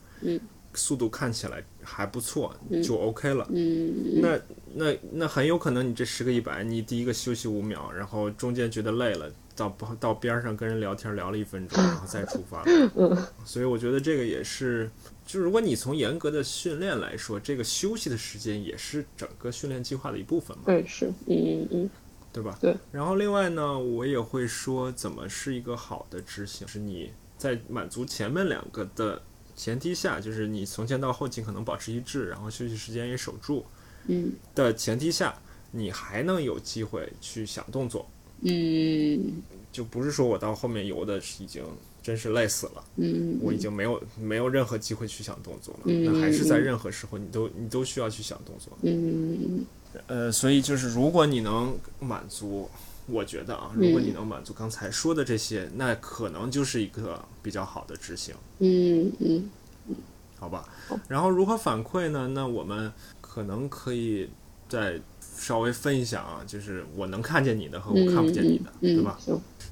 [0.73, 3.47] 速度看起来还不错，就 OK 了。
[3.51, 4.39] 嗯，那
[4.73, 12.63] 那那很有可能你这十个一百，你第一个休息五秒，然后中间觉得累了，到到边上跟人聊天聊了一分钟，然后再出发。
[12.95, 14.89] 嗯， 所以我觉得这个也是，
[15.25, 20.63] 就如果你从严格的训练来说，这个休息的时间也是整个训练计划的一部分嘛。
[20.65, 21.89] 对，是，嗯嗯嗯，
[22.31, 22.57] 对吧？
[22.61, 22.75] 对。
[22.91, 29.21] 然后另外呢，我也会说，怎么是一个好的执行，是你在满足前面两个的。
[29.55, 33.65] 前提下，就是你从前到后尽可能保持一致，然后休息时间也守住。
[34.07, 34.31] 嗯。
[34.55, 35.33] 的前提下，
[35.71, 38.09] 你还能有机会去想动作。
[38.41, 39.41] 嗯。
[39.71, 41.63] 就不是说我到后面游的已经
[42.03, 42.83] 真是累死了。
[42.95, 43.37] 嗯。
[43.41, 45.79] 我已经没有没有任何机会去想动作了。
[45.85, 46.03] 嗯。
[46.03, 48.77] 那还是在任何时候，你都你都需要去想动作。
[48.81, 49.65] 嗯。
[50.07, 52.69] 呃，所以就是如果你能满足，
[53.07, 58.33] 我觉得啊，如果你能满足刚才说的这些，那可能就是一个比较好的执行。
[58.59, 59.49] 嗯嗯。
[59.87, 59.95] 嗯
[60.39, 60.67] 好吧，
[61.07, 62.27] 然后如何反馈呢？
[62.29, 62.91] 那我们
[63.21, 64.27] 可能可以
[64.67, 64.99] 再
[65.37, 69.19] 稍微分一下啊，就是我能看见你的和我看不见你的，对吧？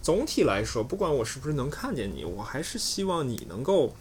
[0.04, 3.92] 总体来说，不管我是不是能看见你，我还是希望你能够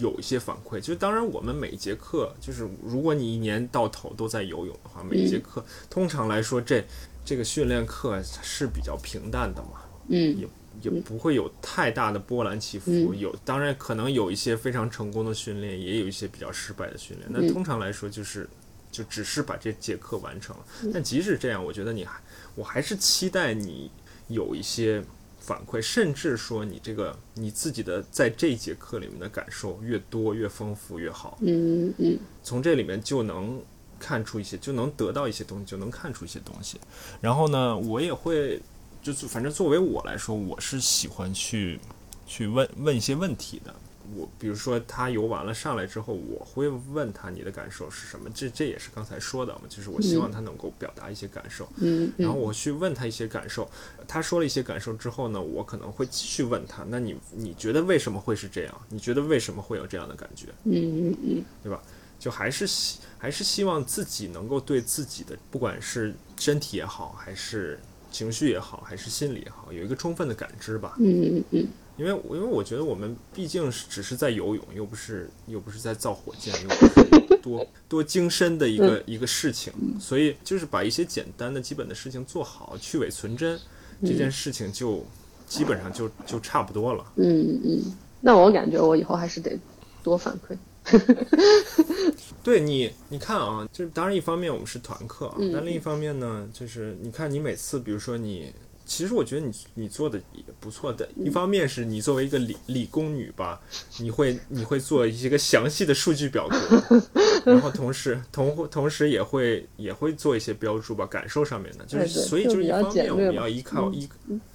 [0.00, 0.80] 有一些反馈。
[0.80, 6.84] 就当然，我们每一节课，就是如果你一年到头都在游泳的话，每一节课通常来说，这
[7.24, 9.82] 这个训练课是比较平淡的嘛。
[10.08, 10.38] 嗯。
[10.38, 10.48] 也
[10.82, 17.30] 也不会有太大的波澜起伏，有当然可能有一些非常成功的训练，也有一些比较失败的训练。
[17.30, 18.48] 那通常来说，就是
[18.90, 20.64] 就只是把这节课完成了。
[20.92, 22.20] 但即使这样，我觉得你还
[22.56, 23.88] 我还是期待你
[24.26, 25.00] 有一些
[25.38, 31.38] 反馈，甚至说你这个你自己的在这节课里面的感受越多越丰富越好。
[31.40, 33.62] 嗯嗯，从这里面就能
[34.06, 36.78] 看出一些，就能得到一些东西，就能看出一些东西。
[37.20, 38.60] 然后呢，我也会。
[39.04, 41.78] 就是反正作为我来说，我是喜欢去
[42.26, 43.74] 去问问一些问题的。
[44.16, 48.30] 我比如说他游完了上来之后，我会问他你的感受是什么？
[48.34, 51.68] 这这也是刚才说的嘛，就是我希望他能够表达一些感受。
[51.76, 53.70] 嗯，然后我去问他一些感受，
[54.08, 58.74] 他说了一些感受之后呢，我可能会继续问他，那你你觉得为什么会是这样？
[58.88, 60.46] 你觉得为什么会有这样的感觉？
[60.64, 60.72] 嗯
[61.10, 61.82] 嗯嗯，对吧？
[62.24, 67.78] 就还是希还是希望自己能够对自己的不管是身体也好，还是
[68.10, 70.94] 情绪也好，还是心理也好，有一个充分的感知吧。
[70.98, 71.68] 嗯嗯嗯
[71.98, 79.70] 因为因为我觉得我们毕竟是只是在游泳，又不是又不是在造火箭，又不是多多精深的一个一个事情，
[80.00, 83.60] 所以就是把一些简单的基本的事情做好，去伪存真，
[84.00, 85.04] 这件事情就
[85.46, 87.04] 基本上就就差不多了。
[87.16, 87.92] 嗯嗯，
[88.22, 89.58] 那我感觉我以后还是得
[90.02, 90.56] 多反馈。
[92.42, 98.52] 对你，你看啊，就是当然一方面我们是团课啊，嗯但另一方面呢，就是你看你每次，比如说你，
[98.84, 101.08] 其实我觉得你你做的也不错的。
[101.16, 103.60] 一方面是你作为一个理理工女吧，
[103.98, 107.02] 你会你会做一些个详细的数据表格，
[107.46, 114.06] 然后同时同同时也会也会做一些标注吧，感受上面的，就是所以就是一方面我们要依靠依。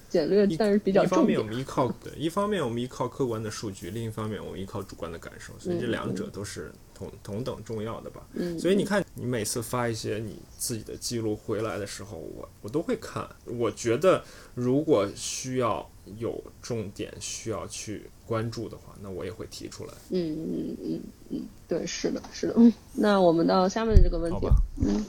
[0.09, 8.27] 简略，但是比较一方面我们依靠对，一方面我们依靠客观的数据，另一方面我们依靠主观的感受，所以这两者都是同同等重要的吧。
[8.33, 13.27] 嗯，所以你看，你每次发一些你自己的记录回来的时候，我我都会看。
[13.45, 14.23] 我觉得
[14.55, 19.93] 如果需要有重点需要去关注的话，那我也会提出来。
[20.09, 22.53] 嗯嗯嗯嗯，对，是的，是的。
[22.57, 24.47] 嗯，那我们到下面的这个问题，
[24.81, 25.05] 嗯，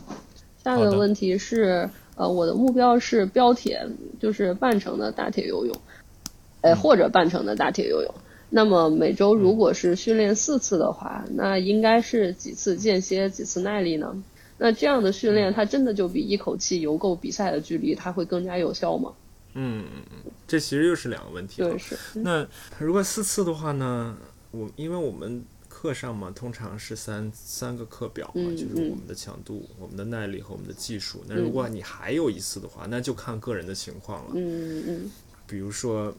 [0.63, 1.89] 下面的问题是，
[2.21, 3.81] 呃，我的目标是标铁，
[4.21, 5.75] 就是半程的大铁游泳，
[6.61, 8.15] 呃，或者半程的大铁游泳。
[8.51, 14.23] 那么每周如果是训练四次的话，那应该是几次间歇，几次耐力呢？
[14.59, 19.13] 那这样的训练，它真的就比一口气游够比赛的距离，它会更加有效吗？
[19.55, 21.63] 嗯嗯嗯，这其实又是两个问题。
[21.63, 21.97] 对，是。
[22.17, 22.47] 那
[22.79, 24.15] 如果四次的话呢？
[24.53, 25.43] 我因为我们
[25.81, 31.25] 课上嘛，通常是三三个课表嘛，就是我们的强度、我们的耐力和我们的技术。
[31.27, 34.33] 那如果你还有一次的话，那就看个人的情况了。
[34.35, 35.11] 嗯嗯。
[35.47, 36.15] 比如说，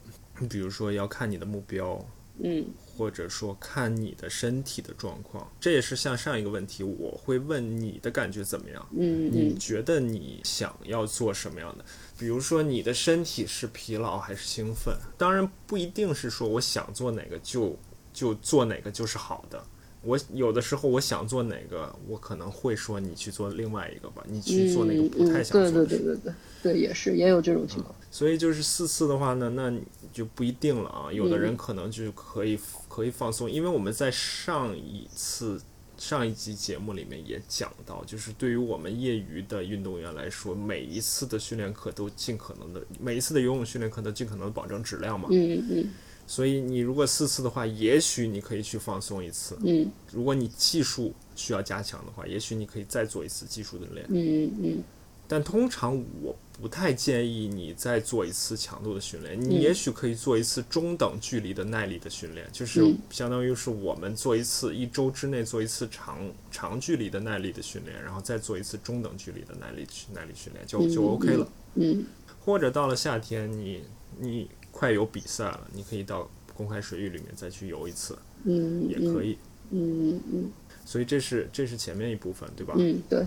[0.50, 2.04] 比如说要看你的目标。
[2.38, 2.66] 嗯。
[2.94, 8.86] 或者说看你的身体的状况，这也是像上一个问题，我会问你的感觉怎么样？
[8.98, 11.84] 嗯你觉得你想要做什么样的？
[12.18, 14.94] 比如说你的身体是疲劳还是兴奋？
[15.16, 17.78] 当然不一定是说我想做哪个就
[18.12, 19.62] 就做哪个就是好的。
[20.04, 25.86] 我有的时候我想做哪个，我可能会说你去做另外一个吧，你去做那个不太想做的。
[25.86, 26.34] 对对对对对，
[26.72, 27.94] 对也是也有这种情况。
[28.10, 29.72] 所以就是四次的话呢，那
[30.12, 31.12] 就不一定了啊。
[31.12, 32.58] 有的人可能就可以
[32.88, 35.62] 可以放松，因为我们在上一次
[35.96, 45.28] 上一集节目里面也讲到，就是对于我们业余的运动员来说，每一次的训练课都尽可能的，每一次的游泳训练课都尽可能保证质量嘛。
[45.30, 45.88] 嗯嗯。
[46.34, 49.54] 所以你如果四次的话，也许你可以去放松一次。
[49.66, 54.06] 嗯，如果你技术需要加强的话，也许你可以再做一次技术的练。
[54.08, 54.82] 嗯嗯。
[55.28, 59.38] 但通常我不太建议你再做一次强度的训练。
[59.38, 66.18] 你也许可以做一次中等距离的耐力的训练，就是相当于是我们做一次一周之内做一次长
[66.50, 71.46] 长距离的耐力的训练，然后再做一次中等距离的耐力耐力训练，就就 OK 了。
[71.74, 72.06] 嗯。
[72.42, 73.82] 或者到了夏天，你
[74.18, 74.48] 你。
[74.82, 79.38] 快有比赛了，你可以到公开水域里面再去游一次，嗯，也可以，
[79.70, 80.50] 嗯嗯。
[80.84, 82.74] 所以这是这是前面一部分，对吧？
[82.76, 83.24] 嗯，对。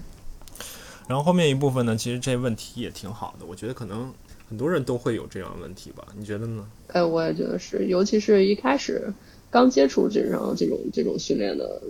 [1.07, 4.13] 然后后面一部分呢，其实这问题也挺好的，我觉得可能
[4.49, 6.05] 很多人都会有这样的问题吧？
[6.17, 6.67] 你觉得呢？
[6.87, 9.13] 哎，我也觉得是，尤其是一开始
[9.49, 11.81] 刚接触这种这种这种训练的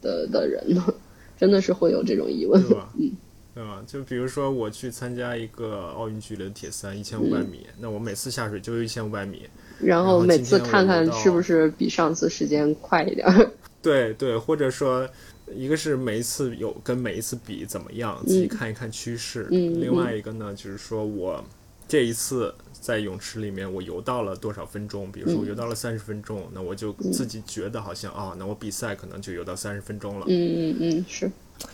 [0.00, 0.94] 的的人呢，
[1.36, 2.62] 真的是会有这种疑问，
[2.96, 3.10] 嗯。
[3.58, 3.82] 对吧？
[3.88, 9.48] 就比如说我去参加一个奥运距离的铁三，一千五百米，那我每次下水就有一千五百米，
[9.80, 13.26] 然后每次看看是不是比上次时间快一点。
[13.82, 15.08] 对对，或者说，
[15.52, 19.48] 一个是每一次有跟每一次比怎么样，自己看一看趋势。
[19.50, 19.80] 嗯。
[19.80, 21.44] 另外一个呢，就是说我
[21.88, 25.10] 这一次在泳池里面我游到了多少分钟？
[25.10, 30.26] 比如说我游到了三十分钟，那我就自己觉得好像啊，那我比赛可能就游到三十分钟了。
[30.28, 31.28] 嗯嗯嗯，是。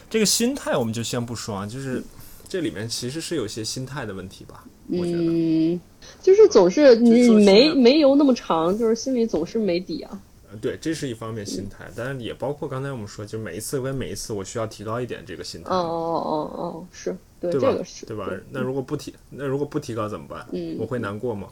[0.09, 2.03] 这个心态我们就先不说啊，就是
[2.49, 4.65] 这里面其实是有些心态的问题吧。
[4.89, 5.81] 我觉得，嗯，
[6.23, 10.21] 就是总是你没没游那么长，就是心里总是没底啊。
[10.51, 15.71] 呃，对，这是一方面心态，但是也包括刚才我们说，就每一次跟每一次我需要提高一点这个心态。
[15.71, 18.31] 哦哦哦哦，是对，这个是对吧？
[18.51, 20.47] 那如果不提，那如果不提高怎么办？
[20.53, 21.49] 嗯，我会难过吗？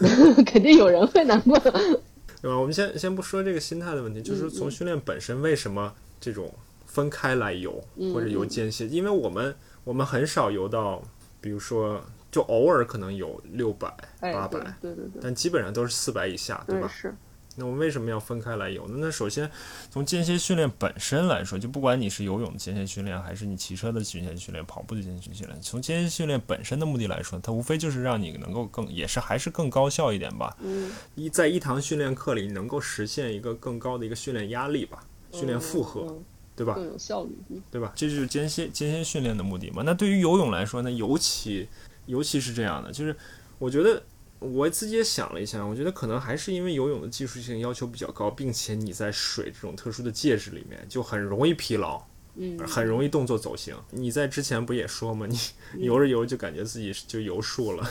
[0.46, 2.58] 肯定有人会难过， 对吧？
[2.58, 6.50] 我们先先不说这个心态的问题，就是从训练本身，为什么这种？
[6.90, 9.54] 分开来游或者游间歇，因为我们
[9.84, 11.00] 我们很少游到，
[11.40, 12.02] 比如说
[12.32, 13.88] 就偶尔可能有六百、
[14.20, 16.88] 八百，对对对，但基本上都是四百以下，对吧？
[16.88, 17.14] 是。
[17.56, 18.94] 那我们为什么要分开来游呢？
[18.98, 19.50] 那首先
[19.90, 30.56] 从间歇训练本身来说，就不管你是游泳的间歇训练，还是你骑车的间歇训练、跑步的间歇训练，从间歇训练本身的目的来说，它无非就是让你能够更，也是还是更高效一点吧。
[30.60, 30.90] 嗯。
[31.16, 35.02] 一在一堂训练课里能够实现一个更高的一个训练压力吧，
[35.32, 36.16] 训练负荷。
[36.60, 36.74] 对吧？
[36.74, 37.30] 更有效率，
[37.70, 37.90] 对吧？
[37.96, 39.82] 这就是间歇间歇训练的目的嘛。
[39.82, 41.66] 那对于游泳来说呢，尤其
[42.04, 43.16] 尤其是这样的，就是
[43.58, 44.02] 我觉得
[44.40, 52.02] 我自己也想了一下，我觉得可能还是因为游泳的技术性要求比较高，并且你在水这种特殊的介质里面就很容易疲劳，
[52.34, 53.74] 嗯，很容易动作走形。
[53.92, 55.26] 你在之前不也说吗？
[55.26, 55.38] 你
[55.82, 57.90] 游着游就感觉自己就游输了，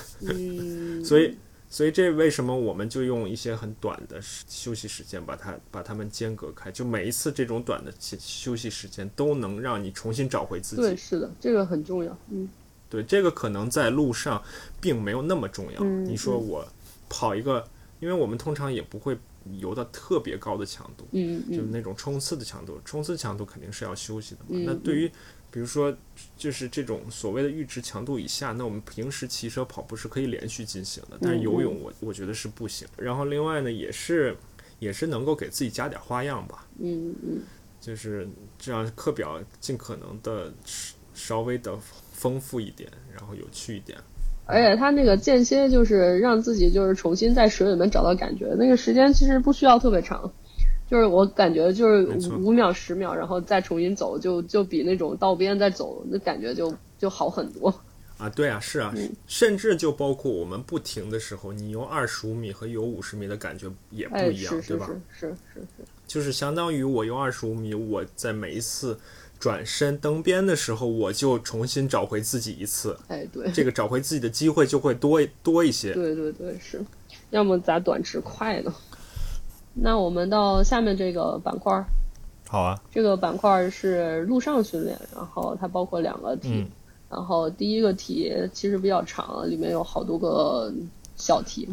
[1.04, 1.36] 所以。
[1.72, 6.72] 所以这为什么我们就用一些很短的休息时间把它把它们间隔开？
[6.72, 10.82] 就每一次这种短的休息时间都能让你重新找回自己。
[10.82, 12.18] 对，是的，这个很重要。
[12.30, 12.50] 嗯，
[12.90, 14.42] 对，这个可能在路上
[14.82, 15.80] 并没有那么重要。
[15.82, 16.68] 嗯，你说我
[17.08, 17.64] 跑一个，
[18.00, 19.16] 因为我们通常也不会
[19.60, 24.60] 游到特别高的强度，嗯就是那种冲刺的强度，冲刺强度肯定是要休息的嘛。
[24.66, 25.12] 那对于
[25.52, 25.96] 比如说，
[26.38, 32.88] 就是这种所谓的阈值强度以下，那我们平时骑车、跑步是可以连续进行的，但是游泳我我觉得是不行。
[32.98, 34.36] 然后另外呢，也是
[34.80, 37.42] 也是能够给自己加点花样吧，嗯嗯，
[37.82, 38.28] 就是
[38.58, 40.54] 这样课表尽可能的
[41.14, 41.78] 稍微的
[42.14, 43.98] 丰富一点，然后有趣一点。
[44.46, 50.32] 而且他那个间歇就是让自己就是重新在水里面找到感觉，那个时间其实不需要特别长，
[50.90, 52.04] 就是我感觉就是
[52.38, 57.74] 五秒十秒，然后再重新走，就就比那种道边再走那感觉就就好很多。
[58.18, 64.90] 啊，对啊，是啊，嗯甚至就包括我们不停的时候，你游二十五米和游五十米的感觉也不哎，一样，是是对吧？
[65.12, 69.00] 是是是是，就是相当于我游二十五米，我在每一次
[69.40, 73.50] 转身蹬边的时候，我就重新找回自己一次，哎对。
[73.52, 75.94] 这个找回自己的机会就会多多一些。
[75.94, 76.84] 对对对，是，
[77.30, 78.74] 要么咋短直快呢？
[79.82, 81.86] 那我们到下面这个板块儿，
[82.48, 86.68] 好啊，这个板块儿是陆上训练，然后它包括两个题，嗯。
[87.10, 90.72] 然后第一个题其实比较长，里面有好多个
[91.16, 91.68] 小题，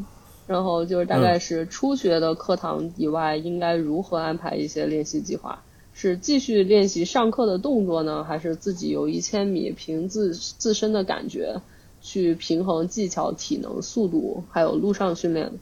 [0.47, 5.62] 然后就是大概是初学的课堂以外，应该如何安排一些练习计划？
[5.93, 11.61] 是继续练习上课的动作呢，还是自己游一千米，凭自自身的感觉
[12.01, 15.53] 去平衡技巧、体能、速度，还有路上训练？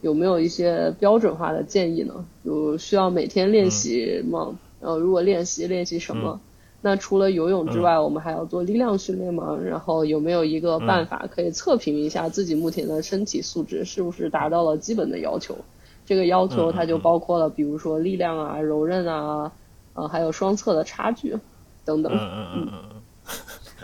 [0.00, 2.24] 有没有一些标准化的建议呢？
[2.42, 4.58] 有需要每天练习吗？
[4.80, 6.40] 呃，如果练习，练习什么？
[6.82, 9.56] 那除了游泳之外，我们还要做力量训练吗？
[9.64, 15.56] 然后有没有一个办法可以测评一下自己目前的身体素质是不是达到了基本的要求？
[16.04, 19.50] 这个要求它就包括了，比如说力量啊、柔韧啊，
[19.94, 21.38] 呃，还有双侧的差距
[21.86, 23.34] 等等嗯嗯嗯嗯嗯，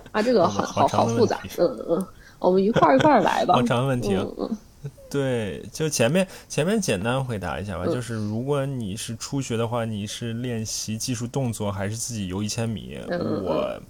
[0.12, 2.06] 啊，这个好很好好复杂问题，嗯嗯，
[2.38, 3.54] 我们一块儿一块儿来吧。
[3.54, 4.26] 好长的问题啊。
[4.38, 4.58] 嗯嗯
[5.10, 12.96] 对，就前面前面简单回答一下吧，嗯就是如果你是初学的话，你是练习技术动作还是自己游一千米？
[13.08, 13.82] 嗯嗯我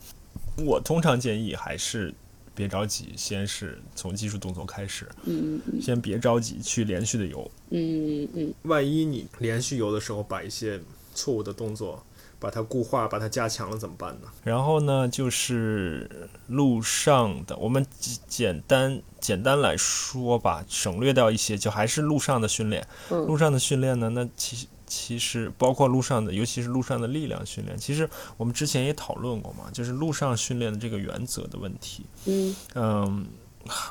[0.65, 2.13] 我通常建议还是
[2.55, 7.51] 别着急，先是从技术动作开始，嗯嗯先别着急去连续的游。
[7.71, 10.81] 嗯嗯万一你连续游的时候把一些
[11.15, 12.03] 错误的动作
[12.41, 14.29] 把它固化、把它加强了怎么办呢？
[14.43, 22.85] 然后呢，就是路上的，我们简简单简单来说吧，省略掉一些，就还是路上的训练。
[23.11, 32.07] 嗯路上的训练呢，那其其实包括路上的，尤其是路上的力量训练，其实我们之前也讨论过嘛，就是路上训练的这个原则的问题。
[32.25, 33.27] 嗯嗯，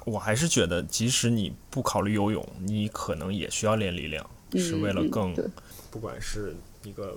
[0.06, 5.46] 我还是觉得，即使你不考虑游泳，你可能也需要练力量，嗯，是为了嗯更对，
[5.92, 7.16] 不管是一个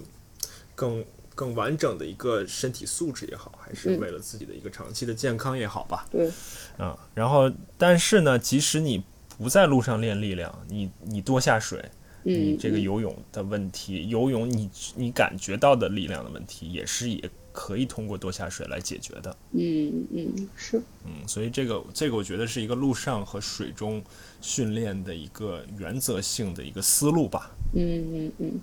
[0.74, 1.04] 更
[1.34, 6.06] 更完整的一个身体素质也好，还是嗯为了自己的一个长期的健康也好吧。
[6.10, 6.30] 对，
[6.78, 9.02] 嗯，然后但是呢，即使你
[9.38, 11.82] 不在路上练力量，你你多下水，
[12.22, 19.36] 你嗯这个嗯游泳的问题，游泳你你感觉到的力量的问题，也是也可以通过多下水来解决的。
[19.52, 24.02] 嗯嗯是，嗯，所以这个这个我觉得是一个路上和水中
[24.40, 27.50] 训练的一个原则性的一个思路吧。
[27.74, 28.60] 嗯嗯嗯嗯，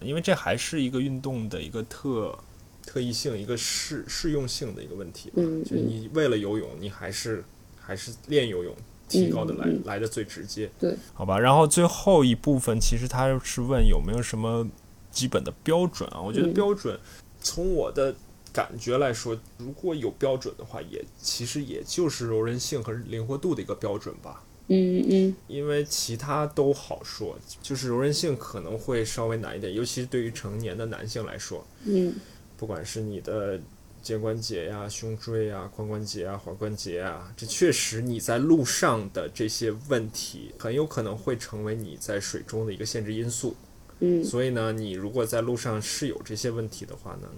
[0.00, 2.36] 因为这还是一个运动的一个特
[2.84, 5.36] 特异性、一个适适用性的一个问题吧。
[5.38, 7.44] 嗯就你为了游泳，你还是
[7.78, 8.74] 还是练游泳，
[9.08, 10.70] 提高的来、嗯嗯来的最直接。
[10.78, 11.38] 对，好吧。
[11.38, 14.66] 然后最后一部分其实他是问有没有什么
[15.10, 16.20] 基本的标准啊？
[16.20, 16.98] 我觉得嗯标准
[17.40, 18.14] 从我的
[18.52, 24.42] 感觉来说，如果有标准的话，也其实也就是柔韧性和灵活度的一个标准吧。
[24.68, 25.36] 嗯嗯。
[25.48, 32.14] 因为其他都好说，就是柔韧性可能会稍微难一点，尤其是对于成年的男性来说，嗯。
[32.56, 33.60] 不管是你的
[34.02, 43.54] 肩关节呀、胸椎呀、髋关节啊、踝关节啊，这确实你在路上的这些问题，很有可能会成为你在水中的一个限制因素。
[44.00, 44.24] 嗯。
[44.24, 47.28] 所以呢，你如果在路上是有这些问题的话呢，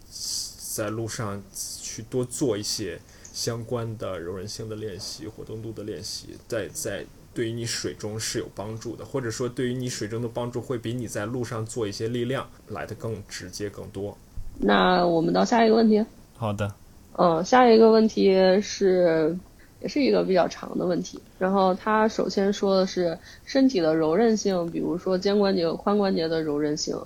[0.75, 2.99] 在路上去多做一些
[3.33, 14.17] 相关的柔韧性的练习、活动度的练习，在在对于你水中是有帮助的，或者说对于你水中的帮助会比你在路上做一些力量来的更直接、更多。
[14.59, 16.05] 那我们到下一个问题。
[16.37, 16.75] 好的，
[17.17, 19.37] 嗯，下一个问题是，
[19.81, 21.21] 也是一个比较长的问题。
[21.39, 26.99] 然后他首先说的是身体的柔韧性，比如说肩关节髋关节的柔韧性，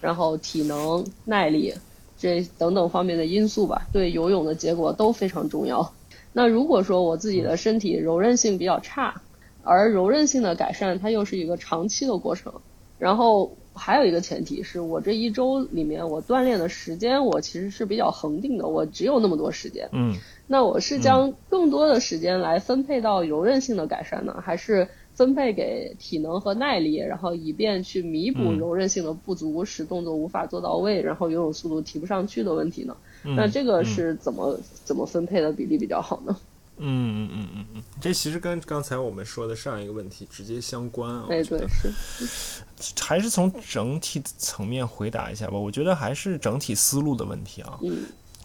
[0.00, 1.74] 然后体能、耐力
[2.18, 5.92] 这等等方面的因素吧，对游泳的结果都非常重要。
[6.32, 9.20] 那如果说我自己的身体柔韧性比较差，
[9.62, 12.52] 而柔韧性的改善它又是一个长期的过程，
[12.98, 19.88] 然后还有一个前提是我这一周里面我锻炼的时间我其实是比较恒定的，我只有那么多时间。
[19.92, 20.14] 嗯
[20.48, 32.94] 那我是将更多的时间来分配到柔韧性的改善呢，还是分配给体能和耐力，然后以便去弥补嗯柔韧性的不足，使动作无法做到位，然后游泳速度提不上去的问题呢？
[33.24, 36.36] 嗯，那这个嗯是怎么怎么分配的比例比较好呢？
[36.82, 41.26] 嗯嗯嗯嗯嗯，这其实跟刚才我们说的上一个问题直接相关啊。
[41.30, 45.56] 哎，我觉得，对是，还是从整体层面回答一下吧。
[45.56, 47.78] 我觉得还是整体思路的问题啊。
[47.82, 48.04] 嗯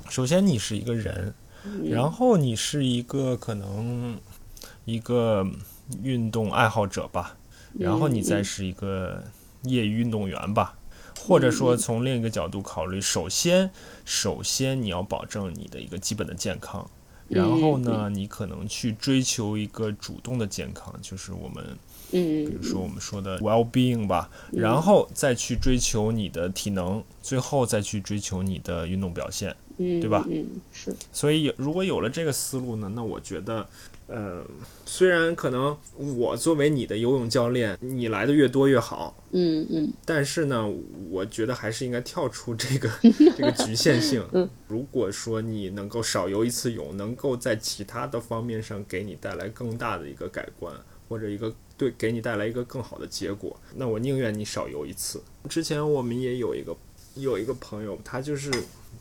[0.10, 1.34] 首先，你是一个人，
[1.66, 4.18] 嗯然后你是一个可能
[4.86, 5.46] 一个
[6.02, 7.36] 运动爱好者吧，
[7.74, 9.22] 然后你再是一个
[9.64, 10.78] 业余运动员吧，
[11.20, 13.70] 或者说从另一个角度考虑，首先，
[14.06, 16.90] 首先你要保证你的一个基本的健康，
[17.30, 21.64] 然后呢，你可能去追求一个主动的健康，就是我们。
[22.14, 30.26] 嗯，比如说我们说的 well being 吧，然后再去追求你的体能，最后再去追求你的运动表现，嗯，对吧？
[30.30, 30.96] 嗯，是。
[31.12, 33.68] 所以有如果有了这个思路呢，那我觉得，
[34.08, 34.44] 呃，
[34.86, 40.68] 虽然可能我作为你的游泳教练，你来的越多越好，嗯嗯，但是呢，
[41.10, 42.90] 我觉得还是应该跳出这个
[43.38, 44.26] 这个局限性。
[44.32, 50.74] 嗯，如果说你能够少游一次泳，能够在其他的方面上给你带来更大的一个改观。
[51.10, 55.24] 或者一个对给你带来一个更好的结果，那我宁愿你少游一次。
[55.48, 56.76] 之前我们也有一个
[57.16, 58.52] 有一个朋友，他就是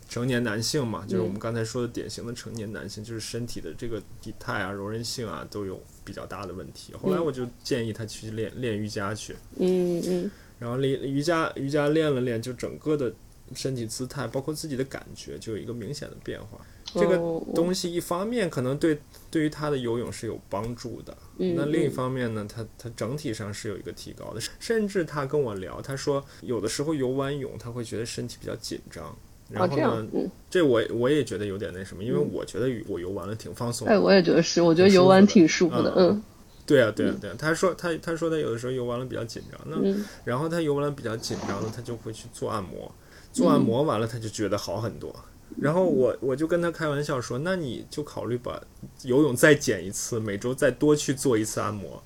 [0.07, 6.93] 成年男性嘛，就是我们刚才说的典型的成年男性，就是身体的这个体态啊、柔韧性啊都有比较大的问题。
[6.93, 13.13] 后来我就建议他去练练瑜伽去，嗯嗯，然后练瑜伽瑜伽练了练，就整个的
[13.53, 16.59] 身体姿态，包括自己的感觉，就有一个明显的变化。
[16.93, 17.17] 这个
[17.53, 18.97] 东西一方面可能对
[19.29, 24.39] 对于他的游泳是有帮助的，那另一方面呢，他他整体上是有一个提高的。
[24.57, 29.13] 甚至他跟我聊，他说有的时候游完泳他会觉得身体比较紧张，
[29.49, 30.05] 然后呢，
[30.49, 33.87] 这我我也觉得有点那什么，因为我觉得我游完了挺放松。
[33.87, 35.93] 哎，我也觉得是，我觉得游完挺舒服的。
[35.95, 36.21] 嗯，
[36.65, 37.35] 对啊，对啊，对啊。
[37.39, 39.77] 他说他他说他有的时候游完了比较紧张，那
[40.25, 42.91] 然后他游完了比较紧张呢，他就会去做按摩，
[43.31, 45.15] 做按摩完了他就觉得好很多。
[45.59, 48.61] 然后我我就跟他开玩笑说，那你就考虑把
[49.03, 52.03] 游泳再减一次，每周再多去做一次按摩，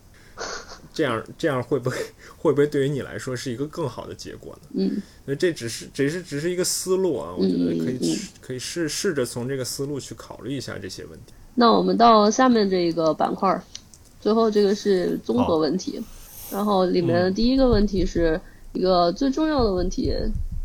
[0.94, 1.96] 这样这样会不会
[2.38, 4.68] 会不会对于你来说是一个更好的结果呢？
[4.74, 11.34] 嗯，那这只是只是只是一个思路啊，我觉得可以可以试试着从这个思路去考虑一下这些问题。
[11.56, 13.62] 那我们到下面这一个板块，
[14.20, 16.02] 最后这个是综合问题，
[16.52, 18.40] 然后里面的第一个问题是
[18.74, 20.14] 一个最重要的问题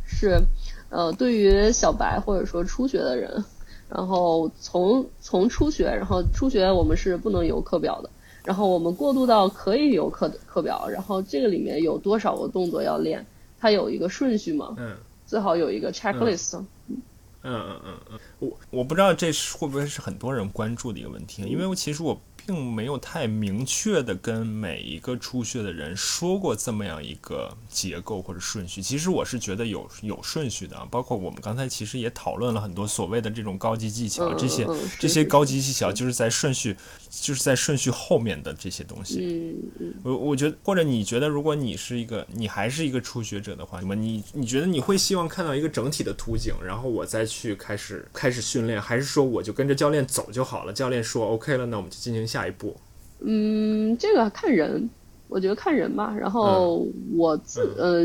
[0.06, 0.40] 是。
[0.88, 3.44] 呃，对于小白或者说初学的人，
[3.88, 8.08] 然后从从初学，然后初学我们是不能有课表的，
[8.46, 13.26] 然后我们过渡到可以有课课表，然后这个里面有多少个动作要练，
[13.60, 14.74] 它有一个顺序吗？
[14.78, 14.96] 嗯，
[15.26, 16.62] 最好有一个 checklist。
[16.88, 16.96] 嗯
[17.42, 22.18] 嗯嗯嗯，我我不知道这是会不会是很多人关注的一个问题，因为其实我。
[22.46, 28.80] 并没有太明确的跟每一个初学的人说过这么样一个结构或者顺序。
[28.80, 34.64] 其实我是觉得有有顺序的，包括我们刚才其实也讨论了很多所谓的这种高级技巧，这些
[35.00, 36.76] 这些高级技巧就是在顺序
[37.20, 39.20] 就是在顺序后面的这些东西。
[39.20, 50.72] 嗯嗯，我我觉得或者你觉得，如果你是一个你还是一个初学者的话，那么你你觉得你会希望看到一个整体的图景，然后我再去开始开始训练，还是说我就跟着教练走就好了？
[50.72, 52.36] 教练说 OK 了，那我们就进行下。
[52.36, 52.76] 下一步，
[53.20, 54.90] 嗯，这个看人，
[55.26, 56.14] 我觉得看人吧。
[56.14, 58.04] 然后我自呃，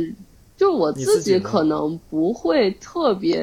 [0.56, 3.38] 就我自己可能不会特别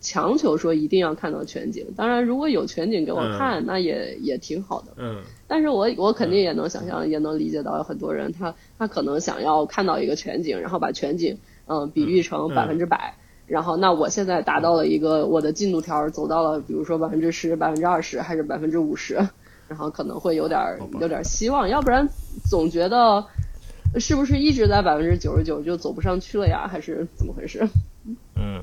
[0.00, 1.86] 强求说一定要看到全景。
[1.96, 4.92] 当然，如果有全景给我看，那也也挺好的。
[4.96, 13.14] 嗯，但是我我肯定也能想象，也能理解到有很多人他他可能想要看到一个全景，然后把全景嗯比喻成百分之百。
[13.46, 19.28] 然后那我现在达到了一个我的进度条，走到了比如说百分之十、百分之二十还是百分之五十。
[19.68, 22.08] 然后可能会有点有点希望，要不然
[22.48, 23.26] 总觉得
[24.00, 26.66] 是不是一直在百分之九十九就走不上去了呀？
[26.66, 27.68] 还是怎么回事？
[28.06, 28.62] 嗯嗯，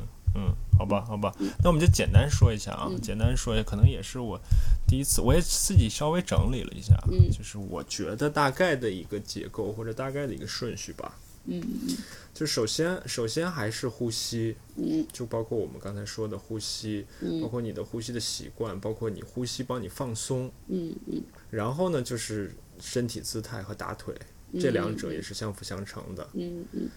[0.85, 4.39] 好吧好吧，那我们就简单说一下啊，简单说一下，可能也是我
[4.87, 6.95] 第一次，我也自己稍微整理了一下，
[7.35, 11.17] 就是我觉得大概的一个结构或者大概的一个顺序吧。
[11.45, 11.97] 嗯嗯。
[12.33, 24.13] 就首先，首先还是呼吸，嗯，就包括我们刚才说的呼吸，嗯，包括你的呼吸的习惯，包括你呼吸帮你放松，嗯嗯，然后呢，就是身体姿态和打腿，
[24.59, 26.89] 这两者也是相辅相成的，嗯嗯，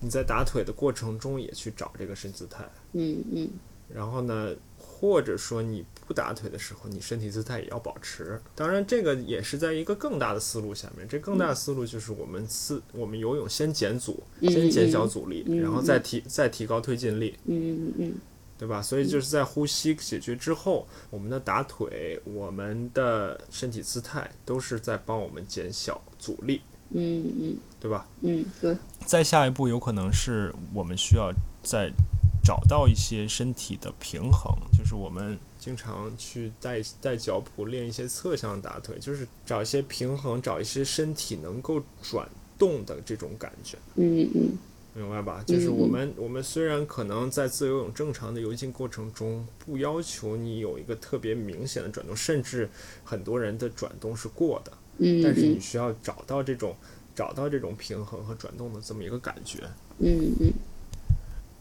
[0.00, 3.50] 你在打腿的过程中也去找这个身姿态，嗯嗯，
[3.88, 4.54] 然后呢。
[5.02, 8.38] 或者说你不打腿的时候，你身体姿态也要保持。
[8.54, 11.08] 当然，这个也是在一个更大的思路下面。
[11.08, 17.34] 这更大的思路就是我们自我们游泳先减阻，先减小阻力，然后再提再提高推进力。
[17.46, 18.14] 嗯嗯嗯
[18.58, 18.82] 对吧？
[18.82, 26.60] 所以就是在呼吸解决之后，我们的打腿，我们的身体姿态都是在帮我们减小阻力。
[26.90, 28.06] 嗯嗯，对吧？
[28.20, 28.76] 嗯，对。
[29.06, 31.90] 再下一步，有可能是我们需要再。
[32.42, 42.26] 找到一些身体的平衡，就是我们经常去带带脚蹼练一些侧向打腿，就是找一些平衡，找一些身体能够转
[42.58, 43.76] 动的这种感觉。
[43.96, 44.58] 嗯嗯，
[44.94, 45.44] 明白吧？
[45.46, 52.68] 就是我们我们虽然可能在自由泳正常的游进过程中，不要求你有一个特别明显的转动，甚至
[53.04, 56.74] 很多人的转动是过的，嗯，但是你需要找到这种
[57.14, 59.58] 找到这种平衡和转动的这么一个感觉，
[59.98, 60.52] 嗯嗯，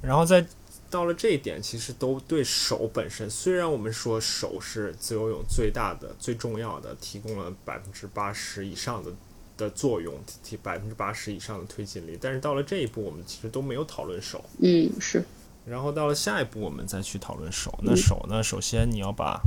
[0.01, 0.45] 然后在
[0.89, 9.11] 到了这一点，其实都对手本身，虽然我们说手是自由泳最大的、最重要的，提供了百分之八十以上的。
[9.59, 14.41] 的作用提百分之八十以上的推进力，但是到了这一步，我们其实都没有讨论手。
[14.59, 15.21] 嗯，是。
[15.65, 17.77] 然后到了下一步，我们再去讨论手。
[17.83, 18.41] 那手呢？
[18.41, 19.41] 首先你要把，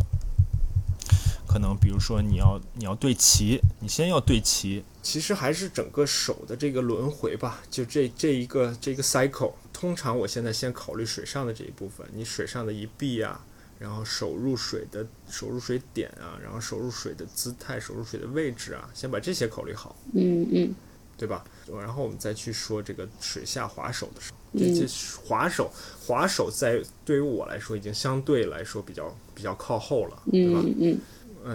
[1.52, 4.82] 可能比如说你要你要对齐，你先要对齐。
[5.02, 9.52] 其实还是整个手的这个轮回吧，就这这一个这个 cycle。
[9.70, 13.44] 通常我现在先考虑水上的这一部分，你水上的一臂啊。
[13.78, 19.96] 然后手入水的手入水点啊，然后手入水的姿态、手入水的位置啊，先把这些考虑好。
[20.14, 20.72] 嗯嗯，
[21.18, 21.44] 对吧？
[21.66, 24.86] 然后我们再去说这个水下滑手的时候，这些
[25.24, 25.68] 滑手
[26.06, 30.60] 滑手在对于我来说已经相对来说比较比较靠后了，对吧？
[30.64, 31.00] 嗯嗯嗯，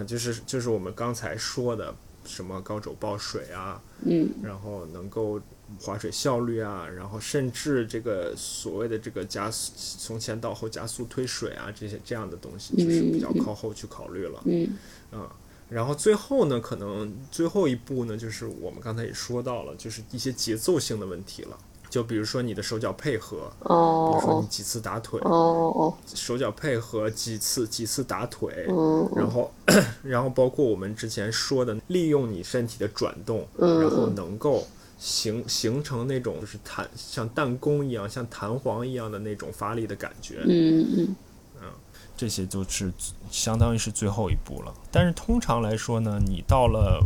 [0.06, 1.94] 就是就是我们刚才说的
[2.24, 5.40] 什么高肘抱水啊，嗯，然后能够。
[5.78, 14.42] 划水效率啊，然后甚至这个所谓的这个加速从前到后加速推水啊，这些这样的东西就是比较靠后去考虑了。
[14.46, 14.66] 嗯，
[15.10, 15.30] 啊，
[15.68, 21.58] 然后最后呢，可能最后一步呢，就是我们刚才也说到了，就是一些节奏性的问题了。
[21.90, 25.30] 就比如说你的手脚配合，哦，比如说你几次打腿，哦
[25.74, 29.52] 哦，手脚配合几次几次打腿，嗯，然后
[30.02, 34.66] 然后包括我们之前说的，利用你身体的转动，嗯，然后能够。
[35.00, 40.42] 形形成那种就是弹像弹弓一样，像弹簧一样的那种发力的感觉。
[40.44, 41.16] 嗯嗯
[41.62, 41.70] 嗯，
[42.16, 42.92] 这些就是
[43.30, 44.74] 相当于是最后一步了。
[44.90, 47.00] 但是通常来说呢，你到了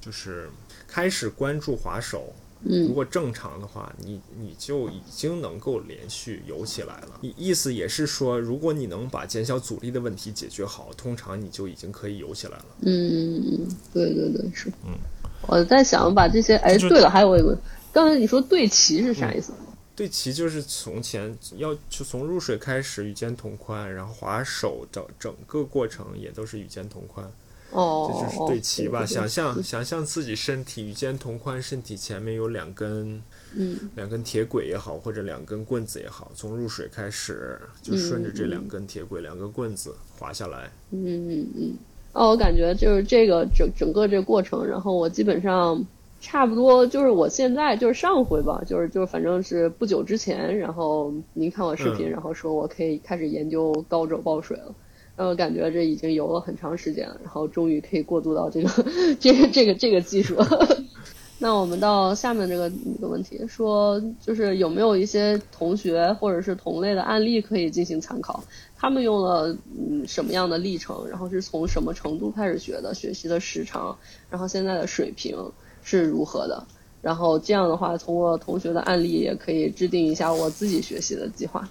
[0.00, 0.48] 就是
[0.88, 2.32] 开始关注滑手，
[2.68, 7.18] 嗯，如果正常的话，你你就已经能够连续游起来了。
[7.22, 12.66] 意意思也是说，如果你能把减小阻力的问题解决好，通常你就已经可以游起来了。
[12.82, 14.68] 嗯对对对，是。
[14.84, 14.92] 嗯。
[15.48, 17.56] 我在想把这些，哎，对了，还有一个，
[17.92, 19.52] 刚才你说对齐是啥意思？
[19.94, 27.30] 对齐就是从前要就从入水开始与肩同宽，然后划手整整个过程也都是与肩同宽。
[27.72, 29.04] 哦，这就是对齐吧？
[29.04, 33.20] 想象想象自己身体与肩同宽，身体前面有两根，
[33.54, 40.70] 嗯，两根铁轨也好，或者两根棍子也好，从入水开始就顺着这两根铁轨、两根棍子滑下来。
[40.90, 41.74] 嗯嗯嗯。
[42.12, 45.84] 哦，我感觉就是这个整整个这个过程，然后我基本上
[46.18, 54.74] 差不多就是我现在就是上回吧，就是就是反正是不久之前，然后您看我视频，然后说我可以开始研究高肘抱水了，
[55.16, 58.68] 然后感觉这已经游了很长时间了，然后终于可以过渡到这个
[59.18, 60.36] 这个这个这个技术。
[61.38, 68.42] 那我们到下面这个一个问题，说就是有没有一些同学或者是同类的案例可以进行参考？
[68.74, 71.06] 他们用了嗯什么样的历程？
[71.08, 72.94] 然后是从什么程度开始学的？
[72.94, 73.96] 学习的时长？
[74.30, 75.36] 然后现在的水平
[75.82, 76.66] 是如何的？
[77.02, 81.68] 然后这样的话，通过同学的案例也可以制定一下我自己学习的计划。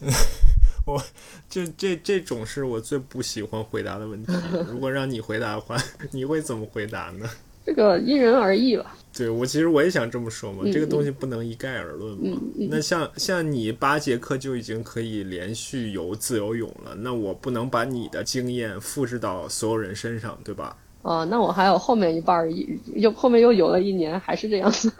[0.86, 1.02] 我
[1.48, 4.32] 这这这种是我最不喜欢回答的问题。
[4.70, 5.76] 如果让你回答的话，
[6.10, 7.28] 你会怎么回答呢？
[7.64, 8.94] 这个因人而异吧。
[9.16, 12.38] 对，我其实我也想这么说嘛，这个东西不能一概而论嘛。
[12.68, 20.76] 那像像你八节课就已经可以连续游自由泳了，那我不能把你的经验复制到所有人身上，对吧？
[21.00, 22.52] 啊，那我还有后面一半儿，
[22.94, 24.92] 又后面又游了一年，还是这样子。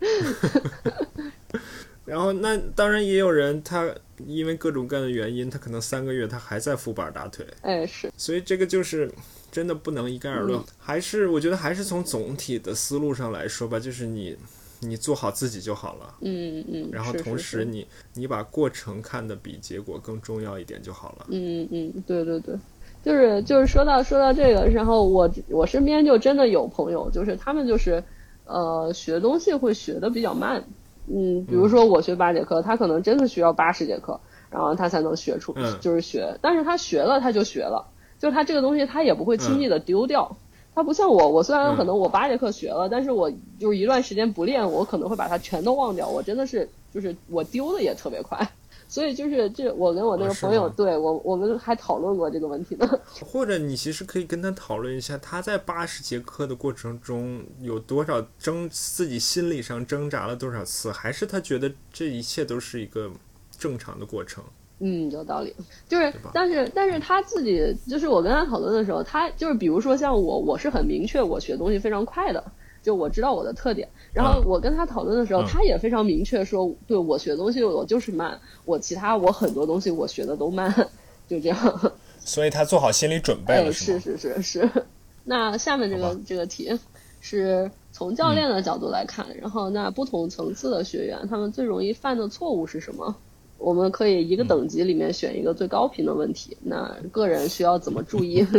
[2.04, 3.90] 然后那当然也有人，他
[4.26, 7.46] 因为各种各样的原因，他可能三个月他还在副板打腿。
[7.62, 8.12] 哎，是。
[8.16, 9.10] 所以这个就是。
[9.50, 14.36] 真的不能一概而论，还是我觉得还是从总体的思路上来说吧，就是你，
[14.80, 16.14] 你做好自己就好了。
[16.20, 16.90] 嗯嗯。
[16.92, 21.26] 然后同时你你把过程看得比结果更重要一点就好了。
[21.30, 22.56] 嗯嗯，对对对，
[23.02, 28.04] 就是就是说到说到这个，然后我我身边就真的有朋友，就是他们就是
[28.44, 30.62] 呃学东西会学的比较慢。
[31.10, 34.20] 嗯，比如说我学八节课，他可能真的需要八十节课，
[34.50, 37.86] 然后他才能学出，就是学，但是他学了他就学了。
[38.18, 40.36] 就是他这个东西，他也不会轻易的丢掉。
[40.74, 43.30] 他不像我，我虽然可能我八节课学了，但是我
[43.60, 46.08] 就是一段时间不练，我可能会把它全都忘掉。
[46.08, 48.50] 我真的是，就是我丢的也特别快。
[48.88, 52.88] 所以就是这，我跟我那个朋友，对我我们还讨论过这个问题呢。
[53.24, 63.10] 或者你其实可以跟他讨论一下，他在八十节课的过程中有多少挣自己心理上挣扎了多少次，还是他觉得这一切都是一个
[63.58, 64.42] 正常的过程。
[64.80, 65.52] 嗯，有道理，
[65.88, 72.52] 就是，但是，但是他自己，就是我跟他讨论的时候，他就是，比如说像我，我是很明确，我学东西非常快的，
[72.82, 73.88] 就我知道我的特点。
[74.12, 80.72] 然后我跟他讨论的时候，他也非常明确说，对我学东西我就是慢，我其他我很多东西我学的都慢，
[81.28, 81.92] 就这样。
[82.18, 84.70] 所以他做好心理准备了，是是是是。
[85.24, 86.78] 那下面这个这个题
[87.20, 93.14] 是从教练的角度来看，然后那不同层次的学员他们最容易犯的错误是什么？
[93.58, 98.46] 我们可以一个等级里面选一个最高频的问题，那个人需要怎么注意？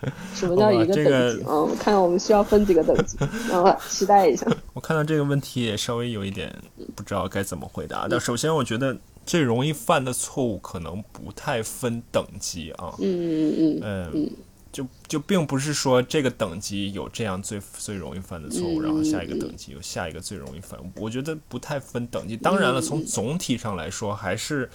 [0.34, 1.44] 什么叫一个等级？
[1.46, 3.16] 嗯，我看我们需要分几个等级，
[3.50, 4.46] 然后期待一下。
[4.74, 6.54] 我看到这个问题也稍微有一点
[6.94, 8.06] 不知道该怎么回答。
[8.08, 8.96] 但首先，我觉得
[9.26, 12.94] 最容易犯的错误可能不太分等级啊。
[12.98, 14.30] 嗯嗯嗯嗯。
[14.70, 20.78] 就就并不是说这个等级有这样最最容易犯的错误，然后下一个等级有下一个最容易犯。
[20.94, 22.36] 我觉得不太分等级。
[22.36, 24.68] 当然了，从总体上来说，还是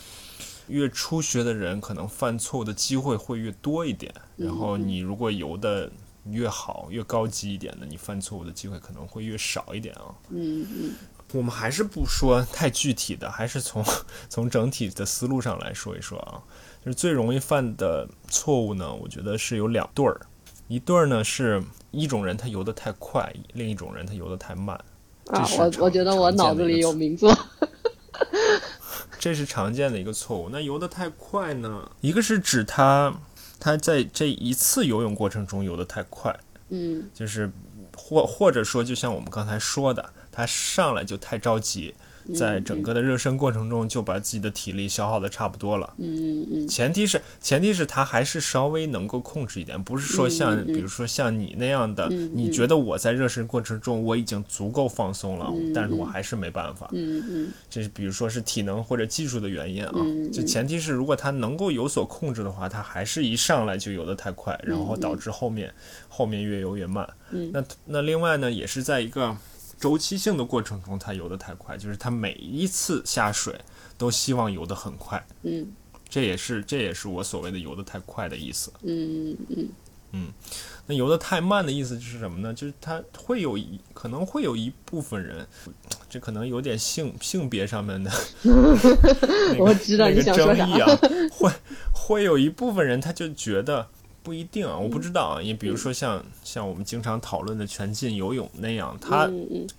[0.68, 4.14] 越初学的人可能犯错误的机会会越多一点。
[4.38, 5.92] 然后你如果游的
[6.26, 10.16] 越好、越高级一点的，你犯错误的机会可能会越少一点啊。
[10.30, 10.92] 嗯嗯。
[11.34, 13.84] 我们还是不说太具体的，还是从
[14.30, 16.42] 从整体的思路上来说一说啊。
[16.86, 20.20] 就是最容易犯的错误呢，我觉得是有两对儿，
[20.68, 24.76] 一对儿呢是一种人他游得太快，另一种人他游得太慢。
[25.28, 27.34] 啊，我我觉得我脑子里有名作。
[29.20, 30.50] 这是常见的一个错误。
[30.50, 33.14] 那游得太快呢，一个是指他
[33.60, 36.38] 他在这一次游泳过程中游得太快，
[36.70, 37.52] 嗯，就是
[37.96, 41.94] 或或者说就像我们刚才说的，他上来就太着急。
[42.36, 45.94] 在整个的热身过程中，就把自己的体力消耗的差不多了。
[45.98, 56.90] 嗯嗯前提是前提是他还是稍微能够控制一点，不是说像比如说像你那样的，你觉得我在热身过程中我已经足够放松了，但是我还是没办法。
[56.94, 57.52] 嗯嗯。
[57.70, 59.94] 这是比如说是体能或者技术的原因啊。
[60.32, 65.74] 就前提是如果他能够有所控制的话，他还是一上来就游得太快，然后导致后面
[66.08, 67.08] 后面越游越慢。
[67.32, 67.52] 嗯。
[67.54, 69.36] 那那另外呢，也是在一个。
[69.84, 73.54] 周期性的过程中，他游得太快，就是他每一次下水
[73.98, 75.22] 都希望游得很快。
[75.42, 75.68] 嗯，
[76.08, 78.72] 这也是这也是我所谓的游得太快的意思。
[78.84, 79.68] 嗯嗯
[80.14, 80.28] 嗯，
[80.86, 82.54] 那游得太慢的意思是什么呢？
[82.54, 85.46] 就是他会有一可能会有一部分人，
[86.10, 88.10] 这可能有点性性别上面的
[89.60, 90.98] 我知道你想说啥啊？
[91.30, 91.52] 会
[91.92, 93.86] 会有一部分人，他就觉得。
[94.24, 95.42] 不一定啊，我不知道啊。
[95.42, 99.30] 你比如说像像我们经常讨论的全禁游泳那样，它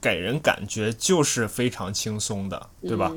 [0.00, 3.10] 给人感觉就是非常轻松的，对吧？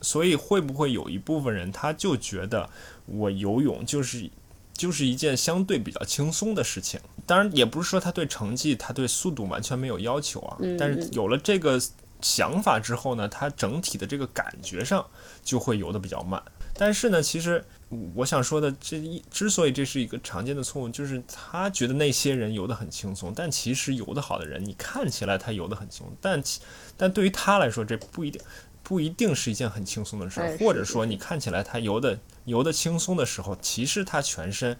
[0.00, 2.70] 所以会不会有一部分人他就觉得
[3.06, 4.30] 我游泳就是
[4.72, 7.00] 就是一件相对比较轻松的事情？
[7.26, 10.56] 当然也不是说他对成绩、他对速度完全没有要求啊。
[10.78, 11.80] 但是有了这个
[12.20, 15.04] 想法之后呢，他整体的这个感觉上
[15.42, 16.40] 就会游得比较慢。
[16.74, 17.64] 但是呢，其实。
[18.14, 26.42] 我想说的，这一之所以这是一个常见的错误，就是他觉得那些人游得很轻松，但其实游得好的人，你看起来他游得很轻松，但
[26.96, 28.40] 但对于他来说，这不一定
[28.82, 32.18] 不一定是一件很轻松的事儿，或者说你看起来他游的。
[32.44, 34.74] 游得轻松的时候，其实他全身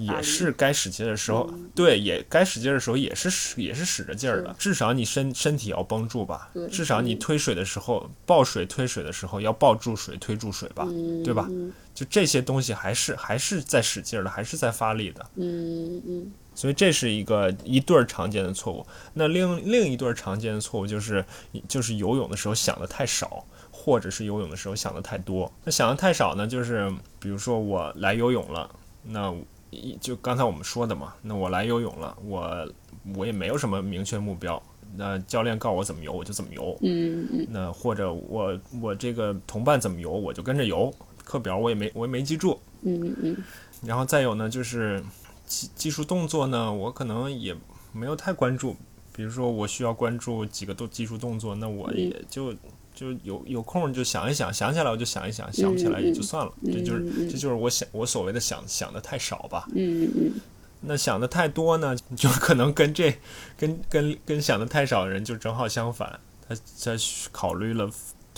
[0.00, 4.52] 也是该使劲的时候，对，也该使劲的时候也是使也是使着劲儿的。
[4.58, 10.84] 至少你身身体要绷住吧，至少你推水的时候抱水推水的时候要抱住水推住水吧，
[11.24, 11.48] 对吧？
[11.96, 15.26] 就这些东西还是还是在使劲的，还是在发力的。
[15.34, 16.32] 嗯嗯。
[16.54, 18.86] 所以这是一个一对儿常见的错误。
[19.14, 21.24] 那另另一对儿常见的错误就是
[21.66, 23.44] 就是游泳的时候想的太少。
[23.78, 26.44] 或者是游泳的时候想的太多，那想的太少呢？
[26.44, 28.68] 就是比如说我来游泳了，
[29.04, 29.32] 那
[29.70, 32.68] 一就刚才我们说的嘛，那我来游泳了，我
[33.14, 34.60] 我也没有什么明确目标，
[34.96, 40.92] 那教练告我怎么游我就怎么游，嗯嗯，那或者我我这个同伴怎么游我就跟着游，
[41.26, 43.36] 课表我也没我也没记住，嗯嗯，
[43.82, 45.04] 然后再有呢就是
[45.46, 47.54] 技技术动作呢，我可能也
[47.92, 48.74] 没有太关注，
[49.12, 52.54] 比如说我需要关注几个动技术动作，那我也就。
[52.96, 56.50] 就有有空就想一想，想起来我就想一想，想不起来也就算了。
[56.64, 59.68] 这就是这就是我想我所谓的想想的太少吧。
[59.74, 60.32] 嗯嗯。
[60.80, 63.14] 那想的太多呢， 就可能跟这
[63.58, 66.18] 跟跟跟想的太少的人就正好相反。
[66.48, 66.92] 他他
[67.30, 67.86] 考虑了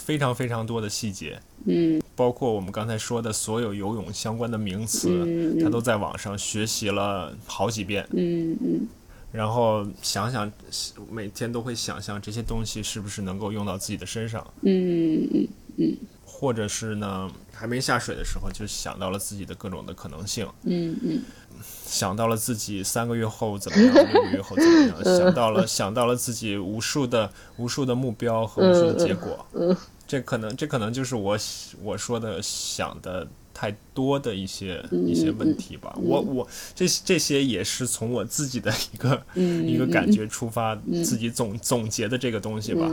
[0.08, 1.38] 非常非常多的细节。
[1.66, 2.00] 嗯。
[2.16, 8.08] 包括我们刚才说的所有游泳相关的名词，他都在网上学习了好几遍。
[8.12, 8.88] 嗯嗯。
[9.30, 10.50] 然后想想，
[11.10, 14.42] 每天都会想象这些东西是不是能够用到自己的身上。
[14.62, 15.96] 嗯嗯嗯。
[16.24, 20.48] 或者是呢，还没下水的时候就想到了自己的各种的可能性。
[20.62, 21.20] 嗯嗯。
[21.84, 25.04] 想到了自己三个月后怎么样，六个月后怎么样？
[25.04, 29.46] 想到了想到了自己无数的无数的目标和无数的结果。
[29.52, 29.76] 嗯。
[30.08, 31.38] 这可能这可能就是我
[31.84, 33.28] 我说的想的。
[33.60, 35.92] 太多的一些一些问题吧。
[36.00, 42.88] 我我这这些也是从我自己的一个 一个感觉出发，自己总总结的这个东西吧，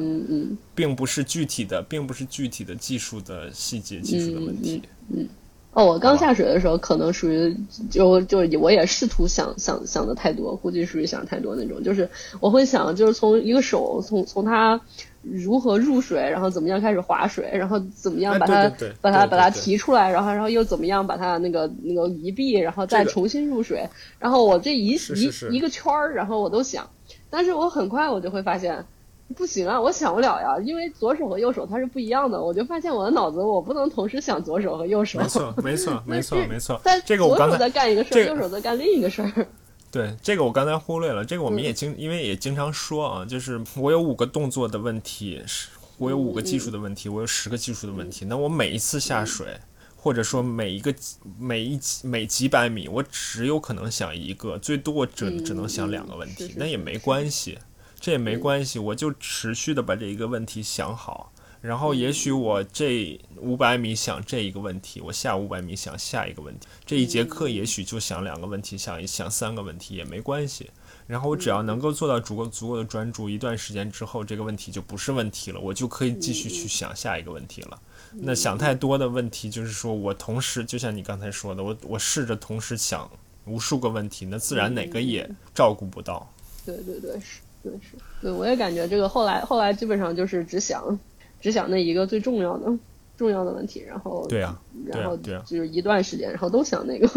[0.73, 4.81] 并不是具体的，并不是具体的技术的细节技术的问题。
[5.09, 5.29] 嗯。
[5.75, 7.53] 哦，我刚下水的时候，可能属于
[7.91, 11.83] 就就我也试图想想想的太多，估计属于想太多那种。
[11.83, 14.79] 就是我会想，就是从一个手，从从它
[15.21, 18.69] 如何入水，然后怎么样开始划水，然后怎么样把它
[19.01, 23.89] 把它把它提出来，然后然后又怎么样把它那个那个移臂，然后再重新入水。
[24.17, 26.89] 然后我这一一一个圈儿，然后我都想，
[27.29, 28.85] 但是我很快我就会发现。
[29.33, 32.41] 不行啊，我想不了呀，因为左手和右手它是不一样的。
[32.41, 35.19] 我就发现我的脑子我不能同时想左手和右手。
[35.19, 36.79] 没错，没错， 没错，没错。
[36.83, 39.47] 但这个我刚才在干一个事儿，右手在干另一个事儿。
[39.91, 41.25] 对，这个我刚才忽略了。
[41.25, 48.25] 这个我们也经，因为也经常说啊，就是我有五个动作的问题，是我有五个技术的问题，我有十个技术的问题。
[48.25, 49.47] 那我每一次下水，
[49.95, 50.93] 或者说每一个
[51.39, 57.57] 每一每几百米，我只有可能想一个，最多我只只能想两个问题，那也没关系。
[57.99, 61.31] 这也没关系，我就持续的把这一个问题想好，
[61.61, 70.69] 然后也许我这五百米想这一个问题，我下五百米想下一个问题，这一节课也许就想两个问题，想一想三个问题也没关系。
[71.07, 77.79] 然后我只要能够做到足够足够的专注，一段时间之后，这个问题就不是问题了，我就可以继续去想下一个问题了。
[78.11, 83.07] 那想太多的问题，就是说我同时就像你刚才说的，我我试着同时想
[83.45, 86.27] 无数个问题，那自然哪个也照顾不到。
[86.65, 87.41] 对对对，是。
[87.65, 90.99] 对是，对我也感觉这个后来后来基本上就是只想，
[91.41, 92.71] 只想那一个最重要的
[93.17, 97.09] 重要的问题，然后对啊，然后对啊，就是一段时间，然后都想那个。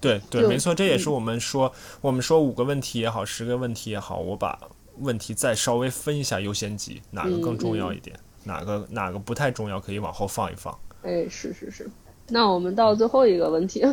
[0.00, 4.56] 对对， 没错，这也是我们说我们说五个问题也好，十个问题也好，我把
[4.98, 10.72] 问题再稍微分一下优先级，哪个更重要一点，哪个哪个不太重要，可以往后放一放。
[11.02, 11.90] 哎，是是是，
[12.28, 13.84] 那我们到最后一个问题，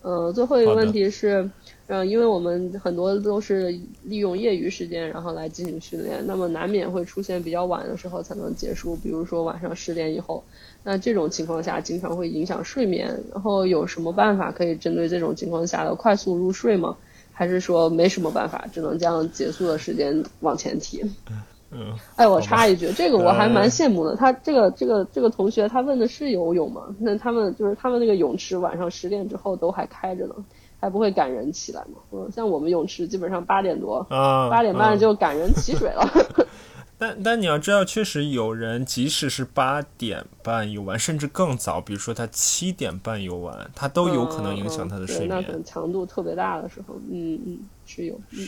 [0.00, 1.50] 呃，最后一个问题是。
[1.90, 3.74] 嗯，因为我们很多都是
[4.04, 10.44] 利用业余时间，然后来进行训练，那么难免会出现比较晚的时候才能结束，比如说晚上十点以后，
[10.84, 13.18] 那这种情况下经常会影响睡眠。
[13.32, 16.94] 然后有什么办法可以针对这种情况下的快速入睡吗？
[17.32, 21.02] 还是说没什么办法，只能将结束的时间往前提？
[21.72, 24.16] 嗯，哎，我插一句，这个我还蛮羡慕的。
[24.16, 26.94] 他这个这个这个同学，他问的是游泳吗？
[26.98, 30.34] 那他们就是他们那个泳池晚上十点之后都还开着呢。
[30.80, 31.98] 还不会赶人起来嘛？
[32.12, 36.08] 嗯，像我们泳池基本上八点多，八点半就赶人起水了。
[37.00, 45.28] 但但你要知道，确实有人即使是八点半游完，甚至更早，比如说他七点半游完，他都有可能影响他的睡眠。
[45.28, 48.20] 那可能强度特别大的时候，嗯嗯，是有。
[48.32, 48.44] 嗯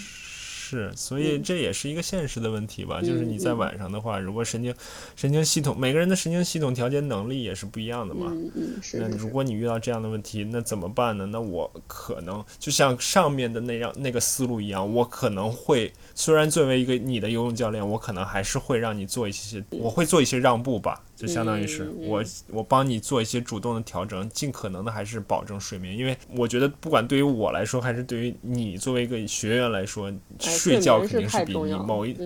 [0.71, 3.01] 是，所以这也是一个现实的问题吧。
[3.01, 4.73] 就是你在晚上的话，如果神经
[5.17, 8.29] 神经系统每个人的神经系统调节能力也是不一样的嘛。
[8.31, 8.99] 嗯嗯，是。
[8.99, 11.27] 那如果你遇到这样的问题，那怎么办呢？
[11.27, 21.03] 那我可能就像上面的那样那个思路一样，我可能会虽然作为一个你的游泳教练，我可能还是会让你做一些，我会做一些让步吧。
[21.21, 32.17] 就相当于是我我帮你做一些主动的调整，尽可能的还是保证睡眠，因为我觉得不管对于我来说，还是对于你作为一个学员来说，睡觉肯定是比你某一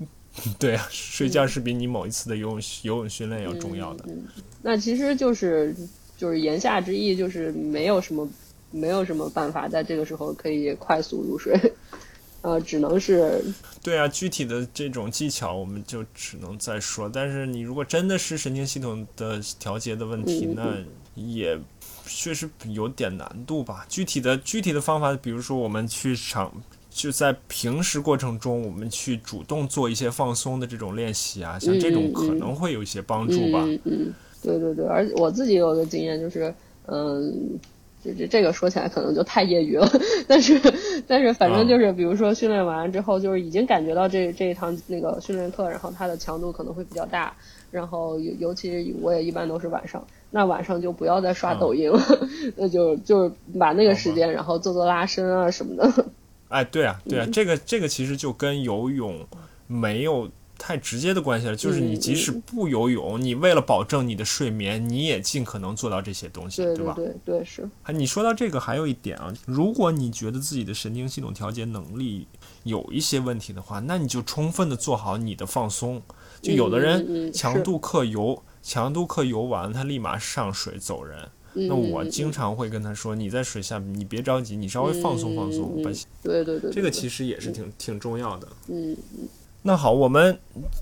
[0.58, 4.06] 对啊，睡觉是比你某一次的游泳游泳训练要重要的。
[4.62, 5.76] 那其实就是
[6.16, 8.26] 就是言下之意就是没有什么
[8.70, 11.54] 没有什么办法在这个时候可以快速入睡。
[12.40, 13.42] 呃，只能是，
[13.82, 17.08] 对啊，具体的这种技巧我们就只能再说。
[17.08, 20.76] 但是你如果真的是神经系统的调节的问题，那
[21.16, 21.58] 也
[22.06, 23.84] 确实有点难度吧。
[23.88, 26.52] 具体的具体的方法，比如说我们去场，
[26.88, 33.64] 就在平时过程中，我们去主动做一些放松的这种练习啊，像这种可能会有一些帮助吧。
[33.84, 36.54] 嗯，对对对，而且我自己有个经验就是，
[36.86, 37.58] 嗯。
[38.08, 39.88] 这这这个说起来可能就太业余了，
[40.26, 40.60] 但是
[41.06, 47.34] 但是反正就是，比如说训练完之后，就是已经感觉到这这一堂那个训练课，然后它的强度可能会比较大，
[47.70, 52.00] 然后尤尤其我也一般都是晚上，那晚上就不要再刷抖音了，
[52.56, 56.06] 那就就是把那个时间，然后做做拉伸啊什么的。
[56.48, 59.26] 哎，对啊，对啊，这个这个其实就跟游泳
[59.66, 60.28] 没有。
[60.58, 66.92] 太直接的关系了，就是你即使不游泳，你为了保证你的睡眠，你也尽可能做到这些东西，对吧？
[66.94, 67.66] 对对是。
[67.94, 72.26] 你说到这个，还有一点啊，如果你觉得自己的神经系统调节能力
[72.64, 76.02] 有一些问题的话，那你就充分的做好你的放松。
[76.42, 81.28] 就有的人强度课游，强度课游完，他立马上水走人。
[81.54, 85.82] 那我经常会跟他说：“你在水下，你别着急，你稍微放松放松。”
[86.22, 88.48] 对对对，这个其实也是挺挺重要的。
[88.68, 88.96] 嗯。
[89.62, 90.38] 那好，我们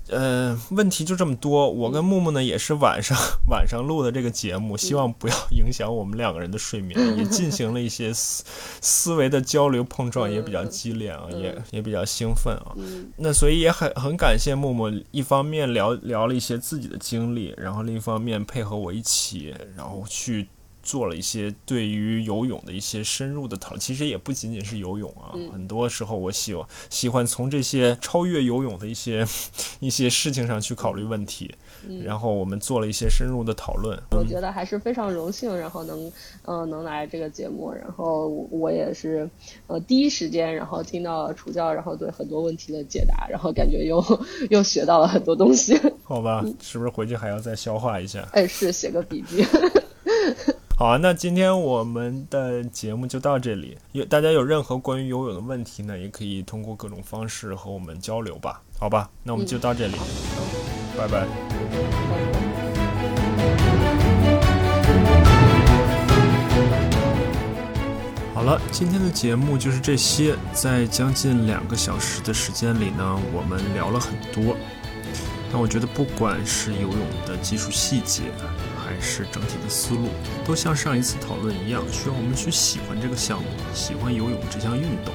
[0.09, 1.69] 呃问题就这么多。
[1.69, 3.17] 我跟木木呢也是晚上
[3.49, 8.45] 晚上录的这个节目，希望不要影响我们两个人的睡眠， 也进行了一些思
[8.79, 12.71] 思维的交流碰撞，也比较激烈啊，也也比较兴奋啊。
[13.17, 20.47] 那所以也很很感谢木木，一方面聊聊了一些自己的经历，然后另一方面配合我一起，然后去。
[20.87, 29.27] 做了一些对于游泳的一些深入的讨论，其实也不仅仅是游泳啊，很多时候我喜欢喜欢从这些超越游泳的一些
[29.81, 31.53] 一些事情上去考虑问题，
[32.05, 34.01] 然后我们做了一些深入的讨论。
[34.11, 36.09] 我觉得还是非常荣幸，然后能
[36.45, 39.29] 嗯能来这个节目，然后我也是
[39.67, 44.01] 呃第一时间然后听到楚教然后对很多问题的解答，然后感觉又
[44.49, 45.77] 又学到了很多东西。
[46.03, 48.25] 好吧，是不是回去还要再消化一下？
[48.31, 49.45] 哎，是写个笔记。
[50.79, 53.75] 好啊，那今天我们的节目就到这里。
[53.93, 58.61] 有大家有任何关于游泳的问题呢，也可以通过各种方式和我们交流吧。
[58.77, 59.95] 好吧，那我们就到这里，
[60.95, 61.25] 拜拜。
[68.35, 70.35] 好了，今天的节目就是这些。
[70.53, 74.55] 在将近两个小时的时间里呢，我们聊了很多。
[75.51, 78.25] 那我觉得，不管是游泳的技术细节。
[78.87, 80.07] 还是整体的思路，
[80.45, 85.13] 都像上一次讨论一样，需要我们去喜欢这个项目，喜欢游泳这项运动。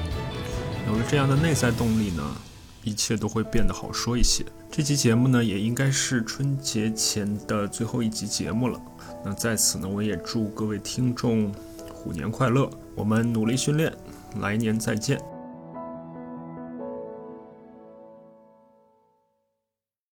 [0.87, 2.23] 有了这样的内在动力呢，
[2.83, 4.45] 一切都会变得好说一些。
[4.71, 8.79] 这期节目呢，也应该是春节前的最后一集节目了。
[9.25, 11.51] 那在此呢，我也祝各位听众
[11.91, 13.91] 虎年快乐，我们努力训练，
[14.39, 15.32] 来年再见。